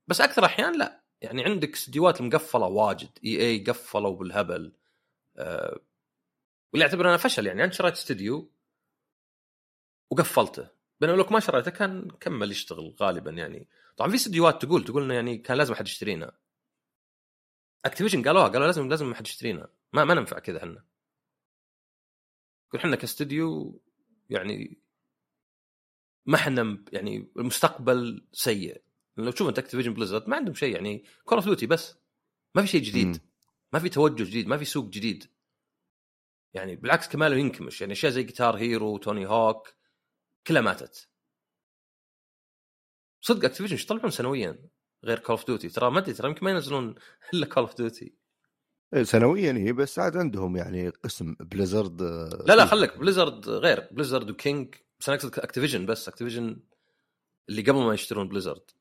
بس 0.07 0.21
أكثر 0.21 0.45
أحيان 0.45 0.77
لا. 0.79 1.03
يعني 1.21 1.43
عندك 1.43 1.73
استديوهات 1.73 2.21
مقفلة 2.21 2.65
واجد. 2.67 3.09
إي 3.25 3.39
إي 3.41 3.63
قفلوا 3.63 4.15
بالهبل. 4.17 4.73
أه 5.37 5.79
واللي 6.73 6.85
اعتبر 6.85 7.09
أنا 7.09 7.17
فشل 7.17 7.47
يعني. 7.47 7.63
أنا 7.63 7.71
شريت 7.71 7.93
استديو 7.93 8.51
وقفلته. 10.11 10.78
بينما 10.99 11.15
لو 11.15 11.25
ما 11.31 11.39
شريته 11.39 11.71
كان 11.71 12.11
كمل 12.19 12.51
يشتغل 12.51 12.95
غالبا 13.01 13.31
يعني. 13.31 13.67
طبعا 13.97 14.09
في 14.09 14.15
استديوهات 14.15 14.65
تقول 14.65 14.83
تقول 14.83 15.03
إنه 15.03 15.13
يعني 15.13 15.37
كان 15.37 15.57
لازم 15.57 15.73
أحد 15.73 15.87
يشترينا. 15.87 16.37
Activision 17.85 18.23
قالوها 18.23 18.47
قالوا 18.47 18.65
لازم 18.65 18.89
لازم 18.89 19.11
أحد 19.11 19.27
يشترينا. 19.27 19.69
ما 19.93 20.05
ما 20.05 20.13
ننفع 20.13 20.39
كذا 20.39 20.57
إحنا. 20.57 20.85
يقول 22.67 22.81
إحنا 22.81 22.95
كاستديو 22.95 23.81
يعني 24.29 24.81
ما 26.25 26.35
إحنا 26.35 26.83
يعني 26.91 27.31
المستقبل 27.37 28.27
سيء. 28.33 28.81
لو 29.17 29.31
تشوف 29.31 29.47
أنت 29.49 29.59
Activision 29.59 29.93
Blizzard 29.93 30.29
ما 30.29 30.35
عندهم 30.35 30.55
شيء 30.55 30.75
يعني. 30.75 31.03
Call 31.25 31.37
of 31.37 31.45
Duty 31.45 31.65
بس. 31.65 31.95
ما 32.55 32.61
في 32.61 32.67
شيء 32.67 32.81
جديد. 32.81 33.21
ما 33.73 33.79
في 33.79 33.89
توجه 33.89 34.23
جديد 34.23 34.47
ما 34.47 34.57
في 34.57 34.65
سوق 34.65 34.89
جديد. 34.89 35.31
يعني 36.53 36.75
بالعكس 36.75 37.07
كل 37.07 37.18
ماله 37.18 37.35
ينكمش. 37.35 37.81
يعني 37.81 37.93
أشياء 37.93 38.11
زي 38.11 38.23
Guitar 38.23 38.57
Hero 38.57 38.97
Tony 38.97 39.27
Hawk 39.27 39.78
كلها 40.47 40.61
ماتت. 40.61 41.09
صدق 43.21 43.45
Activision 43.45 43.71
إيش 43.71 43.83
يطلعون 43.83 44.11
سنويا 44.11 44.69
غير 45.03 45.19
Call 45.19 45.29
of 45.35 45.45
Duty 45.45 45.69
ترى 45.69 45.91
ما 45.91 45.99
أدري 45.99 46.13
ترى 46.13 46.29
يمكن 46.29 46.45
ما 46.45 46.51
ينزلون 46.51 46.95
إلا 47.33 47.45
Call 47.45 47.63
of 47.63 47.75
Duty 47.77 48.15
إيه، 48.93 49.03
سنويا 49.03 49.53
هي 49.53 49.73
بس 49.73 49.99
عاد 49.99 50.17
عندهم 50.17 50.57
يعني 50.57 50.89
قسم 50.89 51.35
Blizzard 51.39 52.01
آه، 52.01 52.43
لا 52.47 52.55
لا 52.55 52.65
خليك. 52.65 52.97
Blizzard 52.97 53.49
غير. 53.49 53.87
Blizzard 53.91 54.29
و 54.29 54.38
King 54.38 54.75
بس 54.99 55.09
أنا 55.09 55.17
أقصد 55.17 55.39
Activision 55.39 55.85
بس. 55.85 56.07
Activision 56.07 56.63
اللي 57.49 57.61
قبل 57.61 57.73
ما 57.79 57.93
يشترون 57.93 58.27
Blizzard 58.27 58.71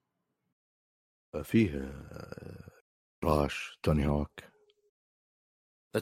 فيه 1.42 1.74
آه، 1.78 2.70
Crash 3.24 3.78
Tony 3.82 4.06
Hawk 4.06 4.30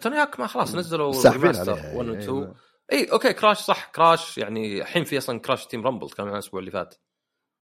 Tony 0.02 0.16
Hawk 0.16 0.40
ما 0.40 0.46
خلاص 0.46 0.74
نزلوا 0.74 1.30
remaster 1.32 1.70
عليها. 1.72 1.94
1 1.96 2.08
و 2.08 2.12
إيه، 2.14 2.18
2 2.18 2.34
ما- 2.40 2.54
إي 2.92 3.12
okay 3.12 3.32
Crash 3.32 3.58
صح. 3.58 3.90
Crash 3.90 4.38
يعني 4.38 4.82
الحين 4.82 5.04
في 5.04 5.18
أصلا 5.18 5.40
Crash 5.40 5.66
Team 5.66 5.84
Rumble 5.86 6.10
كان 6.10 6.28
الأسبوع 6.28 6.60
اللي 6.60 6.70
فات. 6.70 6.94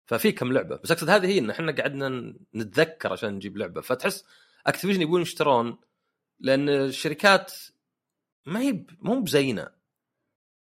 ففي 0.06 0.32
كم 0.32 0.52
لعبة. 0.52 0.76
بس 0.76 0.90
أقصد 0.90 1.10
هذه 1.10 1.26
هي 1.26 1.38
إن 1.38 1.50
إحنا 1.50 1.72
قعدنا 1.72 2.34
نتذكر 2.54 3.12
عشان 3.12 3.34
نجيب 3.34 3.56
لعبة. 3.56 3.80
فتحس 3.80 4.24
Activision 4.66 5.02
يبون 5.02 5.22
يشترون 5.22 5.78
لأن 6.40 6.68
الشركات 6.68 7.52
ما 8.46 8.60
هي 8.60 8.86
مو 9.00 9.20
بزينا 9.20 9.76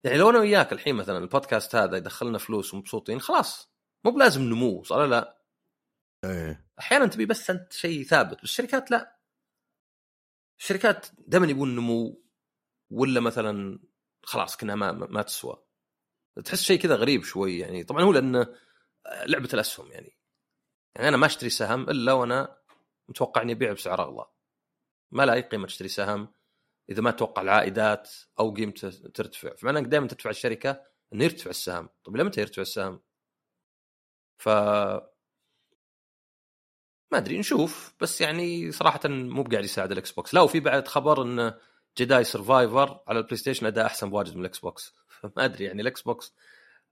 يعني 0.05 0.19
لو 0.19 0.31
أنا 0.31 0.39
وياك 0.39 0.73
الحين 0.73 0.95
مثلا 0.95 1.19
البودكاست 1.19 1.75
هذا 1.75 1.97
يدخلنا 1.97 2.39
فلوس 2.39 2.75
ومبسوطين 2.75 3.21
خلاص. 3.21 3.71
مو 4.05 4.11
بلازم 4.11 4.43
نمو 4.43 4.83
صار 4.83 5.07
لا؟ 5.07 5.41
إيه. 6.25 6.71
أحيانا 6.79 7.07
تبي 7.07 7.27
بس 7.27 7.51
أنت 7.51 7.73
شيء 7.73 8.05
ثابت 8.05 8.37
بس 8.37 8.43
الشركات 8.45 8.91
لا. 8.91 9.19
الشركات 10.59 11.07
دائما 11.19 11.47
يبون 11.47 11.77
نمو. 11.77 12.23
ولا 12.91 13.21
مثلا 13.21 13.79
خلاص 14.23 14.57
كنا 14.57 14.75
ما 14.75 14.93
ما 14.93 15.23
تسوى 15.23 15.63
تحس 16.45 16.63
شيء 16.63 16.81
كذا 16.81 16.95
غريب 16.95 17.25
شوي 17.25 17.59
يعني. 17.59 17.85
طبعا 17.85 18.03
هو 18.03 18.13
لأنه 18.13 18.55
لعبة 19.27 19.49
الأسهم 19.55 19.93
يعني. 19.93 20.17
يعني 20.97 21.09
أنا 21.09 21.17
ما 21.17 21.27
أشتري 21.27 21.51
سهم 21.51 21.91
إلا 21.91 22.13
وأنا 22.13 22.59
متوقع 23.09 23.43
إني 23.43 23.53
أبيع 23.53 23.73
بسعر 23.73 24.03
أغلى. 24.03 24.27
ما 25.11 25.27
لا 25.27 25.35
اي 25.35 25.41
قيمة 25.41 25.67
تشتري 25.67 25.89
سهم. 25.89 26.35
إذا 26.91 27.03
ما 27.03 27.11
تتوقع 27.11 27.43
العائدات 27.43 28.11
أو 28.41 28.55
قيمته 28.55 28.91
ترتفع. 28.91 29.55
فمعنى 29.55 29.79
إنك 29.79 29.87
دائما 29.87 30.09
تدفع 30.09 30.31
الشركة 30.31 30.83
إنه 31.13 31.25
يرتفع 31.25 31.51
السهم. 31.51 31.89
طيب 32.05 32.17
إلى 32.17 32.25
متى 32.25 32.41
يرتفع 32.41 32.63
السهم؟ 32.63 33.01
ف 34.39 34.49
ما 37.13 37.19
أدري 37.19 37.39
نشوف. 37.39 37.95
بس 38.01 38.21
يعني 38.21 38.73
صراحة 38.73 39.01
مو 39.09 39.43
بقاعد 39.43 39.65
يساعد 39.65 39.93
ال 39.93 40.13
Xbox. 40.13 40.35
لا 40.35 40.41
وفي 40.41 40.61
بعد 40.61 40.89
خبر 40.89 41.23
ان 41.23 41.55
Jedi 41.99 42.25
Survivor 42.25 43.01
على 43.09 43.19
ال 43.19 43.37
PlayStation 43.37 43.67
أداء 43.67 43.87
أحسن 43.87 44.11
بواجد 44.11 44.35
من 44.35 44.41
ال 44.41 44.59
Xbox 44.59 44.95
فما 45.21 45.45
أدري 45.45 45.65
يعني 45.65 45.83
ال 45.83 46.03
Xbox 46.03 46.35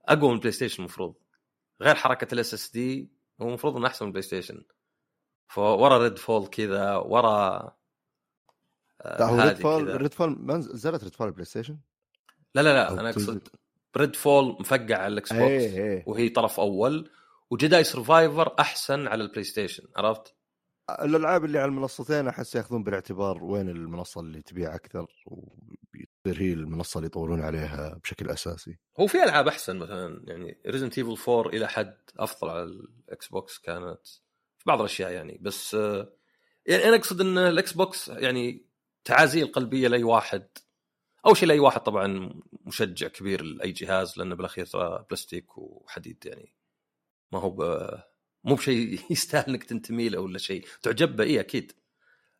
أقوى 0.05 0.29
من 0.29 0.35
ال 0.35 0.51
PlayStation 0.51 0.83
المفروض 0.83 1.15
غير 1.81 1.95
حركة 1.95 2.33
ال 2.33 2.53
SSD 2.53 3.09
هو 3.41 3.47
المفروض 3.47 3.77
إنه 3.77 3.87
أحسن 3.87 4.05
من 4.05 4.09
ال 4.09 4.21
PlayStation 4.21 4.63
فورا 5.47 5.97
Redfall 5.97 6.47
كذا 6.47 6.95
ورا 6.95 7.71
لا 9.05 9.25
هو 9.25 9.41
Redfall. 9.41 10.01
Redfall 10.01 10.37
ما 10.39 10.57
نزلت 10.57 11.03
Redfall 11.03 11.31
PlayStation 11.31 11.77
لا 12.55 12.61
لا 12.61 12.73
لا 12.73 12.91
أنا. 12.91 13.09
أقصد 13.09 13.47
Redfall 13.97 14.57
مفقع 14.59 14.97
على 14.97 15.07
ال 15.07 15.33
Xbox 15.33 15.43
إيه 15.43 15.83
إيه 15.83 16.03
وهي 16.07 16.29
طرف 16.29 16.59
أول 16.59 17.09
و 17.49 17.56
Jedi 17.56 17.83
Survivor 17.83 18.55
أحسن 18.59 19.07
على 19.07 19.23
ال 19.23 19.43
PlayStation 19.43 19.83
عرفت؟ 19.95 20.35
الألعاب 21.01 21.45
اللي 21.45 21.59
على 21.59 21.69
المنصتين 21.69 22.27
أحس 22.27 22.55
ياخذون 22.55 22.83
بالاعتبار 22.83 23.43
وين 23.43 23.69
المنصة 23.69 24.21
اللي 24.21 24.41
تبيع 24.41 24.75
أكثر 24.75 25.07
وتصير 25.25 26.41
هي 26.41 26.53
المنصة 26.53 26.97
اللي 26.97 27.07
يطورون 27.07 27.41
عليها 27.41 27.99
بشكل 28.03 28.29
أساسي 28.29 28.77
هو 28.99 29.07
في 29.07 29.23
ألعاب 29.23 29.47
أحسن 29.47 29.77
مثلا 29.77 30.23
يعني 30.27 30.61
Resident 30.67 30.97
Evil 30.97 31.31
4 31.31 31.49
إلى 31.49 31.67
حد 31.67 31.97
أفضل 32.17 32.49
على 32.49 32.63
ال 32.63 33.27
Xbox 33.27 33.57
كانت 33.57 34.07
في 34.57 34.63
بعض 34.65 34.79
الأشياء 34.79 35.11
يعني 35.11 35.37
بس 35.41 35.75
آه، 35.75 36.13
يعني 36.65 36.83
أنا 36.83 36.95
أقصد 36.95 37.21
إن 37.21 37.37
ال 37.37 37.73
Xbox 37.73 38.07
يعني 38.07 38.65
تعازي 39.03 39.41
القلبيه 39.43 39.87
لأي 39.87 40.03
واحد 40.03 40.47
أول 41.25 41.37
شيء 41.37 41.47
لأي 41.47 41.59
واحد 41.59 41.81
طبعا 41.81 42.33
مشجع 42.65 43.07
كبير 43.07 43.43
لأي 43.43 43.71
جهاز 43.71 44.17
لأنه 44.17 44.35
بالأخير 44.35 44.65
ترى 44.65 45.05
بلاستيك 45.09 45.57
وحديد 45.57 46.25
يعني 46.25 46.55
ما 47.31 47.39
هو. 47.39 47.63
مو 48.43 48.55
بشيء 48.55 48.99
يستاهل 49.11 49.45
إنك 49.47 49.63
تنتمي 49.63 50.09
له 50.09 50.19
ولا 50.19 50.37
شيء. 50.37 50.65
تعجب 50.81 51.15
به 51.15 51.23
اي 51.23 51.39
أكيد. 51.39 51.71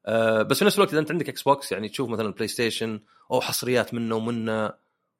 أه 0.05 0.41
بس 0.41 0.59
في 0.59 0.65
نفس 0.65 0.75
الوقت 0.75 0.89
إذا 0.91 0.99
أنت 0.99 1.11
عندك 1.11 1.29
Xbox 1.29 1.71
يعني 1.71 1.89
تشوف 1.89 2.09
مثلا 2.09 2.27
ال 2.27 2.47
PlayStation 2.47 2.99
أو 3.31 3.41
حصريات 3.41 3.93
منه 3.93 4.15
ومنه 4.15 4.73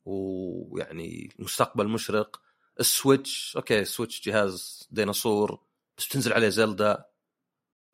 ويعني 0.06 1.30
المستقبل 1.40 1.88
مشرق 1.88 2.42
ال 2.80 2.90
Switch 2.90 3.54
okay 3.56 3.80
ال 3.80 3.86
Switch 3.86 4.22
جهاز 4.22 4.88
ديناصور 4.92 5.60
بس 5.98 6.08
تنزل 6.08 6.34
عليه 6.34 6.50
Zelda 6.50 7.06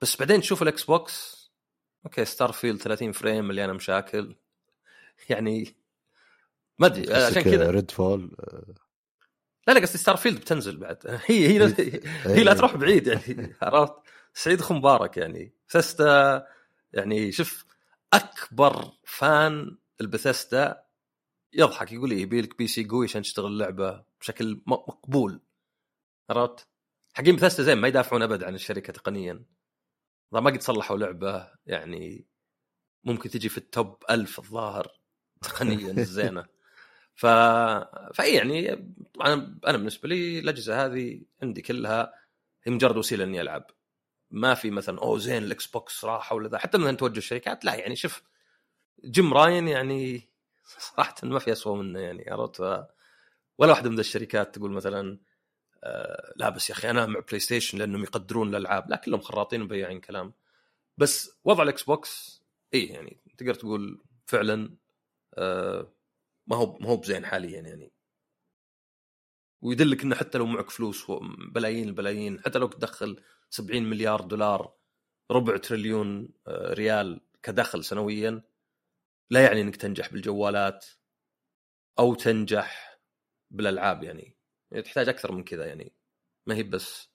بس 0.01 0.17
بعدين 0.17 0.41
تشوف 0.41 0.63
ال 0.63 0.83
Xbox 0.83 1.45
okay 2.05 2.25
Starfield 2.25 2.81
30 2.81 3.11
frame 3.11 3.47
مليانة 3.47 3.73
مشاكل. 3.73 4.35
يعني 5.29 5.75
ما 6.79 6.87
أدري 6.87 7.13
آه، 7.13 7.27
عشان 7.27 7.41
كذا. 7.41 7.71
Redfall 7.71 8.35
لا 9.67 9.73
لا 9.73 9.79
قصدي 9.79 9.97
Starfield 9.97 10.39
بتنزل 10.39 10.77
بعد. 10.77 11.19
هي 11.25 11.47
هي 11.47 12.01
هي 12.25 12.43
لا 12.43 12.53
تروح 12.53 12.75
بعيد 12.75 13.07
يعني. 13.07 13.55
عرفت؟ 13.61 13.93
سعيد 14.33 14.59
اخو 14.59 14.73
مبارك 14.73 15.17
يعني. 15.17 15.53
بثستا 15.69 16.47
يعني 16.93 17.31
شوف 17.31 17.65
أكبر 18.13 18.91
fan 19.03 19.77
ال 20.01 20.10
Bethesda 20.10 20.85
يضحك 21.53 21.91
يقول 21.91 22.09
لي 22.09 22.21
يبي 22.21 22.41
لك 22.41 22.57
PC 22.57 22.83
قوي 22.87 23.05
عشان 23.05 23.21
تشتغل 23.21 23.45
اللعبة 23.45 24.03
بشكل 24.21 24.61
مقبول. 24.67 25.41
عرفت؟ 26.29 26.67
حقين 27.13 27.35
بثستا 27.35 27.63
زين 27.63 27.77
ما 27.77 27.87
يدافعون 27.87 28.21
أبد 28.21 28.43
عن 28.43 28.55
الشركة 28.55 28.93
تقنيا. 28.93 29.45
ما 30.31 30.49
قد 30.49 30.61
صلحوا 30.61 30.97
لعبة 30.97 31.51
يعني 31.65 32.27
ممكن 33.03 33.29
تجي 33.29 33.49
في 33.49 33.57
ال 33.57 33.69
top 33.69 34.03
ألف 34.09 34.39
الظاهر 34.39 34.87
تقنيا 35.41 35.91
الزينة. 36.01 36.45
ف 37.15 37.25
فإي 38.15 38.35
يعني 38.35 38.75
طبعا 39.13 39.59
أنا 39.67 39.77
بالنسبة 39.77 40.09
لي 40.09 40.39
الأجهزة 40.39 40.85
هذه 40.85 41.21
عندي 41.43 41.61
كلها 41.61 42.13
هي 42.63 42.71
مجرد 42.71 42.97
وسيلة 42.97 43.23
إني 43.23 43.41
ألعب. 43.41 43.67
ما 44.31 44.53
في 44.53 44.71
مثلا 44.71 44.99
أوه 44.99 45.17
زين 45.19 45.43
ال 45.43 45.67
Xbox 45.67 46.05
راحه 46.05 46.35
ولا 46.35 46.49
ذا. 46.49 46.57
حتى 46.57 46.77
مثلا 46.77 46.97
توجه 46.97 47.17
الشركات 47.17 47.65
لا 47.65 47.75
يعني 47.75 47.95
شوف 47.95 48.23
Jim 49.05 49.33
Ryan 49.33 49.67
يعني 49.67 50.29
صراحة 50.79 51.15
ما 51.23 51.39
في 51.39 51.51
اسوء 51.51 51.77
منه 51.77 51.99
يعني 51.99 52.31
عرفت؟ 52.31 52.59
ولا 53.57 53.71
واحدة 53.71 53.89
من 53.89 53.99
الشركات 53.99 54.55
تقول 54.55 54.71
مثلا 54.71 55.19
آه، 55.83 56.33
لا 56.35 56.49
بس 56.49 56.69
يا 56.69 56.75
أخي 56.75 56.89
أنا 56.89 57.05
مع 57.05 57.19
PlayStation 57.19 57.77
لأنهم 57.77 58.03
يقدرون 58.03 58.49
الألعاب. 58.49 58.89
لا 58.89 58.97
كلهم 58.97 59.21
خراطين 59.21 59.61
وبياعين 59.61 60.01
كلام. 60.01 60.33
بس 60.97 61.31
وضع 61.45 61.63
ال 61.63 61.83
Xbox 61.83 62.43
إي 62.73 62.85
يعني 62.85 63.17
تقدر 63.37 63.53
تقول 63.53 64.01
فعلا 64.27 64.75
آه، 65.37 65.94
ما 66.47 66.55
هو 66.55 66.77
ما 66.77 66.89
هو 66.89 66.97
بزين 66.97 67.25
حاليا 67.25 67.61
يعني. 67.61 67.91
ويدلك 69.61 70.03
إنه 70.03 70.15
حتى 70.15 70.37
لو 70.37 70.45
معك 70.45 70.69
فلوس 70.69 71.11
بلايين 71.51 71.87
البلايين 71.87 72.39
حتى 72.41 72.59
لو 72.59 72.67
تدخل 72.67 73.23
70 73.49 73.83
مليار 73.83 74.21
دولار 74.21 74.75
ربع 75.31 75.57
تريليون 75.57 76.29
آه، 76.47 76.73
ريال 76.73 77.21
كدخل 77.43 77.83
سنويا 77.83 78.43
لا 79.29 79.45
يعني 79.45 79.61
إنك 79.61 79.75
تنجح 79.75 80.13
بالجوالات 80.13 80.85
أو 81.99 82.15
تنجح 82.15 82.99
بالألعاب 83.51 84.03
يعني, 84.03 84.37
يعني 84.71 84.83
تحتاج 84.83 85.09
أكثر 85.09 85.31
من 85.31 85.43
كذا 85.43 85.65
يعني. 85.65 85.93
ما 86.47 86.55
هي 86.55 86.63
بس 86.63 87.09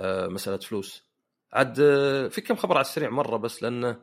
آه، 0.00 0.26
مسألة 0.26 0.58
فلوس. 0.58 1.04
عاد 1.52 1.80
آه، 1.80 2.28
في 2.28 2.40
كم 2.40 2.56
خبر 2.56 2.74
على 2.76 2.80
السريع 2.84 3.10
مرة 3.10 3.36
بس 3.36 3.62
لأنه 3.62 4.02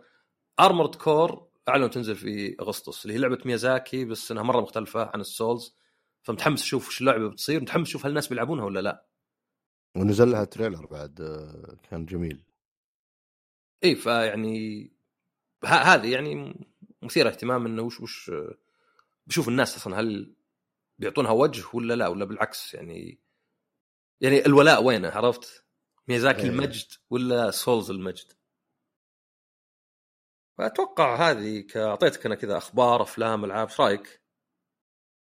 Armored 0.60 0.96
Core 0.96 1.51
اعلنوا 1.72 1.88
تنزل 1.88 2.16
في 2.16 2.56
أغسطس 2.60 3.06
اللي 3.06 3.14
هي 3.14 3.20
لعبة 3.20 3.40
ميازاكي 3.46 4.06
بس 4.06 4.32
إنها 4.32 4.44
مرة 4.44 4.62
مختلفة 4.62 5.12
عن 5.14 5.22
ال 5.22 5.31
Souls 5.31 5.76
فمتحمس 6.24 6.62
أشوف 6.62 6.88
وش 6.88 7.02
اللعبة 7.02 7.30
بتصير 7.30 7.62
متحمس 7.62 7.88
أشوف 7.88 8.06
هل 8.06 8.10
الناس 8.10 8.28
بيلعبونها 8.28 8.66
ولا 8.66 8.80
لا 8.80 9.06
ونزل 9.96 10.32
لها 10.32 10.44
trailer 10.44 10.86
بعد 10.86 11.22
آه، 11.22 11.78
كان 11.90 12.06
جميل 12.06 12.44
اي 13.84 13.96
فيعني 13.96 14.92
هذه 15.66 16.12
يعني 16.12 16.66
مثيرة 17.02 17.30
اهتمام 17.30 17.66
إنه 17.66 17.82
وش 17.82 18.02
وش 18.02 18.32
بشوف 19.28 19.48
الناس 19.48 19.76
أصلا 19.76 20.00
هل 20.00 20.36
بيعطونها 21.00 21.32
وجه 21.32 21.64
ولا 21.74 21.94
لا 21.94 22.08
ولا 22.08 22.26
بالعكس 22.26 22.74
يعني 22.74 23.20
يعني 24.22 24.46
الولاء 24.46 24.84
وينه 24.84 25.10
عرفت؟ 25.10 25.64
ميازاكي 26.08 26.42
إيه. 26.42 26.50
المجد 26.50 26.92
ولا 27.10 27.52
Souls 27.52 27.92
المجد؟ 27.92 28.32
فأتوقع 30.62 31.16
هذه 31.16 31.66
أعطيتك 31.76 32.26
أنا 32.26 32.36
كذا 32.36 32.58
أخبار 32.58 33.02
أفلام 33.02 33.46
ألعاب 33.46 33.68
إيش 33.68 33.80
رأيك؟ 33.80 34.22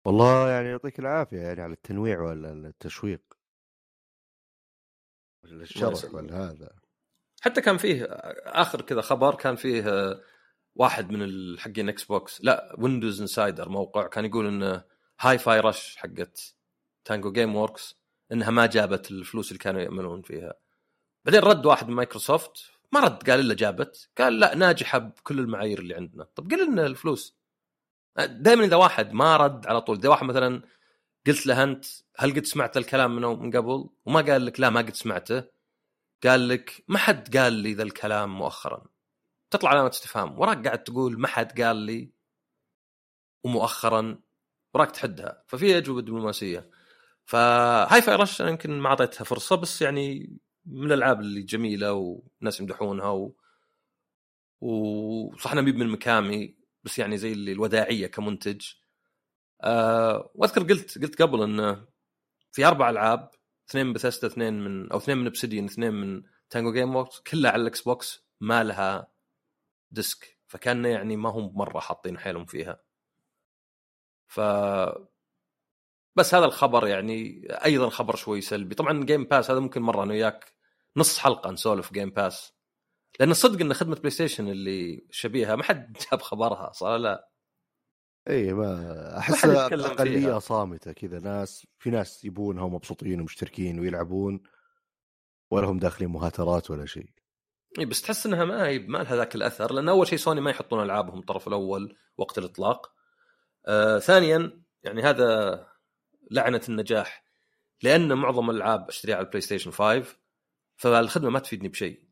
والله 0.04 0.50
يعني 0.50 0.68
يعطيك 0.68 0.98
العافية 0.98 1.38
يعني 1.38 1.62
على 1.62 1.72
التنويع 1.72 2.20
ولا 2.20 2.52
التشويق 2.52 3.20
ولا 5.44 5.62
الشرح. 5.62 6.14
ولا 6.14 6.50
هذا 6.50 6.70
حتى 7.40 7.60
كان 7.60 7.76
فيه 7.76 8.04
آخر 8.44 8.80
كذا 8.82 9.00
خبر 9.00 9.34
كان 9.34 9.56
فيه 9.56 9.88
آه، 9.88 10.20
واحد 10.74 11.10
من 11.10 11.22
الحقين 11.22 11.88
Xbox 11.88 12.44
لا 12.44 12.74
Windows 12.78 13.20
Insider 13.20 13.68
موقع 13.68 14.06
كان 14.06 14.24
يقول 14.24 14.46
انه 14.46 14.84
Hi-Fi 15.20 15.60
Rush 15.60 15.96
حقت 15.96 16.54
Tango 17.04 17.32
Gameworks 17.32 17.94
إنها 18.32 18.50
ما 18.50 18.66
جابت 18.66 19.10
الفلوس 19.10 19.48
اللي 19.48 19.58
كانوا 19.58 19.80
ياملون 19.80 20.22
فيها 20.22 20.54
بعدين 21.24 21.40
رد 21.40 21.66
واحد 21.66 21.88
من 21.88 21.94
مايكروسوفت 21.94 22.77
ما 22.92 23.00
رد 23.00 23.30
قال 23.30 23.40
إلا 23.40 23.54
جابت. 23.54 24.10
قال 24.18 24.40
لا 24.40 24.54
ناجحه 24.54 24.98
بكل 24.98 25.38
المعايير 25.38 25.78
اللي 25.78 25.94
عندنا. 25.94 26.24
طب 26.34 26.50
قل 26.50 26.66
لنا 26.66 26.86
الفلوس. 26.86 27.36
دائما 28.18 28.64
إذا 28.64 28.76
واحد 28.76 29.12
ما 29.12 29.36
رد 29.36 29.66
على 29.66 29.80
طول 29.80 29.98
إذا 29.98 30.08
واحد 30.08 30.26
مثلا 30.26 30.62
قلت 31.26 31.46
له 31.46 31.62
أنت 31.62 31.84
هل 32.16 32.34
قد 32.34 32.44
سمعت 32.44 32.76
الكلام 32.76 33.16
منه 33.16 33.34
من 33.34 33.56
قبل؟ 33.56 33.90
وما 34.06 34.20
قال 34.20 34.46
لك 34.46 34.60
لا 34.60 34.70
ما 34.70 34.80
قد 34.80 34.94
سمعته. 34.94 35.44
قال 36.24 36.48
لك 36.48 36.84
ما 36.88 36.98
حد 36.98 37.36
قال 37.36 37.52
لي 37.52 37.74
ذا 37.74 37.82
الكلام 37.82 38.38
مؤخرا. 38.38 38.86
تطلع 39.50 39.70
علامة 39.70 39.88
استفهام. 39.88 40.38
وراك 40.40 40.66
قاعد 40.66 40.84
تقول 40.84 41.20
ما 41.20 41.28
حد 41.28 41.60
قال 41.60 41.76
لي 41.76 42.10
ومؤخرا 43.44 44.20
وراك 44.74 44.90
تحدها. 44.90 45.44
ففي 45.46 45.78
أجوبة 45.78 46.00
دبلوماسية. 46.02 46.70
ف 47.26 48.02
Hi-Fi 48.02 48.16
Rush 48.16 48.40
أنا 48.40 48.50
يمكن 48.50 48.70
ما 48.80 48.88
أعطيتها 48.88 49.24
فرصة 49.24 49.56
بس 49.56 49.82
يعني 49.82 50.36
من 50.68 50.86
الألعاب 50.86 51.20
اللي 51.20 51.42
جميلة 51.42 51.92
والناس 51.92 52.60
يمدحونها 52.60 53.10
و... 53.10 53.36
وصح 54.60 55.52
انها 55.52 55.62
مي 55.62 55.72
من 55.72 55.88
ميكامي 55.88 56.56
بس 56.84 56.98
يعني 56.98 57.18
زي 57.18 57.32
اللي 57.32 57.52
الوداعية 57.52 58.06
كمنتج. 58.06 58.62
أه 59.62 60.30
وأذكر 60.34 60.62
قلت 60.62 60.98
قلت 60.98 61.22
قبل 61.22 61.42
إنه 61.42 61.86
في 62.52 62.64
أربع 62.66 62.90
ألعاب 62.90 63.30
اثنين 63.70 63.86
من 63.86 63.92
بثيستا 63.92 64.26
اثنين 64.26 64.64
من 64.64 64.92
أو 64.92 64.98
اثنين 64.98 65.18
من 65.18 65.30
Obsidian 65.30 65.64
اثنين 65.72 65.94
من 65.94 66.22
Tango 66.50 66.72
Gameworks 66.72 67.20
كلها 67.20 67.50
على 67.50 67.62
ال 67.62 67.80
Xbox 67.82 68.26
ما 68.40 68.64
لها 68.64 69.08
disc. 69.90 70.38
فكان 70.46 70.84
يعني 70.84 71.16
ما 71.16 71.30
هم 71.30 71.52
مرة 71.58 71.80
حاطين 71.80 72.18
حيلهم 72.18 72.44
فيها. 72.44 72.80
ف 74.26 74.40
بس 76.16 76.34
هذا 76.34 76.44
الخبر 76.44 76.86
يعني 76.86 77.46
أيضا 77.64 77.88
خبر 77.88 78.16
شوي 78.16 78.40
سلبي. 78.40 78.74
طبعا 78.74 79.04
Game 79.04 79.24
Pass 79.24 79.50
هذا 79.50 79.60
ممكن 79.60 79.82
مرة 79.82 80.02
أنا 80.02 80.12
وياك 80.12 80.57
نص 80.96 81.18
حلقة 81.18 81.50
نسولف 81.50 81.92
Game 81.92 82.10
Pass 82.10 82.52
لأن 83.20 83.30
الصدق 83.30 83.60
إن 83.60 83.74
خدمة 83.74 83.96
PlayStation 83.96 84.48
اللي 84.48 85.06
شبيهة 85.10 85.54
ما 85.54 85.62
حد 85.62 85.96
جاب 86.10 86.22
خبرها 86.22 86.72
صار 86.72 86.96
لا 86.96 87.28
اي 88.28 88.52
ما 88.52 89.18
أحس 89.18 89.44
أقلية. 89.44 90.38
صامتة 90.38 90.92
كذا 90.92 91.18
ناس 91.18 91.66
في 91.78 91.90
ناس 91.90 92.24
يبونها 92.24 92.62
ومبسوطين 92.62 93.20
ومشتركين 93.20 93.80
ويلعبون 93.80 94.42
ولا 95.50 95.66
هم 95.66 95.78
داخلين 95.78 96.10
مهاترات 96.10 96.70
ولا 96.70 96.86
شيء 96.86 97.10
اي 97.78 97.84
بس 97.84 98.02
تحس 98.02 98.26
إنها 98.26 98.44
ما 98.44 98.66
هي 98.66 98.78
ما 98.78 98.98
لها 98.98 99.16
ذاك 99.16 99.34
الأثر 99.34 99.72
لأن 99.72 99.88
أول 99.88 100.06
شيء 100.06 100.18
سوني 100.18 100.40
ما 100.40 100.50
يحطون 100.50 100.82
ألعابهم 100.82 101.18
الطرف 101.18 101.48
الأول 101.48 101.96
وقت 102.18 102.38
الإطلاق. 102.38 102.92
آه 103.66 103.98
ثانيا 103.98 104.62
يعني 104.82 105.02
هذا 105.02 105.66
لعنة 106.30 106.60
النجاح 106.68 107.24
لأن 107.82 108.12
معظم 108.12 108.50
الألعاب 108.50 108.88
أشتريها 108.88 109.16
على 109.16 109.24
ال 109.24 109.40
PlayStation 109.40 109.70
5 109.70 110.16
فالخدمة 110.78 111.30
ما 111.30 111.38
تفيدني 111.38 111.68
بشيء. 111.68 112.02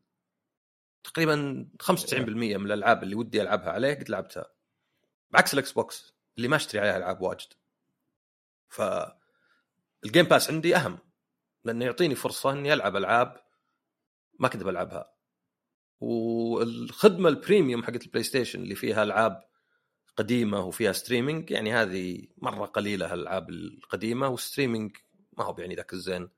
تقريبا 1.03 1.67
95% 1.83 2.13
من 2.57 2.65
الألعاب 2.65 3.03
اللي 3.03 3.15
ودي 3.15 3.41
ألعبها 3.41 3.69
عليه 3.69 3.93
قد 3.93 4.09
لعبتها. 4.09 4.45
بعكس 5.31 5.53
ال 5.53 5.71
Xbox 5.71 6.13
اللي 6.37 6.47
ما 6.47 6.55
أشتري 6.55 6.81
عليها 6.81 6.97
ألعاب 6.97 7.21
واجد. 7.21 7.47
ف 8.69 8.81
ال 10.05 10.09
Game 10.09 10.25
Pass 10.25 10.51
عندي 10.51 10.75
أهم 10.75 10.99
لأنه 11.63 11.85
يعطيني 11.85 12.15
فرصة 12.15 12.51
إني 12.51 12.73
ألعب 12.73 12.95
ألعاب 12.95 13.41
ما 14.39 14.47
كنت 14.47 14.63
بلعبها. 14.63 15.13
والخدمة 15.99 17.29
ال 17.29 17.36
premium 17.36 17.83
حقت 17.83 18.03
ال 18.03 18.23
PlayStation 18.23 18.61
اللي 18.61 18.75
فيها 18.75 19.03
ألعاب 19.03 19.47
قديمة 20.17 20.59
وفيها 20.59 20.91
streaming 20.91 21.51
يعني 21.51 21.73
هذه 21.73 22.27
مرة 22.37 22.65
قليلة 22.65 23.13
الالعاب 23.13 23.49
القديمة 23.49 24.27
وال 24.27 24.40
streaming 24.40 24.97
ما 25.37 25.43
هو 25.43 25.55
يعني 25.59 25.75
ذاك 25.75 25.93
الزين 25.93 26.29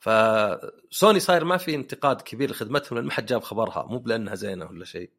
فسوني 0.00 1.20
صاير 1.20 1.44
ما 1.44 1.56
في 1.56 1.74
انتقاد 1.74 2.20
كبير 2.22 2.50
لخدمتهم 2.50 2.98
لأن 2.98 3.06
ما 3.06 3.12
حد 3.12 3.26
جاب 3.26 3.42
خبرها. 3.42 3.86
مو 3.86 3.98
بلأنها 3.98 4.34
زينة 4.34 4.66
ولا 4.66 4.84
شيء. 4.84 5.10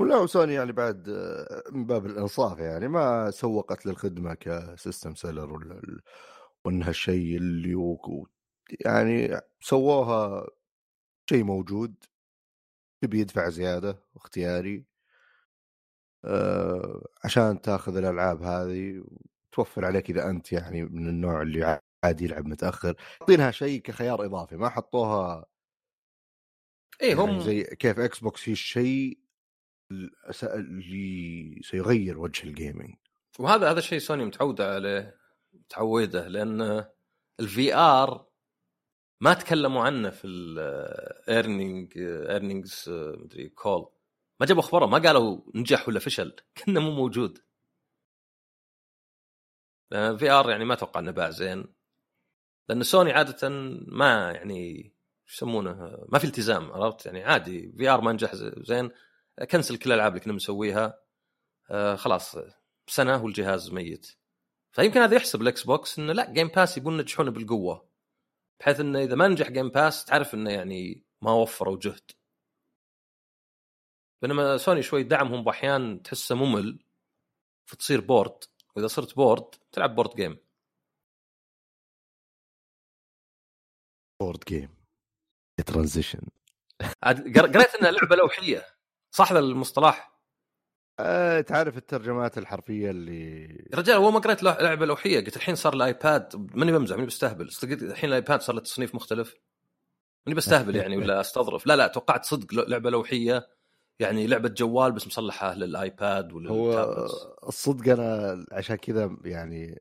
ولا 0.00 0.26
سوني 0.26 0.54
يعني 0.54 0.72
بعد 0.72 1.08
آه، 1.08 1.62
من 1.72 1.86
باب 1.86 2.06
الإنصاف 2.06 2.58
يعني 2.58 2.88
ما 2.88 3.30
سوقت 3.30 3.86
للخدمة 3.86 4.34
ك 4.34 4.45
system 4.45 5.14
seller 5.14 5.52
ولا 5.52 5.80
وإنها 6.64 6.90
الشيء 6.90 7.36
اللي. 7.36 7.96
يعني 8.80 9.40
سووها 9.60 10.46
شيء 11.30 11.44
موجود. 11.44 11.94
تبي 13.02 13.20
يدفع 13.20 13.48
زيادة 13.48 14.04
اختياري. 14.16 14.84
آه 16.24 17.04
عشان 17.24 17.60
تأخذ 17.60 17.96
الألعاب 17.96 18.42
هذه 18.42 19.04
وتوفر 19.52 19.84
عليك 19.84 20.10
إذا 20.10 20.30
أنت 20.30 20.52
يعني 20.52 20.84
من 20.84 21.08
النوع 21.08 21.42
اللي 21.42 21.80
عادي 22.04 22.24
يلعب 22.24 22.46
متأخر 22.46 22.94
حاطينها 23.20 23.50
شيء 23.50 23.80
كخيار 23.80 24.24
إضافي 24.24 24.56
ما 24.56 24.68
حطوها 24.68 25.46
إيه 27.02 27.14
هم 27.14 27.28
يعني 27.28 27.40
زي 27.40 27.62
كيف 27.62 27.98
Xbox 27.98 28.48
هي 28.48 28.52
الشيء 28.52 29.18
اللي 30.42 31.60
سيغير 31.62 32.18
وجه 32.18 32.44
ال 32.44 32.51
gaming 32.51 32.94
وهذا 33.38 33.70
هذا 33.70 33.78
الشيء 33.78 33.98
سوني 33.98 34.24
متعوده 34.24 34.74
عليه 34.74 35.16
متعوده 35.52 36.28
لأن 36.28 36.84
ال 37.40 37.74
VR 37.74 38.30
ما 39.20 39.34
تكلموا 39.34 39.82
عنه 39.82 40.10
في 40.10 40.26
ال 40.26 40.47
earning 40.47 41.98
earnings 41.98 42.84
مدري 42.90 43.48
call 43.48 43.92
ما 44.40 44.46
جابوا 44.46 44.62
اخباره 44.62 44.86
ما 44.86 44.98
قالوا 44.98 45.40
نجح 45.54 45.88
ولا 45.88 46.00
فشل 46.00 46.36
كأنه 46.54 46.80
مو 46.80 46.90
موجود. 46.90 47.38
VR 49.90 50.50
يعني 50.50 50.64
ما 50.64 50.74
أتوقع 50.74 51.00
إنه 51.00 51.10
باع 51.10 51.30
زين. 51.30 51.79
لأن 52.70 52.82
سوني 52.82 53.12
عادة 53.12 53.48
ما 53.86 54.32
يعني 54.32 54.92
يسمونه 55.28 56.04
ما 56.08 56.18
في 56.18 56.24
التزام 56.24 56.72
عرفت؟ 56.72 57.06
يعني 57.06 57.24
عادي 57.24 57.72
VR 57.78 58.00
ما 58.00 58.12
نجح 58.12 58.34
زين. 58.34 58.90
كنسل 59.50 59.76
كل 59.76 59.90
الالعاب 59.92 60.12
اللي 60.12 60.24
كنا 60.24 60.32
مسويها 60.32 61.00
آه 61.70 61.96
خلاص 61.96 62.36
سنة 62.86 63.24
والجهاز 63.24 63.72
ميت. 63.72 64.16
فيمكن 64.72 65.00
هذا 65.00 65.16
يحسب 65.16 65.42
ال 65.42 65.64
Xbox 65.64 65.98
إنه 65.98 66.12
لا 66.12 66.32
Game 66.32 66.48
Pass 66.48 66.76
يبون 66.76 66.94
ينجحونه 66.94 67.30
بالقوة. 67.30 67.88
بحيث 68.60 68.80
إنه 68.80 68.98
إذا 68.98 69.14
ما 69.14 69.28
نجح 69.28 69.50
Game 69.50 69.68
Pass 69.68 70.04
تعرف 70.04 70.34
إنه 70.34 70.50
يعني 70.50 71.04
ما 71.22 71.32
وفروا 71.32 71.78
جهد. 71.82 72.10
بينما 74.22 74.56
سوني 74.56 74.82
شوي 74.82 75.02
دعمهم 75.02 75.44
باحيان 75.44 76.02
تحسه 76.02 76.34
ممل 76.34 76.78
فتصير 77.66 78.00
bored 78.00 78.44
وإذا 78.76 78.86
صرت 78.86 79.16
bored 79.16 79.54
تلعب 79.72 79.94
board 79.94 80.14
game 80.16 80.49
board 84.20 84.44
game 84.48 84.68
transition 85.66 86.20
قريت 87.04 87.74
إنها 87.74 87.90
لعبة 87.90 88.16
لوحية. 88.16 88.66
صح 89.10 89.32
ذا 89.32 89.38
المصطلح؟ 89.38 90.10
أه 91.00 91.40
تعرف 91.40 91.76
الترجمات 91.76 92.38
الحرفية 92.38 92.90
اللي 92.90 93.42
يا 93.72 93.76
رجال 93.78 93.96
اول 93.96 94.12
ما 94.12 94.18
قريت 94.18 94.42
لعبة 94.42 94.86
لوحية. 94.86 95.20
قلت 95.20 95.36
الحين 95.36 95.54
صار 95.54 95.74
ال 95.74 95.89
iPad 95.89 96.50
ماني 96.56 96.72
بمزح 96.72 96.96
ماني 96.96 97.06
بستهبل. 97.06 97.50
الحين 97.64 98.08
ال 98.08 98.14
iPad 98.14 98.40
صار 98.40 98.54
له 98.54 98.60
تصنيف 98.60 98.94
مختلف. 98.94 99.34
ماني 100.26 100.36
بستهبل 100.36 100.76
يعني 100.76 100.96
ولا 100.96 101.20
أستظرف. 101.20 101.66
لا 101.66 101.76
لا 101.76 101.86
توقعت 101.86 102.24
صدق 102.24 102.54
لعبة 102.54 102.90
لوحية. 102.90 103.48
يعني 104.00 104.26
لعبة 104.26 104.48
جوال 104.48 104.92
بس 104.92 105.06
مصلحة 105.06 105.54
لل 105.54 105.80
iPad 105.80 106.32
هو 106.32 106.36
وللتابلت 106.36 107.10
الصدق 107.48 107.92
أنا 107.92 108.44
عشان 108.52 108.76
كذا 108.76 109.16
يعني 109.24 109.80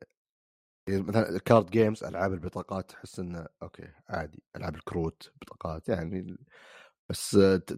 مثلا 0.98 1.30
ال 1.30 1.38
card 1.38 1.70
games 1.72 2.04
ألعاب 2.04 2.34
البطاقات 2.34 2.92
تحس 2.92 3.20
إنه 3.20 3.48
okay 3.64 3.88
عادي. 4.10 4.44
ألعاب 4.56 4.76
الكروت 4.76 5.32
بطاقات 5.42 5.90
يعني 5.90 6.38
بس 7.10 7.32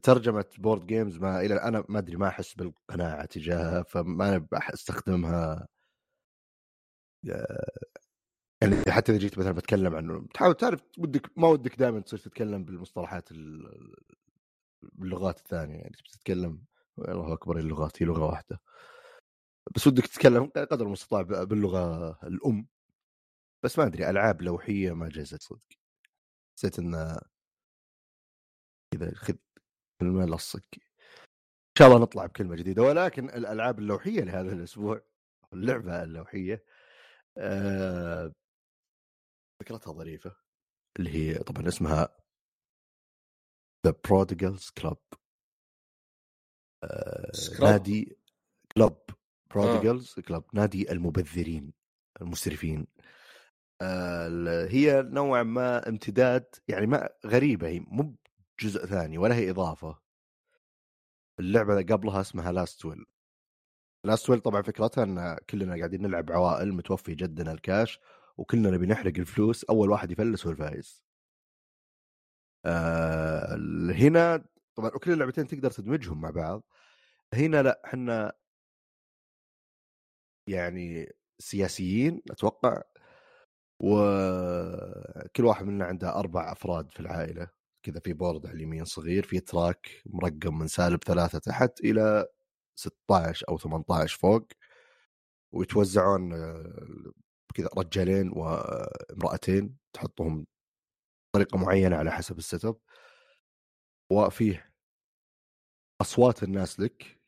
ترجمة 0.03 0.45
board 0.57 0.85
games 0.87 1.17
ما 1.19 1.41
إلى 1.41 1.55
أنا 1.55 1.83
ما 1.89 1.99
أدري 1.99 2.15
ما 2.17 2.27
أحس 2.27 2.53
بالقناعة 2.55 3.25
تجاهها 3.25 3.83
فما 3.83 4.47
أستخدمها 4.53 5.67
يعني 8.61 8.77
حتى 8.89 9.11
إذا 9.11 9.19
جيت 9.21 9.39
مثلا 9.39 9.51
بتكلم 9.51 9.95
عنه 9.95 10.27
تحاول 10.33 10.53
تعرف 10.55 10.81
ودك 10.97 11.31
ما 11.37 11.47
ودك 11.47 11.75
دائما 11.79 11.99
تصير 11.99 12.19
تتكلم 12.19 12.65
بالمصطلحات 12.65 13.31
ال- 13.31 13.95
باللغات 14.83 15.37
الثانية 15.39 15.75
يعني 15.75 15.95
تتكلم 16.13 16.63
الله 16.99 17.33
أكبر 17.33 17.57
اللغات 17.59 18.03
هي 18.03 18.05
لغة 18.07 18.25
واحدة. 18.25 18.61
بس 19.75 19.87
ودك 19.87 20.07
تتكلم 20.07 20.45
قدر 20.57 20.85
المستطاع 20.85 21.21
باللغة 21.21 22.09
الأم. 22.23 22.67
بس 23.63 23.79
ما 23.79 23.85
أدري 23.85 24.09
ألعاب 24.09 24.41
لوحية 24.41 24.91
ما 24.91 25.09
جازت 25.09 25.41
صدق. 25.41 25.67
حسيت 26.57 26.79
انه 26.79 27.17
كذا 28.93 29.13
خذ 29.15 29.33
كلمة 30.01 30.25
لصق. 30.25 30.65
إن 30.75 31.75
شاء 31.77 31.87
الله 31.87 31.99
نطلع 31.99 32.25
بكلمة 32.25 32.55
جديدة 32.55 32.81
ولكن 32.81 33.29
الألعاب 33.29 33.79
اللوحية 33.79 34.21
لهذا 34.21 34.53
الأسبوع 34.53 35.01
اللعبة 35.53 36.03
اللوحية 36.03 36.65
آه، 37.37 38.33
فكرتها 39.61 39.93
ظريفة 39.93 40.35
اللي 40.99 41.09
هي 41.09 41.37
طبعا 41.37 41.67
اسمها 41.67 42.17
The 43.87 43.93
Prodigals 44.09 44.69
Club. 44.69 44.97
نادي 47.61 48.17
club 48.75 48.97
Prodigals 49.51 50.19
Club 50.19 50.43
نادي 50.53 50.91
المبذرين 50.91 51.73
المسرفين. 52.21 52.79
ال- 52.79 53.00
هي 54.69 55.01
نوعا 55.01 55.43
ما 55.43 55.89
امتداد 55.89 56.45
يعني 56.67 56.85
ما 56.87 57.09
غريبة 57.25 57.67
هي 57.67 57.79
مو 57.79 58.15
جزء 58.59 58.85
ثاني 58.85 59.17
ولا 59.17 59.35
هي 59.35 59.49
إضافة. 59.49 59.99
اللعبة 61.39 61.73
اللي 61.79 61.93
قبلها 61.93 62.21
اسمها 62.21 62.51
Last 62.51 62.85
Will 62.85 63.05
Last 64.05 64.29
Will 64.29 64.39
طبعا 64.39 64.61
فكرتها 64.61 65.03
إن 65.03 65.37
كلنا 65.49 65.75
قاعدين 65.77 66.01
نلعب 66.01 66.31
عوائل 66.31 66.73
متوفي 66.73 67.15
جدنا 67.15 67.51
الكاش 67.51 67.99
وكلنا 68.37 68.69
نبي 68.71 68.85
نحرق 68.87 69.13
الفلوس 69.17 69.63
أول 69.63 69.89
واحد 69.89 70.11
يفلس 70.11 70.45
هو 70.45 70.51
الفايز 70.51 71.03
آه 72.65 73.55
هنا 73.93 74.45
طبعا 74.75 74.89
كل 74.89 75.11
اللعبتين 75.11 75.47
تقدر 75.47 75.71
تدمجهم 75.71 76.21
مع 76.21 76.29
بعض. 76.29 76.63
هنا 77.33 77.63
لا 77.63 77.81
إحنا 77.85 78.33
يعني 80.47 81.13
سياسيين 81.39 82.21
أتوقع 82.31 82.81
وكل 83.83 85.45
واحد 85.45 85.65
منا 85.65 85.85
عنده 85.85 86.15
أربع 86.15 86.51
أفراد 86.51 86.91
في 86.91 86.99
العائلة. 86.99 87.47
كذا 87.83 87.99
في 87.99 88.13
board 88.13 88.45
على 88.45 88.55
اليمين 88.55 88.85
صغير 88.85 89.23
في 89.23 89.39
track 89.39 90.01
مرقم 90.05 90.59
من 90.59 90.67
سالب 90.67 91.03
ثلاثة 91.03 91.39
تحت 91.39 91.79
إلى 91.79 92.27
16 92.75 93.45
أو 93.49 93.57
18 93.57 94.17
فوق. 94.19 94.47
ويتوزعون 95.51 96.33
آه، 96.33 97.11
كذا 97.55 97.69
رجالين 97.77 98.31
وامرأتين 98.33 99.77
تحطهم 99.93 100.45
بطريقه 101.33 101.57
معينة 101.57 101.95
على 101.97 102.11
حسب 102.11 102.37
ال 102.37 102.65
setup. 102.65 102.77
وفيه 104.11 104.71
أصوات 106.01 106.43
الناس 106.43 106.79
لك 106.79 107.21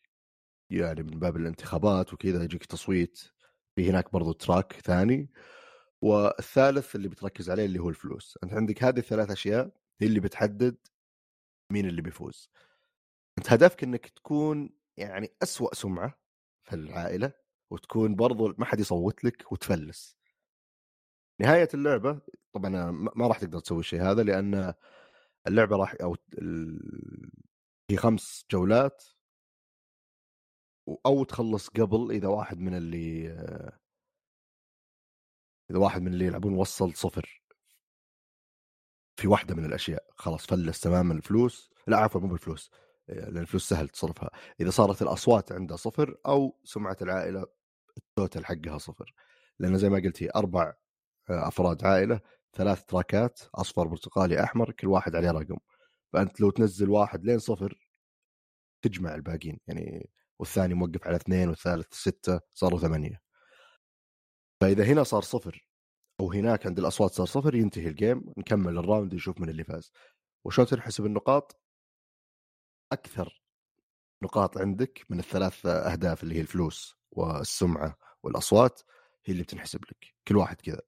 يعني 0.69 1.03
من 1.03 1.19
باب 1.19 1.35
الانتخابات 1.37 2.13
وكذا 2.13 2.43
يجيك 2.43 2.65
تصويت 2.65 3.19
في 3.75 3.89
هناك 3.89 4.11
برضو 4.13 4.31
track 4.31 4.73
ثاني. 4.73 5.29
والثالث 6.03 6.95
اللي 6.95 7.07
بتركز 7.07 7.49
عليه 7.49 7.65
اللي 7.65 7.79
هو 7.79 7.89
الفلوس. 7.89 8.37
أنت 8.43 8.53
عندك 8.53 8.83
هذه 8.83 8.99
الثلاث 8.99 9.31
أشياء 9.31 9.71
هي 10.01 10.07
اللي 10.07 10.19
بتحدد 10.19 10.77
مين 11.71 11.85
اللي 11.85 12.01
بيفوز. 12.01 12.49
أنت 13.37 13.53
هدفك 13.53 13.83
إنك 13.83 14.07
تكون 14.09 14.69
يعني 14.97 15.29
أسوأ 15.43 15.75
سمعة 15.75 16.19
في 16.63 16.75
العائلة 16.75 17.33
وتكون 17.71 18.15
برضو 18.15 18.53
ما 18.57 18.65
حد 18.65 18.79
يصوت 18.79 19.23
لك 19.23 19.51
وتفلس. 19.51 20.17
نهاية 21.41 21.69
اللعبة 21.73 22.21
طبعا 22.53 22.91
ما 22.91 23.27
راح 23.27 23.39
تقدر 23.39 23.59
تسوي 23.59 23.79
الشيء 23.79 24.01
هذا 24.01 24.23
لأن 24.23 24.73
اللعبة 25.47 25.77
راح 25.77 25.95
أو 26.01 26.15
هي 27.89 27.97
خمس 27.97 28.45
جولات. 28.51 29.03
أو 31.05 31.23
تخلص 31.23 31.67
قبل 31.67 32.11
إذا 32.11 32.27
واحد 32.27 32.59
من 32.59 32.75
اللي 32.75 33.82
إذا 35.71 35.79
واحد 35.79 36.01
من 36.01 36.13
اللي 36.13 36.25
يلعبون 36.25 36.53
وصل 36.53 36.95
صفر. 36.95 37.43
في 39.17 39.27
واحدة 39.27 39.55
من 39.55 39.65
الأشياء 39.65 40.03
خلاص 40.15 40.45
فلس 40.45 40.79
تماما 40.79 41.13
الفلوس. 41.13 41.71
لا 41.87 41.97
عفوا 41.97 42.21
مو 42.21 42.27
بالفلوس 42.27 42.71
لأن 43.07 43.37
الفلوس 43.37 43.69
سهل 43.69 43.89
تصرفها. 43.89 44.29
إذا 44.61 44.69
صارت 44.69 45.01
الأصوات 45.01 45.51
عندها 45.51 45.77
صفر 45.77 46.17
أو 46.25 46.59
سمعة 46.63 46.97
العائلة 47.01 47.45
ال 47.97 48.05
total 48.05 48.45
حقها 48.45 48.77
صفر. 48.77 49.13
لأن 49.59 49.77
زي 49.77 49.89
ما 49.89 49.97
قلت 49.97 50.23
هي 50.23 50.29
أربع 50.35 50.73
آه، 51.29 51.47
أفراد 51.47 51.85
عائلة 51.85 52.21
ثلاث 52.53 52.83
تراكات 52.85 53.41
أصفر 53.55 53.87
برتقالي 53.87 54.43
أحمر 54.43 54.71
كل 54.71 54.87
واحد 54.87 55.15
عليه 55.15 55.31
رقم. 55.31 55.57
فأنت 56.13 56.41
لو 56.41 56.49
تنزل 56.51 56.89
واحد 56.89 57.25
لين 57.25 57.39
صفر 57.39 57.89
تجمع 58.81 59.15
الباقيين 59.15 59.59
يعني 59.67 60.09
والثاني 60.39 60.73
موقف 60.73 61.07
على 61.07 61.15
اثنين 61.15 61.49
والثالث 61.49 61.93
ستة 61.93 62.39
صاروا 62.51 62.79
ثمانية. 62.79 63.22
فإذا 64.63 64.83
هنا 64.83 65.03
صار 65.03 65.21
صفر 65.21 65.67
أو 66.19 66.31
هناك 66.31 66.65
عند 66.67 66.79
الأصوات 66.79 67.11
صار 67.11 67.25
صفر 67.25 67.55
ينتهي 67.55 67.87
ال 67.87 67.96
game 67.96 68.33
نكمل 68.37 68.77
ال 68.77 68.84
round 68.84 69.15
نشوف 69.15 69.41
من 69.41 69.49
اللي 69.49 69.63
فاز. 69.63 69.91
وشلون 70.45 70.67
تنحسب 70.67 71.05
النقاط 71.05 71.61
أكثر 72.91 73.43
نقاط 74.23 74.57
عندك 74.57 75.05
من 75.09 75.19
الثلاث 75.19 75.65
أهداف 75.65 76.23
اللي 76.23 76.35
هي 76.35 76.41
الفلوس 76.41 76.95
والسمعة 77.11 77.97
والأصوات 78.23 78.81
هي 79.25 79.31
اللي 79.31 79.43
بتنحسب 79.43 79.79
لك 79.85 80.15
كل 80.27 80.37
واحد 80.37 80.61
كذا. 80.61 80.81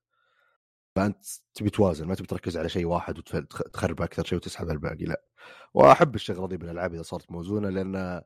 فأنت 0.96 1.26
تبي 1.54 1.70
توازن 1.70 2.08
ما 2.08 2.16
تبي 2.16 2.28
تركز 2.28 2.58
على 2.58 2.70
شيء 2.70 2.86
واحد 2.86 3.18
وتخرب 3.18 4.02
أكثر 4.02 4.24
شيء 4.26 4.38
وتسحب 4.38 4.70
الباقي 4.70 5.06
لا. 5.06 5.24
وأحب 5.74 6.16
الشغلة 6.16 6.48
دي 6.48 6.58
بالألعاب 6.58 6.94
إذا 6.94 7.02
صارت 7.02 7.32
موزونة 7.32 7.70
لأن 7.70 8.22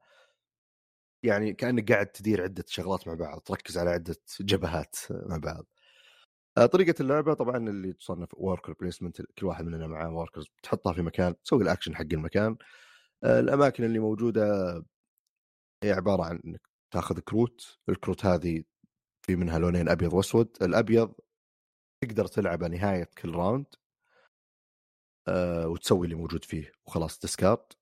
يعني 1.23 1.53
كأنك 1.53 1.91
قاعد 1.91 2.07
تدير 2.07 2.43
عدة 2.43 2.65
شغلات 2.67 3.07
مع 3.07 3.13
بعض 3.13 3.39
تركز 3.39 3.77
على 3.77 3.89
عدة 3.89 4.15
جبهات 4.41 4.95
مع 5.11 5.37
بعض. 5.37 5.65
آه، 6.57 6.65
طريقة 6.65 7.01
اللعبة 7.01 7.33
طبعا 7.33 7.57
اللي 7.57 7.93
تصنف 7.93 8.29
worker 8.33 8.73
placement 8.73 9.21
كل 9.21 9.45
واحد 9.45 9.65
مننا 9.65 9.87
معاه 9.87 10.13
workers 10.15 10.47
تحطها 10.63 10.93
في 10.93 11.01
مكان 11.01 11.35
تسوي 11.43 11.63
الاكشن 11.63 11.95
حق 11.95 12.05
المكان. 12.13 12.57
آه، 13.23 13.39
الأماكن 13.39 13.83
اللي 13.83 13.99
موجودة 13.99 14.43
هي 15.83 15.91
عبارة 15.91 16.23
عن 16.23 16.41
إنك 16.45 16.61
تاخذ 16.93 17.19
كروت 17.19 17.79
الكروت 17.89 18.25
هذه 18.25 18.63
في 19.25 19.35
منها 19.35 19.59
لونين 19.59 19.89
أبيض 19.89 20.13
وأسود 20.13 20.57
الأبيض 20.61 21.13
تقدر 22.03 22.27
تلعبه 22.27 22.67
نهاية 22.67 23.09
كل 23.17 23.35
round 23.35 23.65
آه، 25.27 25.67
وتسوي 25.67 26.05
اللي 26.05 26.15
موجود 26.15 26.43
فيه 26.45 26.71
وخلاص 26.87 27.19
discard 27.19 27.73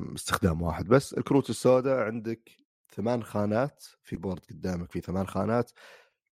استخدام 0.00 0.62
واحد. 0.62 0.88
بس 0.88 1.14
الكروت 1.14 1.50
السوداء 1.50 1.98
عندك 1.98 2.50
ثمان 2.94 3.22
خانات 3.24 3.84
في 4.02 4.16
board 4.16 4.44
قدامك 4.50 4.92
في 4.92 5.00
ثمان 5.00 5.26
خانات 5.26 5.70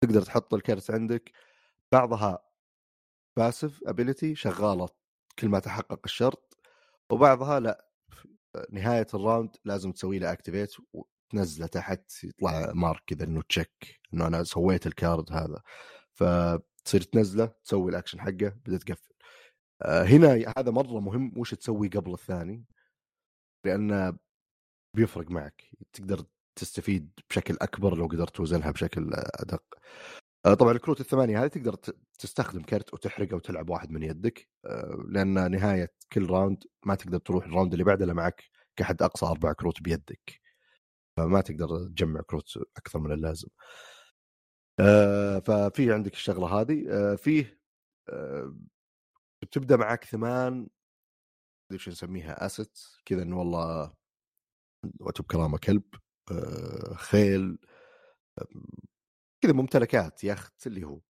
تقدر 0.02 0.22
تحط 0.22 0.54
الكرت 0.54 0.92
عندك. 0.92 1.32
بعضها 1.92 2.44
passive 3.38 3.80
ability 3.86 4.36
شغالة 4.36 4.90
كل 5.40 5.50
ما 5.50 5.60
تحقق 5.60 6.00
الشرط 6.06 6.58
وبعضها 7.12 7.60
لا 7.60 7.88
نهاية 8.72 9.08
ال 9.14 9.21
round 9.21 9.56
لازم 9.66 9.92
تسوي 9.92 10.20
له 10.20 10.32
activate 10.32 10.76
وتنزله 10.94 11.68
تحت 11.68 12.24
يطلع 12.24 12.72
mark 12.74 13.04
كذا 13.08 13.24
إنه 13.24 13.42
check 13.50 14.00
إنه 14.14 14.28
أنا 14.28 14.44
سويت 14.44 14.88
ال 14.88 14.96
card 14.96 15.32
هذا. 15.34 15.62
فتصير 16.14 17.02
تنزله 17.02 17.52
تسوي 17.66 17.92
الاكشن 17.92 18.22
حقه 18.22 18.54
بدأت 18.66 18.84
تقفل. 18.84 19.14
آه، 19.82 20.04
هنا 20.04 20.54
هذا 20.58 20.72
مرة 20.72 21.00
مهم 21.00 21.34
وش 21.38 21.54
تسوي 21.54 21.88
قبل 21.88 22.14
الثاني؟ 22.14 22.66
لأن 23.66 24.18
بيفرق 24.96 25.32
معك 25.32 25.70
تقدر 25.94 26.26
تستفيد 26.56 27.12
بشكل 27.30 27.58
أكبر 27.62 27.96
لو 27.96 28.06
قدرت 28.06 28.36
توزنها 28.36 28.72
بشكل 28.72 29.10
أدق. 29.14 29.64
آه، 30.46 30.54
طبعا 30.54 30.72
الكروت 30.72 31.02
الثمانية 31.02 31.44
هذه 31.44 31.48
تقدر 31.48 31.76
تستخدم 32.20 32.62
كرت 32.64 32.94
وتحرقه 32.94 33.36
وتلعب 33.36 33.70
واحد 33.70 33.92
من 33.92 34.04
يدك 34.04 34.50
آه، 34.66 35.06
لأن 35.10 35.52
نهاية 35.52 35.94
كل 36.14 36.30
round 36.30 36.64
ما 36.86 36.96
تقدر 36.96 37.18
تروح 37.18 37.46
ال 37.46 37.50
round 37.50 37.74
اللي 37.74 37.84
بعده 37.84 38.06
إلا 38.06 38.14
معك 38.14 38.44
كحد 38.76 39.02
أقصى 39.04 39.26
أربع 39.26 39.54
كروت 39.54 39.82
بيدك. 39.82 40.42
فما 41.18 41.42
تقدر 41.42 41.88
تجمع 41.88 42.22
كروت 42.22 42.50
أكثر 42.78 43.00
من 43.00 43.12
اللازم. 43.12 43.48
آه، 44.80 45.40
ففي 45.40 45.94
عندك 45.94 46.14
الشغلة 46.14 46.48
هذه 46.62 47.16
فيه 47.16 47.62
بتبدأ 49.42 49.78
معك 49.78 50.04
ثمان 50.06 50.68
إيش 51.74 51.90
نسميها 51.90 52.46
اسيت 52.46 52.80
كذا 53.06 53.24
إنه 53.24 53.40
والله 53.40 53.94
وتب 55.00 55.26
كرامه 55.26 55.58
كلب 55.58 55.84
خيل 56.96 57.58
كذا 59.42 59.54
ممتلكات 59.54 60.24
يخت 60.24 60.68
اللي 60.68 60.84
هو 60.84 61.02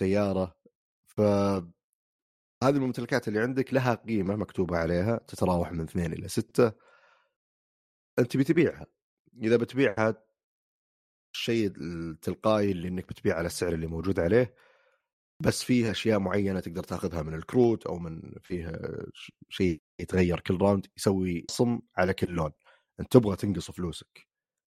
سيارة. 0.00 0.56
ف 1.06 1.20
هذه 2.64 2.76
الممتلكات 2.76 3.28
اللي 3.28 3.40
عندك 3.40 3.74
لها 3.74 3.94
قيمة 3.94 4.36
مكتوبة 4.36 4.78
عليها 4.78 5.16
تتراوح 5.18 5.72
من 5.72 5.80
اثنين 5.80 6.12
إلى 6.12 6.28
ستة. 6.28 6.72
أنت 8.18 8.36
بتبيعها. 8.36 8.86
إذا 9.42 9.56
بتبيعها 9.56 10.24
الشيء 11.34 11.72
التلقائي 11.76 12.70
اللي 12.70 12.88
إنك 12.88 13.08
بتبيع 13.08 13.36
على 13.36 13.46
السعر 13.46 13.72
اللي 13.74 13.86
موجود 13.86 14.20
عليه 14.20 14.54
بس 15.40 15.64
فيه 15.64 15.90
أشياء 15.90 16.18
معينة 16.18 16.60
تقدر 16.60 16.82
تاخذها 16.82 17.22
من 17.22 17.34
الكروت 17.34 17.86
أو 17.86 17.98
من 17.98 18.32
فيها 18.42 18.78
شيء 19.48 19.82
يتغير 20.00 20.40
كل 20.40 20.58
round 20.60 20.86
يسوي 20.96 21.44
sum 21.50 21.80
على 21.96 22.14
كل 22.14 22.30
لون 22.32 22.52
أنت 23.00 23.12
تبغى 23.12 23.36
تنقص 23.36 23.70
فلوسك. 23.70 24.28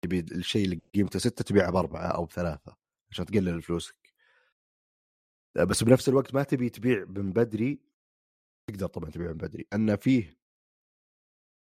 تبي 0.04 0.20
الشيء 0.20 0.64
اللي 0.64 0.80
قيمته 0.94 1.18
ستة 1.18 1.44
تبيعه 1.44 1.70
بأربعة 1.72 2.06
أو 2.06 2.24
بثلاثة 2.24 2.76
عشان 3.10 3.26
تقلل 3.26 3.62
فلوسك. 3.62 4.12
بس 5.68 5.84
بنفس 5.84 6.08
الوقت 6.08 6.34
ما 6.34 6.42
تبي 6.42 6.70
تبيع 6.70 7.04
من 7.04 7.32
بدري. 7.32 7.80
تقدر 8.70 8.86
طبعا 8.86 9.10
تبيع 9.10 9.28
من 9.28 9.36
بدري. 9.36 9.66
أن 9.72 9.96
فيه 9.96 10.36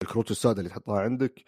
الكروت 0.02 0.32
السوداء 0.32 0.60
اللي 0.60 0.70
تحطها 0.70 1.02
عندك 1.02 1.44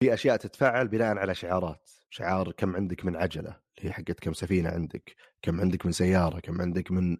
في 0.00 0.14
أشياء 0.14 0.36
تتفعل 0.36 0.88
بناء 0.88 1.18
على 1.18 1.34
شعارات. 1.34 1.90
شعار 2.10 2.52
كم 2.52 2.76
عندك 2.76 3.04
من 3.04 3.16
عجلة 3.16 3.60
اللي 3.78 3.88
هي 3.88 3.92
حقت 3.92 4.20
كم 4.20 4.32
سفينة 4.32 4.70
عندك 4.70 5.16
كم 5.42 5.60
عندك 5.60 5.86
من 5.86 5.92
سيارة 5.92 6.40
كم 6.40 6.60
عندك 6.60 6.90
من 6.90 7.18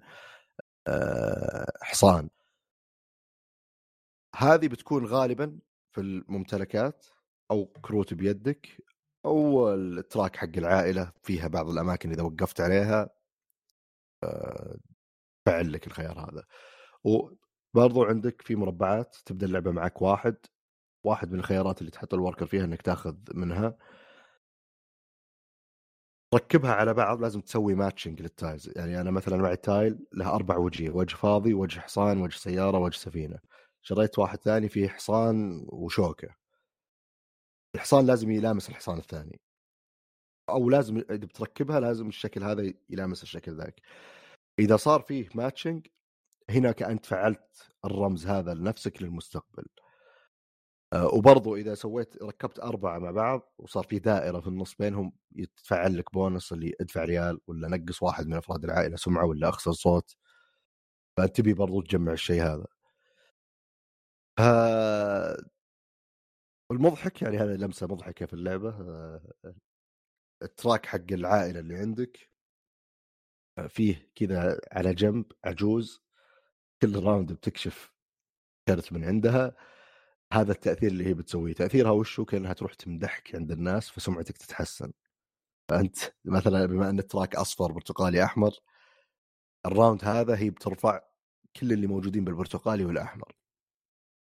آه، 0.88 1.72
حصان. 1.82 2.30
هذه 4.36 4.68
بتكون 4.68 5.06
غالبا 5.06 5.58
في 5.92 6.00
الممتلكات 6.00 7.06
أو 7.50 7.66
كروت 7.66 8.14
بيدك 8.14 8.68
أو 9.24 9.68
ال 9.74 9.85
track 9.85 10.36
حق 10.36 10.56
العائلة 10.56 11.12
فيها 11.22 11.48
بعض 11.48 11.68
الأماكن 11.68 12.10
إذا 12.12 12.22
وقفت 12.22 12.60
عليها 12.60 13.10
آه، 14.24 14.76
فعل 15.46 15.72
لك 15.72 15.86
الخيار 15.86 16.18
هذا. 16.30 16.44
وبرضو 17.04 18.04
عندك 18.04 18.42
في 18.42 18.56
مربعات 18.56 19.16
تبدأ 19.26 19.46
اللعبة 19.46 19.70
معك 19.72 20.02
واحد. 20.02 20.36
واحد 21.04 21.32
من 21.32 21.38
الخيارات 21.38 21.80
اللي 21.80 21.90
تحط 21.90 22.14
ال 22.14 22.19
worker 22.19 22.46
فيها 22.46 22.64
إنك 22.64 22.82
تاخذ 22.82 23.16
منها. 23.34 23.76
ركبها 26.34 26.72
على 26.72 26.94
بعض 26.94 27.20
لازم 27.22 27.40
تسوي 27.40 27.74
matching 27.74 28.22
لل 28.22 28.36
tiles 28.36 28.70
يعني 28.76 29.00
أنا 29.00 29.10
مثلا 29.10 29.36
معي 29.36 29.56
tile 29.56 30.06
له 30.12 30.34
أربع 30.34 30.56
وجيه 30.56 30.90
وجه 30.90 31.16
فاضي 31.16 31.54
وجه 31.54 31.80
حصان 31.80 32.20
وجه 32.20 32.36
سيارة 32.36 32.78
وجه 32.78 32.96
سفينة. 32.96 33.38
شريت 33.82 34.18
واحد 34.18 34.38
ثاني 34.38 34.68
فيه 34.68 34.88
حصان 34.88 35.66
وشوكة. 35.68 36.34
الحصان 37.74 38.06
لازم 38.06 38.30
يلامس 38.30 38.68
الحصان 38.70 38.98
الثاني. 38.98 39.40
أو 40.50 40.70
لازم 40.70 40.96
إذا 40.96 41.16
بتركبها 41.16 41.80
لازم 41.80 42.08
الشكل 42.08 42.44
هذا 42.44 42.72
يلامس 42.90 43.22
الشكل 43.22 43.56
ذاك. 43.56 43.80
إذا 44.58 44.76
صار 44.76 45.00
فيه 45.02 45.28
matching 45.34 45.86
هنا 46.50 46.72
كانت 46.72 47.06
فعلت 47.06 47.70
الرمز 47.84 48.26
هذا 48.26 48.54
لنفسك 48.54 49.02
للمستقبل. 49.02 49.64
وبرضو 50.94 51.56
إذا 51.56 51.74
سويت 51.74 52.22
ركبت 52.22 52.58
أربعة 52.60 52.98
مع 52.98 53.10
بعض 53.10 53.54
وصار 53.58 53.84
في 53.84 53.98
دائرة 53.98 54.40
في 54.40 54.46
النص 54.46 54.74
بينهم 54.74 55.12
يتفعل 55.36 55.98
لك 55.98 56.12
بونص 56.14 56.52
اللي 56.52 56.74
ادفع 56.80 57.04
ريال 57.04 57.40
ولا 57.46 57.68
نقص 57.68 58.02
واحد 58.02 58.26
من 58.26 58.36
أفراد 58.36 58.64
العائلة 58.64 58.96
سمعة 58.96 59.26
ولا 59.26 59.48
أخسر 59.48 59.72
صوت. 59.72 60.16
فأنت 61.16 61.36
تبي 61.36 61.54
برضو 61.54 61.80
تجمع 61.82 62.12
الشيء 62.12 62.42
هذا. 62.42 62.66
المضحك 66.70 67.22
يعني 67.22 67.38
هذه 67.38 67.56
لمسة 67.56 67.86
مضحكة 67.86 68.26
في 68.26 68.32
اللعبة 68.34 68.68
آه، 68.68 69.20
ال 70.42 70.50
track 70.50 70.86
حق 70.86 71.12
العائلة 71.12 71.60
اللي 71.60 71.76
عندك 71.76 72.30
آه، 73.58 73.66
فيه 73.66 74.10
كذا 74.14 74.60
على 74.72 74.94
جنب 74.94 75.26
عجوز 75.44 76.04
كل 76.82 77.04
round 77.04 77.32
بتكشف 77.32 77.92
كرت 78.68 78.92
من 78.92 79.04
عندها. 79.04 79.56
هذا 80.34 80.52
التأثير 80.52 80.90
اللي 80.90 81.06
هي 81.06 81.14
بتسويه. 81.14 81.52
تأثيرها 81.54 81.90
وش 81.90 82.20
هو 82.20 82.24
كأنها 82.24 82.52
تروح 82.52 82.74
تمدحك 82.74 83.34
عند 83.34 83.52
الناس 83.52 83.90
فسمعتك 83.90 84.36
تتحسن. 84.36 84.92
فأنت 85.70 85.96
مثلا 86.24 86.66
بما 86.66 86.90
أن 86.90 86.98
ال 86.98 87.05
track 87.05 87.36
أصفر 87.36 87.72
برتقالي 87.72 88.24
أحمر 88.24 88.52
ال 89.66 89.73
round 89.73 90.04
هذا 90.04 90.38
هي 90.38 90.50
بترفع 90.50 91.00
كل 91.56 91.72
اللي 91.72 91.86
موجودين 91.86 92.24
بالبرتقالي 92.24 92.84
والأحمر. 92.84 93.32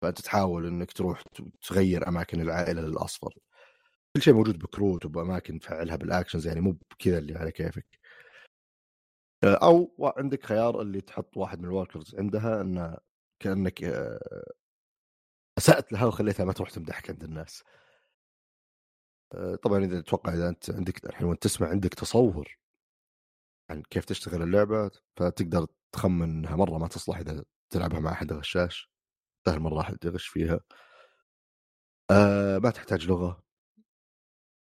فأنت 0.02 0.22
تحاول 0.22 0.68
إنك 0.68 0.92
تروح 0.94 1.24
تغير 1.70 2.08
أماكن 2.08 2.42
العائلة 2.42 2.82
للأصفر. 2.82 3.34
كل 4.16 4.22
شيء 4.22 4.34
موجود 4.34 4.60
بكروت 4.60 5.06
وبأماكن 5.06 5.60
تفعلها 5.60 5.96
بال 5.96 6.07
actions 6.07 6.48
يعني 6.48 6.62
مو 6.62 6.72
بكذا 6.72 7.18
اللي 7.18 7.36
على 7.36 7.52
كيفك. 7.52 8.00
أو 9.44 10.14
عندك 10.18 10.46
خيار 10.46 10.82
اللي 10.82 11.02
تحط 11.02 11.38
واحد 11.38 11.60
من 11.60 11.66
ال 11.66 11.72
workers 11.72 12.16
عندها 12.16 12.62
إنه 12.62 12.98
كأنك 13.40 13.84
آه، 13.84 14.54
أسأت 15.58 15.94
لها 15.94 16.06
وخليتها 16.06 16.46
ما 16.46 16.54
تروح 16.54 16.70
تمدحك 16.70 17.10
عند 17.10 17.24
الناس. 17.24 17.64
آه، 19.34 19.56
طبعا 19.56 19.84
إذا 19.86 20.00
أتوقع 20.00 20.34
إذا 20.34 20.50
أنت 20.50 20.70
عندك 20.70 21.06
الحين 21.06 21.28
وأنت 21.28 21.44
تسمع 21.44 21.70
عندك 21.70 21.94
تصور 21.94 22.58
عن 23.70 23.84
كيف 23.84 24.06
تشتغل 24.06 24.42
اللعبة 24.44 24.92
فتقدر 25.18 25.68
تخمن 25.92 26.24
انها 26.24 26.56
مرة 26.56 26.78
ما 26.78 26.88
تصلح 26.88 27.18
إذا 27.18 27.44
تلعبها 27.70 28.00
مع 28.00 28.12
أحد 28.12 28.34
غشاش. 28.34 28.90
سهل 29.46 29.60
مرة 29.60 29.82
أحد 29.82 29.98
يغش 30.06 30.28
فيها. 30.28 30.60
آه 32.12 32.58
ما 32.60 32.70
تحتاج 32.70 33.08
لغة. 33.08 33.44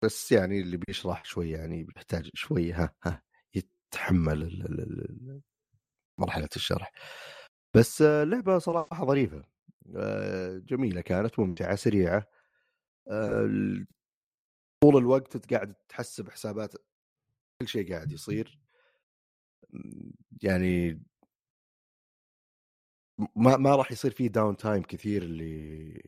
بس 0.03 0.31
يعني 0.31 0.61
اللي 0.61 0.77
بيشرح 0.77 1.25
شوي 1.25 1.49
يعني 1.51 1.83
بيحتاج 1.83 2.29
شوي 2.33 2.71
ها 2.73 2.95
ها 3.03 3.23
يتحمل 3.55 4.67
مرحلة 6.19 6.49
الشرح. 6.55 6.91
بس 7.75 8.01
اللعبة 8.01 8.57
صراحة 8.59 9.05
ظريفة. 9.05 9.37
آه، 9.37 9.45
جميلة 10.65 11.01
كانت 11.01 11.39
ممتعة 11.39 11.75
سريعة. 11.75 12.27
آه، 13.07 13.85
طول 14.83 14.97
الوقت 14.97 15.53
قاعد 15.53 15.73
تحسب 15.89 16.29
حسابات 16.29 16.75
كل 17.61 17.67
شيء 17.67 17.93
قاعد 17.93 18.11
يصير. 18.11 18.59
يعني 20.41 21.01
ما 23.35 23.57
ما 23.57 23.75
راح 23.75 23.91
يصير 23.91 24.11
في 24.11 24.27
downtime 24.27 24.83
كثير 24.83 25.23
اللي 25.23 26.01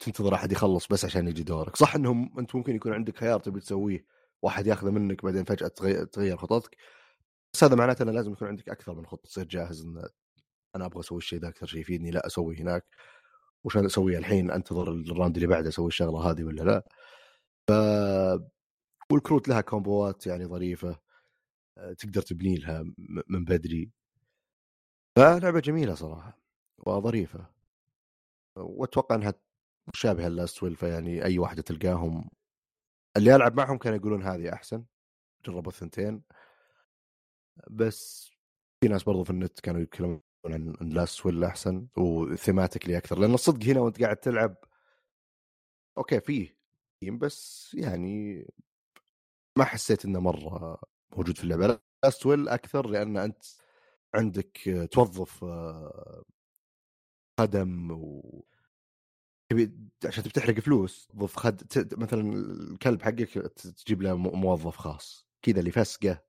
تنتظر 0.00 0.34
أحد 0.34 0.52
يخلص 0.52 0.88
بس 0.88 1.04
عشان 1.04 1.28
يجي 1.28 1.42
دورك. 1.42 1.76
صح 1.76 1.94
إنهم 1.94 2.38
أنت 2.38 2.56
ممكن 2.56 2.76
يكون 2.76 2.92
عندك 2.92 3.16
خيار 3.18 3.40
تبي 3.40 3.60
تسويه 3.60 4.06
واحد 4.42 4.66
ياخذه 4.66 4.90
منك 4.90 5.24
بعدين 5.24 5.44
فجأة 5.44 5.68
تغير 6.12 6.36
خططك 6.36 6.76
بس 7.54 7.64
هذا 7.64 7.76
معناته 7.76 8.02
إنه 8.02 8.12
لازم 8.12 8.32
يكون 8.32 8.48
عندك 8.48 8.68
أكثر 8.68 8.94
من 8.94 9.06
خطة 9.06 9.28
تصير 9.28 9.44
جاهز 9.44 9.86
أنا 10.76 10.86
أبغى 10.86 11.00
أسوي 11.00 11.18
الشيء 11.18 11.38
ذا 11.40 11.48
أكثر 11.48 11.66
شيء 11.66 11.80
يفيدني 11.80 12.10
لا 12.10 12.26
أسوي 12.26 12.56
هناك 12.60 12.84
وش 13.64 13.76
أسوي 13.76 14.18
الحين؟ 14.18 14.50
أنتظر 14.50 14.92
ال 14.92 14.99
round 14.99 15.36
اللي 15.36 15.46
بعده 15.46 15.68
أسوي 15.68 15.86
الشغلة 15.88 16.30
هذه 16.30 16.44
ولا 16.44 16.62
لا؟ 16.62 16.84
ف 17.68 17.72
والكروت 19.12 19.48
لها 19.48 19.60
combo 19.60 20.15
ات 20.15 20.26
يعني 20.26 20.46
ظريفة 20.46 21.00
آه، 21.78 21.92
تقدر 21.92 22.22
تبني 22.22 22.56
لها 22.56 22.84
من 23.28 23.44
بدري. 23.44 23.90
فلعبة 25.16 25.60
جميلة 25.60 25.94
صراحة 25.94 26.38
وظريفة. 26.78 27.46
وأتوقع 28.56 29.14
إنها 29.14 29.34
مشابهه 29.94 30.28
لل 30.28 30.39
Last 30.39 30.62
Will 30.62 30.76
فيعني 30.76 31.24
أي 31.24 31.38
واحدة 31.38 31.62
تلقاهم. 31.62 32.30
اللي 33.16 33.36
ألعب 33.36 33.56
معهم 33.56 33.78
كانوا 33.78 33.98
يقولون 33.98 34.22
هذه 34.22 34.52
أحسن 34.52 34.84
جربوا 35.46 35.72
الثنتين. 35.72 36.22
بس 37.70 38.30
في 38.80 38.88
ناس 38.88 39.02
برضو 39.02 39.24
في 39.24 39.30
النت 39.30 39.60
كانوا 39.60 39.80
يتكلمون 39.80 40.20
عن 40.46 40.74
Last 40.80 41.26
Will 41.26 41.44
أحسن 41.44 41.86
و 41.96 42.04
thematically 42.04 42.98
أكثر 42.98 43.18
لأن 43.18 43.34
الصدق 43.34 43.64
هنا 43.66 43.80
وأنت 43.80 44.02
قاعد 44.02 44.16
تلعب 44.16 44.56
okay 45.98 46.20
فيه 46.20 46.56
بس 47.02 47.70
يعني 47.74 48.46
ما 49.58 49.64
حسيت 49.64 50.04
إنه 50.04 50.20
مرة 50.20 50.78
موجود 51.16 51.36
في 51.38 51.44
اللعبة 51.44 51.80
Last 52.04 52.26
Will 52.26 52.48
أكثر 52.48 52.86
لأن 52.86 53.16
أنت 53.16 53.42
عندك 54.14 54.88
توظف 54.92 55.44
آه، 55.44 56.24
قدم 57.40 57.90
و 57.90 58.44
عشان 60.04 60.24
تبي 60.24 60.32
تحرق 60.32 60.60
فلوس 60.60 61.08
ضف 61.16 61.36
خد 61.36 61.62
مثلا 61.92 62.32
الكلب 62.32 63.02
حقك 63.02 63.28
تجيب 63.58 64.02
له 64.02 64.16
موظف 64.16 64.76
خاص 64.76 65.26
كذا 65.42 65.60
اللي 65.60 65.70
فسقه 65.70 66.24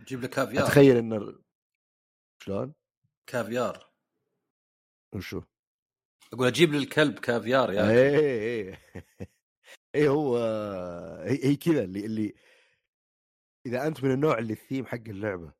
جيب 0.00 0.20
لك 0.20 0.30
كافيار 0.30 0.64
فاتخيل 0.64 0.96
إن 0.96 1.12
ال- 1.12 1.42
شلون؟ 2.42 2.74
كافيار. 3.26 3.90
وشو؟ 5.14 5.42
أقول 6.32 6.46
أجيب 6.46 6.72
للكلب 6.72 7.18
كافيار 7.18 7.72
يا 7.72 7.90
إيه 7.90 8.18
إيه 8.18 8.78
إيه. 9.94 10.08
هو 10.08 10.38
هي, 11.24 11.44
هي 11.44 11.56
كذا 11.56 11.84
اللي 11.84 12.06
اللي 12.06 12.34
إذا 13.66 13.86
أنت 13.86 14.04
من 14.04 14.10
النوع 14.12 14.38
اللي 14.38 14.52
الثيم 14.52 14.86
حق 14.86 15.08
اللعبة 15.08 15.52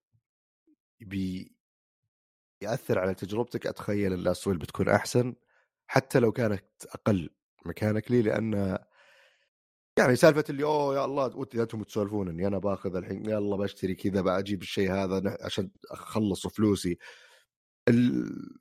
بي 1.01 1.57
يأثر 2.63 2.99
على 2.99 3.15
تجربتك 3.15 3.67
أتخيل 3.67 4.13
إن 4.13 4.19
Last 4.19 4.47
Will 4.47 4.59
بتكون 4.59 4.89
أحسن 4.89 5.35
حتى 5.87 6.21
لو 6.21 6.33
كانت 6.33 6.65
أقل 6.87 7.31
مكانك. 7.67 8.11
لي 8.11 8.23
لأن 8.23 8.79
يعني 9.99 10.17
سالفة 10.17 10.45
اللي 10.51 10.65
أوه 10.65 10.95
يا 10.95 11.05
الله 11.05 11.47
أنتم 11.55 11.83
تسولفون 11.83 12.29
إني 12.29 12.47
أنا 12.47 12.59
باخذ 12.59 12.97
الحين 12.97 13.27
يلا 13.31 13.57
بشتري 13.57 13.95
كذا 13.95 14.21
بجيب 14.21 14.63
الشيء 14.63 14.93
هذا 14.93 15.39
عشان 15.41 15.71
أخلص 15.91 16.47
فلوسي. 16.47 16.99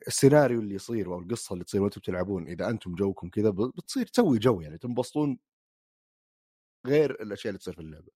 السيناريو 0.08 0.60
اللي 0.60 0.76
يصير 0.76 1.14
أو 1.14 1.20
القصة 1.20 1.54
اللي 1.54 1.66
تصير 1.66 1.82
وأنتم 1.82 2.02
بتلعبون 2.02 2.48
إذا 2.48 2.70
أنتم 2.70 2.96
جوكم 2.96 3.30
كذا 3.30 3.50
بتصير 3.50 4.06
تسوي 4.08 4.40
جو 4.40 4.62
يعني 4.62 4.78
تنبسطون 4.78 5.40
غير 6.88 7.12
الأشياء 7.12 7.50
اللي 7.50 7.60
تصير 7.60 7.74
في 7.74 7.82
اللعبة. 7.82 8.12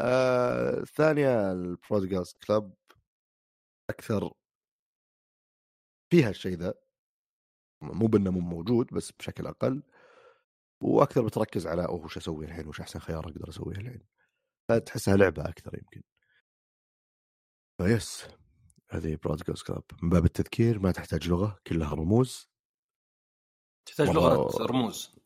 آه 0.00 0.80
الثانية 0.80 1.52
ال 1.52 1.61
Broadcast 1.61 2.44
Club 2.44 2.74
أكثر 3.90 4.32
فيها 6.10 6.30
الشيء 6.30 6.56
ذا. 6.58 6.74
مو 7.82 8.06
بأنه 8.06 8.30
مو 8.30 8.40
موجود 8.40 8.86
بس 8.86 9.12
بشكل 9.12 9.46
أقل. 9.46 9.82
وأكثر 10.82 11.26
بتركز 11.26 11.66
على 11.66 11.84
أوه 11.86 12.04
وش 12.04 12.16
أسوي 12.16 12.44
الحين؟ 12.44 12.68
وش 12.68 12.80
أحسن 12.80 12.98
خيار 13.00 13.28
أقدر 13.28 13.48
أسويه 13.48 13.76
الحين؟ 13.76 14.02
فتحسها 14.68 15.16
لعبة 15.16 15.44
أكثر 15.48 15.74
يمكن. 15.78 16.02
فيس. 17.78 18.28
هذه 18.90 19.18
Broadcast 19.22 19.66
Club. 19.66 19.82
من 20.02 20.08
باب 20.08 20.24
التذكير 20.24 20.78
ما 20.78 20.92
تحتاج 20.92 21.28
لغة 21.28 21.58
كلها 21.66 21.94
رموز. 21.94 22.50
تحتاج 23.86 24.08
لغة 24.08 24.66
رموز. 24.66 25.16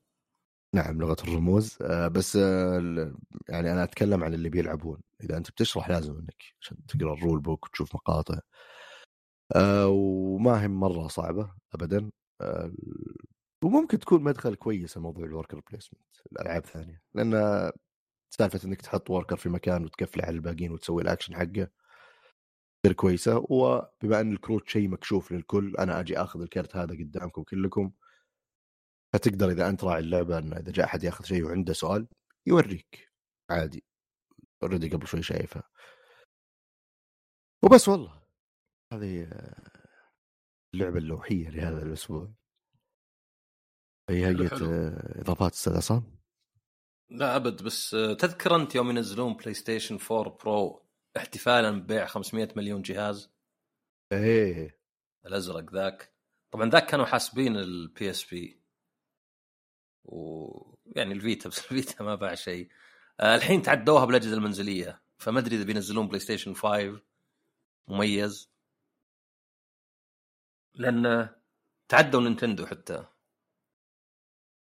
نعم 0.74 1.00
لغة 1.00 1.16
الرموز. 1.22 1.78
آه 1.82 2.08
بس 2.08 2.36
آه 2.36 3.14
يعني 3.48 3.72
أنا 3.72 3.84
أتكلم 3.84 4.24
عن 4.24 4.34
اللي 4.34 4.48
بيلعبون. 4.48 5.00
إذا 5.22 5.36
أنت 5.36 5.50
بتشرح 5.50 5.88
لازم 5.88 6.18
إنك 6.18 6.42
عشان 6.60 6.86
تقرأ 6.86 7.12
ال 7.12 7.18
rule 7.18 7.40
book 7.40 7.66
وتشوف 7.66 7.94
مقاطع. 7.94 8.40
آه 9.56 9.88
وما 9.88 10.62
هي 10.62 10.68
مرة 10.68 11.08
صعبة 11.08 11.54
ابدا. 11.74 12.10
وممكن 13.64 13.98
تكون 13.98 14.22
مدخل 14.22 14.54
كويس 14.54 14.98
موضوع 14.98 15.24
ال 15.24 15.30
worker 15.30 15.60
placement 15.70 16.16
الالعاب 16.32 16.66
ثانية. 16.66 17.02
لأن 17.14 17.32
سالفة 18.30 18.60
إنك 18.64 18.80
تحط 18.80 19.10
worker 19.10 19.36
في 19.36 19.48
مكان 19.48 19.84
وتقفله 19.84 20.24
على 20.24 20.36
الباقيين 20.36 20.72
وتسوي 20.72 21.02
الأكشن 21.02 21.36
حقه. 21.36 21.68
تصير 22.88 22.96
كويسة 22.96 23.36
وبما 23.50 24.20
أن 24.20 24.32
الكروت 24.32 24.68
شيء 24.68 24.88
مكشوف 24.88 25.32
للكل 25.32 25.76
أنا 25.76 26.00
أجي 26.00 26.18
أخذ 26.18 26.40
الكرت 26.40 26.76
هذا 26.76 26.94
قدامكم 26.94 27.42
كلكم. 27.42 27.92
فتقدر 29.12 29.50
إذا 29.50 29.68
أنت 29.68 29.84
راعي 29.84 30.00
اللعبة 30.00 30.38
انه 30.38 30.56
إذا 30.56 30.72
جاء 30.72 30.86
أحد 30.86 31.04
يأخذ 31.04 31.24
شيء 31.24 31.44
وعنده 31.44 31.72
سؤال 31.72 32.08
يوريك. 32.46 33.12
عادي. 33.50 33.84
already 34.62 34.88
قبل 34.88 35.06
شوي 35.06 35.22
شايفها. 35.22 35.62
وبس 37.62 37.88
والله. 37.88 38.22
هذه 38.92 39.24
آه، 39.24 39.70
اللعبة 40.74 40.98
اللوحية 40.98 41.50
لهذا 41.50 41.82
الأسبوع. 41.82 42.32
هي 44.10 44.26
هيئة 44.26 44.48
حلو. 44.48 44.66
آه، 44.66 45.20
إضافات 45.20 45.52
أستاذ 45.52 45.76
عصام؟ 45.76 46.18
لا 47.10 47.36
أبد 47.36 47.62
بس 47.62 47.94
آه، 47.94 48.14
تذكر 48.14 48.56
أنت 48.56 48.74
يوم 48.74 48.90
ينزلون 48.90 49.34
بلاي 49.34 49.54
ستيشن 49.54 49.98
4 50.10 50.36
Pro 50.44 50.87
احتفالا 51.16 51.70
ببيع 51.70 52.06
500 52.06 52.48
مليون 52.56 52.82
جهاز. 52.82 53.30
إيه 54.12 54.80
الأزرق 55.26 55.74
ذاك. 55.74 56.12
طبعا 56.50 56.70
ذاك 56.70 56.86
كانوا 56.86 57.06
حاسبين 57.06 57.56
ال 57.56 58.10
PSP 58.10 58.62
ويعني 60.04 61.12
الفيتا 61.12 61.48
بس 61.48 61.58
الفيتا 61.58 62.04
ما 62.04 62.14
باع 62.14 62.34
شيء. 62.34 62.68
آه، 63.20 63.34
الحين 63.34 63.62
تعدوها 63.62 64.04
بالاجهزه 64.04 64.34
المنزلية. 64.34 65.02
فما 65.18 65.38
أدري 65.40 65.56
إذا 65.56 65.64
بينزلون 65.64 66.08
بلاي 66.08 66.20
ستيشن 66.20 66.54
5 66.54 67.00
مميز. 67.88 68.50
لأن 70.74 71.28
تعدوا 71.88 72.20
نينتندو 72.20 72.66
حتى. 72.66 73.06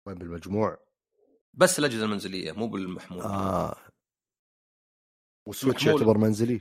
وين 0.07 0.19
بالمجموع؟ 0.19 0.85
بس 1.55 1.79
الاجهزه 1.79 2.05
المنزلية 2.05 2.53
مو 2.53 2.69
بالمحمول. 2.69 3.23
آه. 3.23 3.84
والسويتش. 5.47 5.87
يعتبر 5.87 6.19
منزلي 6.19 6.61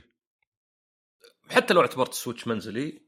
حتى 1.50 1.74
لو 1.74 1.80
اعتبرت 1.80 2.08
السويتش 2.12 2.46
منزلي 2.48 3.02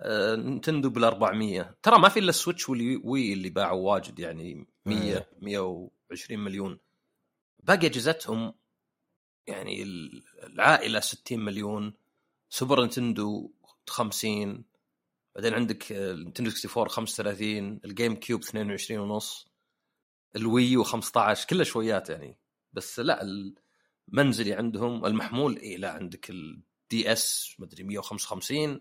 آه، 0.00 0.36
نينتندو 0.36 0.90
بال 0.90 1.04
400 1.04 1.78
ترى 1.82 1.98
ما 1.98 2.08
في 2.08 2.18
إلا 2.18 2.30
السويتش 2.30 2.68
والوي 2.68 3.32
اللي 3.32 3.50
باعوا 3.50 3.92
واجد 3.92 4.18
يعني 4.18 4.66
100 4.86 5.02
إيه. 5.02 5.30
120 5.42 6.40
مليون 6.40 6.78
باقي 7.58 7.86
أجهزتهم 7.86 8.54
يعني 9.46 9.82
ال- 9.82 10.22
العائلة 10.44 11.00
60 11.00 11.40
مليون 11.40 11.94
سوبر 12.50 12.80
نينتندو 12.80 13.52
50 13.88 14.64
بعدين 15.34 15.54
عندك 15.54 15.92
آه، 15.92 16.12
نينتندو 16.12 16.50
64 16.50 16.88
35 16.88 17.80
ال 17.84 18.16
GameCube 18.16 18.40
22 18.42 19.00
ونص 19.00 19.48
ال 20.36 20.45
Wii 20.45 20.73
U 20.73 20.82
15 20.84 21.46
كلها 21.46 21.64
شويات 21.64 22.10
يعني 22.10 22.38
بس 22.72 23.00
لا 23.00 23.22
المنزلي 24.08 24.52
عندهم 24.52 25.06
المحمول 25.06 25.56
اي 25.56 25.76
لا 25.76 25.92
عندك 25.92 26.30
ال 26.30 27.12
DS 27.12 27.56
مدري 27.58 27.84
155 27.84 28.80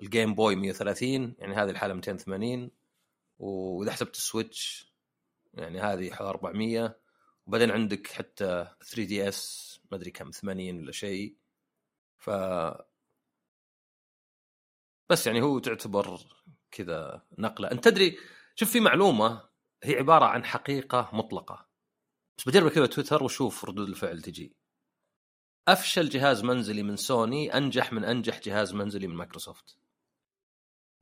ال 0.00 0.07
Game 0.07 0.34
Boy 0.34 0.56
130 0.56 1.34
يعني 1.38 1.54
هذه 1.54 1.70
الحالة 1.70 1.94
280 1.94 2.70
وإذا 3.38 3.92
حسبت 3.92 4.16
السويتش 4.16 4.90
يعني 5.54 5.80
هذه 5.80 6.10
حوالي 6.10 6.30
400 6.30 7.00
وبعدين 7.46 7.70
عندك 7.70 8.06
حتى 8.06 8.68
3 8.84 9.04
DS 9.04 9.80
ما 9.90 9.96
أدري 9.96 10.10
كم 10.10 10.30
80 10.30 10.78
ولا 10.78 10.92
شيء. 10.92 11.36
ف 12.18 12.30
بس 15.10 15.26
يعني 15.26 15.42
هو 15.42 15.58
تعتبر 15.58 16.20
كذا 16.70 17.22
نقلة. 17.38 17.70
أنت 17.70 17.84
تدري 17.84 18.18
شوف 18.54 18.70
في 18.70 18.80
معلومة 18.80 19.48
هي 19.82 19.96
عبارة 19.96 20.24
عن 20.24 20.44
حقيقة 20.44 21.10
مطلقة. 21.12 21.69
بس 22.40 22.48
بجرب 22.48 22.68
كذا 22.70 22.86
تويتر 22.86 23.22
وشوف 23.22 23.64
ردود 23.64 23.88
الفعل 23.88 24.22
تجي. 24.22 24.56
أفشل 25.68 26.08
جهاز 26.08 26.42
منزلي 26.42 26.82
من 26.82 26.96
سوني 26.96 27.56
أنجح 27.56 27.92
من 27.92 28.04
أنجح 28.04 28.40
جهاز 28.40 28.74
منزلي 28.74 29.06
من 29.06 29.14
مايكروسوفت. 29.14 29.78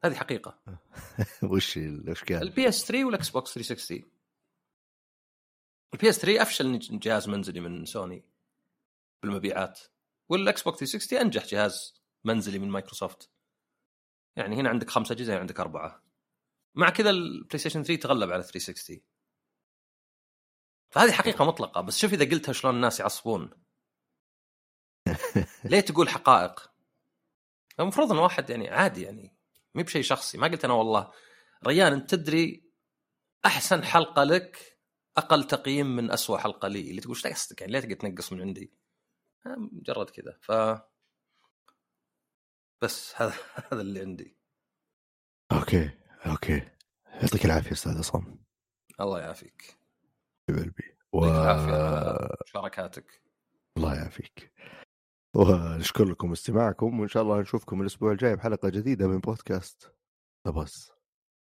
هذه 0.04 0.14
حقيقة. 0.14 0.62
وش 1.52 1.76
الاشكال؟ 1.76 2.42
البي 2.42 2.68
اس 2.68 2.84
3 2.84 3.04
والاكس 3.04 3.30
بوكس 3.30 3.54
360 3.54 4.10
البي 5.94 6.08
اس 6.08 6.18
3 6.18 6.42
أفشل 6.42 6.78
جهاز 6.78 7.28
منزلي 7.28 7.60
من 7.60 7.84
سوني 7.84 8.24
بالمبيعات. 9.22 9.80
والاكس 10.28 10.62
بوكس 10.62 10.78
360 10.78 11.18
أنجح 11.18 11.46
جهاز 11.46 12.02
منزلي 12.24 12.58
من 12.58 12.68
مايكروسوفت. 12.68 13.30
يعني 14.36 14.56
هنا 14.56 14.68
عندك 14.68 14.90
خمسة 14.90 15.12
أجهزة 15.12 15.32
هنا 15.32 15.40
عندك 15.40 15.60
أربعة. 15.60 16.02
مع 16.74 16.90
كذا 16.90 17.10
البلاي 17.10 17.58
ستيشن 17.58 17.82
3 17.82 18.02
تغلب 18.02 18.32
على 18.32 18.42
360 18.42 19.00
فهذه 20.90 21.12
حقيقة 21.12 21.44
مطلقة 21.44 21.80
بس 21.80 21.98
شوف 21.98 22.12
إذا 22.12 22.24
قلتها 22.24 22.52
شلون 22.52 22.74
الناس 22.74 23.00
يعصبون. 23.00 23.50
ليه 25.64 25.80
تقول 25.80 26.08
حقائق؟ 26.08 26.70
المفروض 27.80 28.12
إن 28.12 28.18
واحد 28.18 28.50
يعني 28.50 28.68
عادي 28.68 29.02
يعني 29.02 29.36
مو 29.74 29.82
بشيء 29.82 30.02
شخصي 30.02 30.38
ما 30.38 30.46
قلت 30.46 30.64
أنا 30.64 30.74
والله. 30.74 31.12
ريان 31.66 31.92
أنت 31.92 32.10
تدري 32.10 32.70
أحسن 33.46 33.84
حلقة 33.84 34.24
لك 34.24 34.78
أقل 35.16 35.44
تقييم 35.44 35.96
من 35.96 36.10
أسوأ 36.10 36.38
حلقة 36.38 36.68
لي؟ 36.68 36.90
اللي 36.90 37.00
تقول 37.00 37.16
إيش 37.16 37.26
قصدك 37.26 37.60
يعني؟ 37.60 37.72
ليه 37.72 37.80
تقعد 37.80 37.96
تنقص 37.96 38.32
من 38.32 38.40
عندي؟ 38.40 38.72
آه، 39.46 39.56
مجرد 39.72 40.10
كذا. 40.10 40.38
ف 40.40 40.52
بس 42.82 43.14
هذا 43.16 43.34
هذا 43.72 43.80
اللي 43.80 44.00
عندي. 44.00 44.36
okay 45.52 45.90
okay. 46.26 46.70
يعطيك 47.06 47.44
العافية 47.44 47.72
أستاذ 47.72 47.98
عصام. 47.98 48.44
الله 49.00 49.20
يعافيك. 49.20 49.77
قلبي 50.52 50.96
و... 51.12 51.20
مشاركاتك. 52.46 53.22
الله 53.76 53.94
يعافيك. 53.94 54.52
ونشكر 55.34 56.04
لكم 56.04 56.32
استماعكم 56.32 57.00
وإن 57.00 57.08
شاء 57.08 57.22
الله 57.22 57.40
نشوفكم 57.40 57.80
الأسبوع 57.80 58.12
الجاي 58.12 58.36
بحلقة 58.36 58.68
جديدة 58.68 59.08
من 59.08 59.18
بودكاست 59.18 59.92
ذا 60.46 60.52
بس 60.52 60.92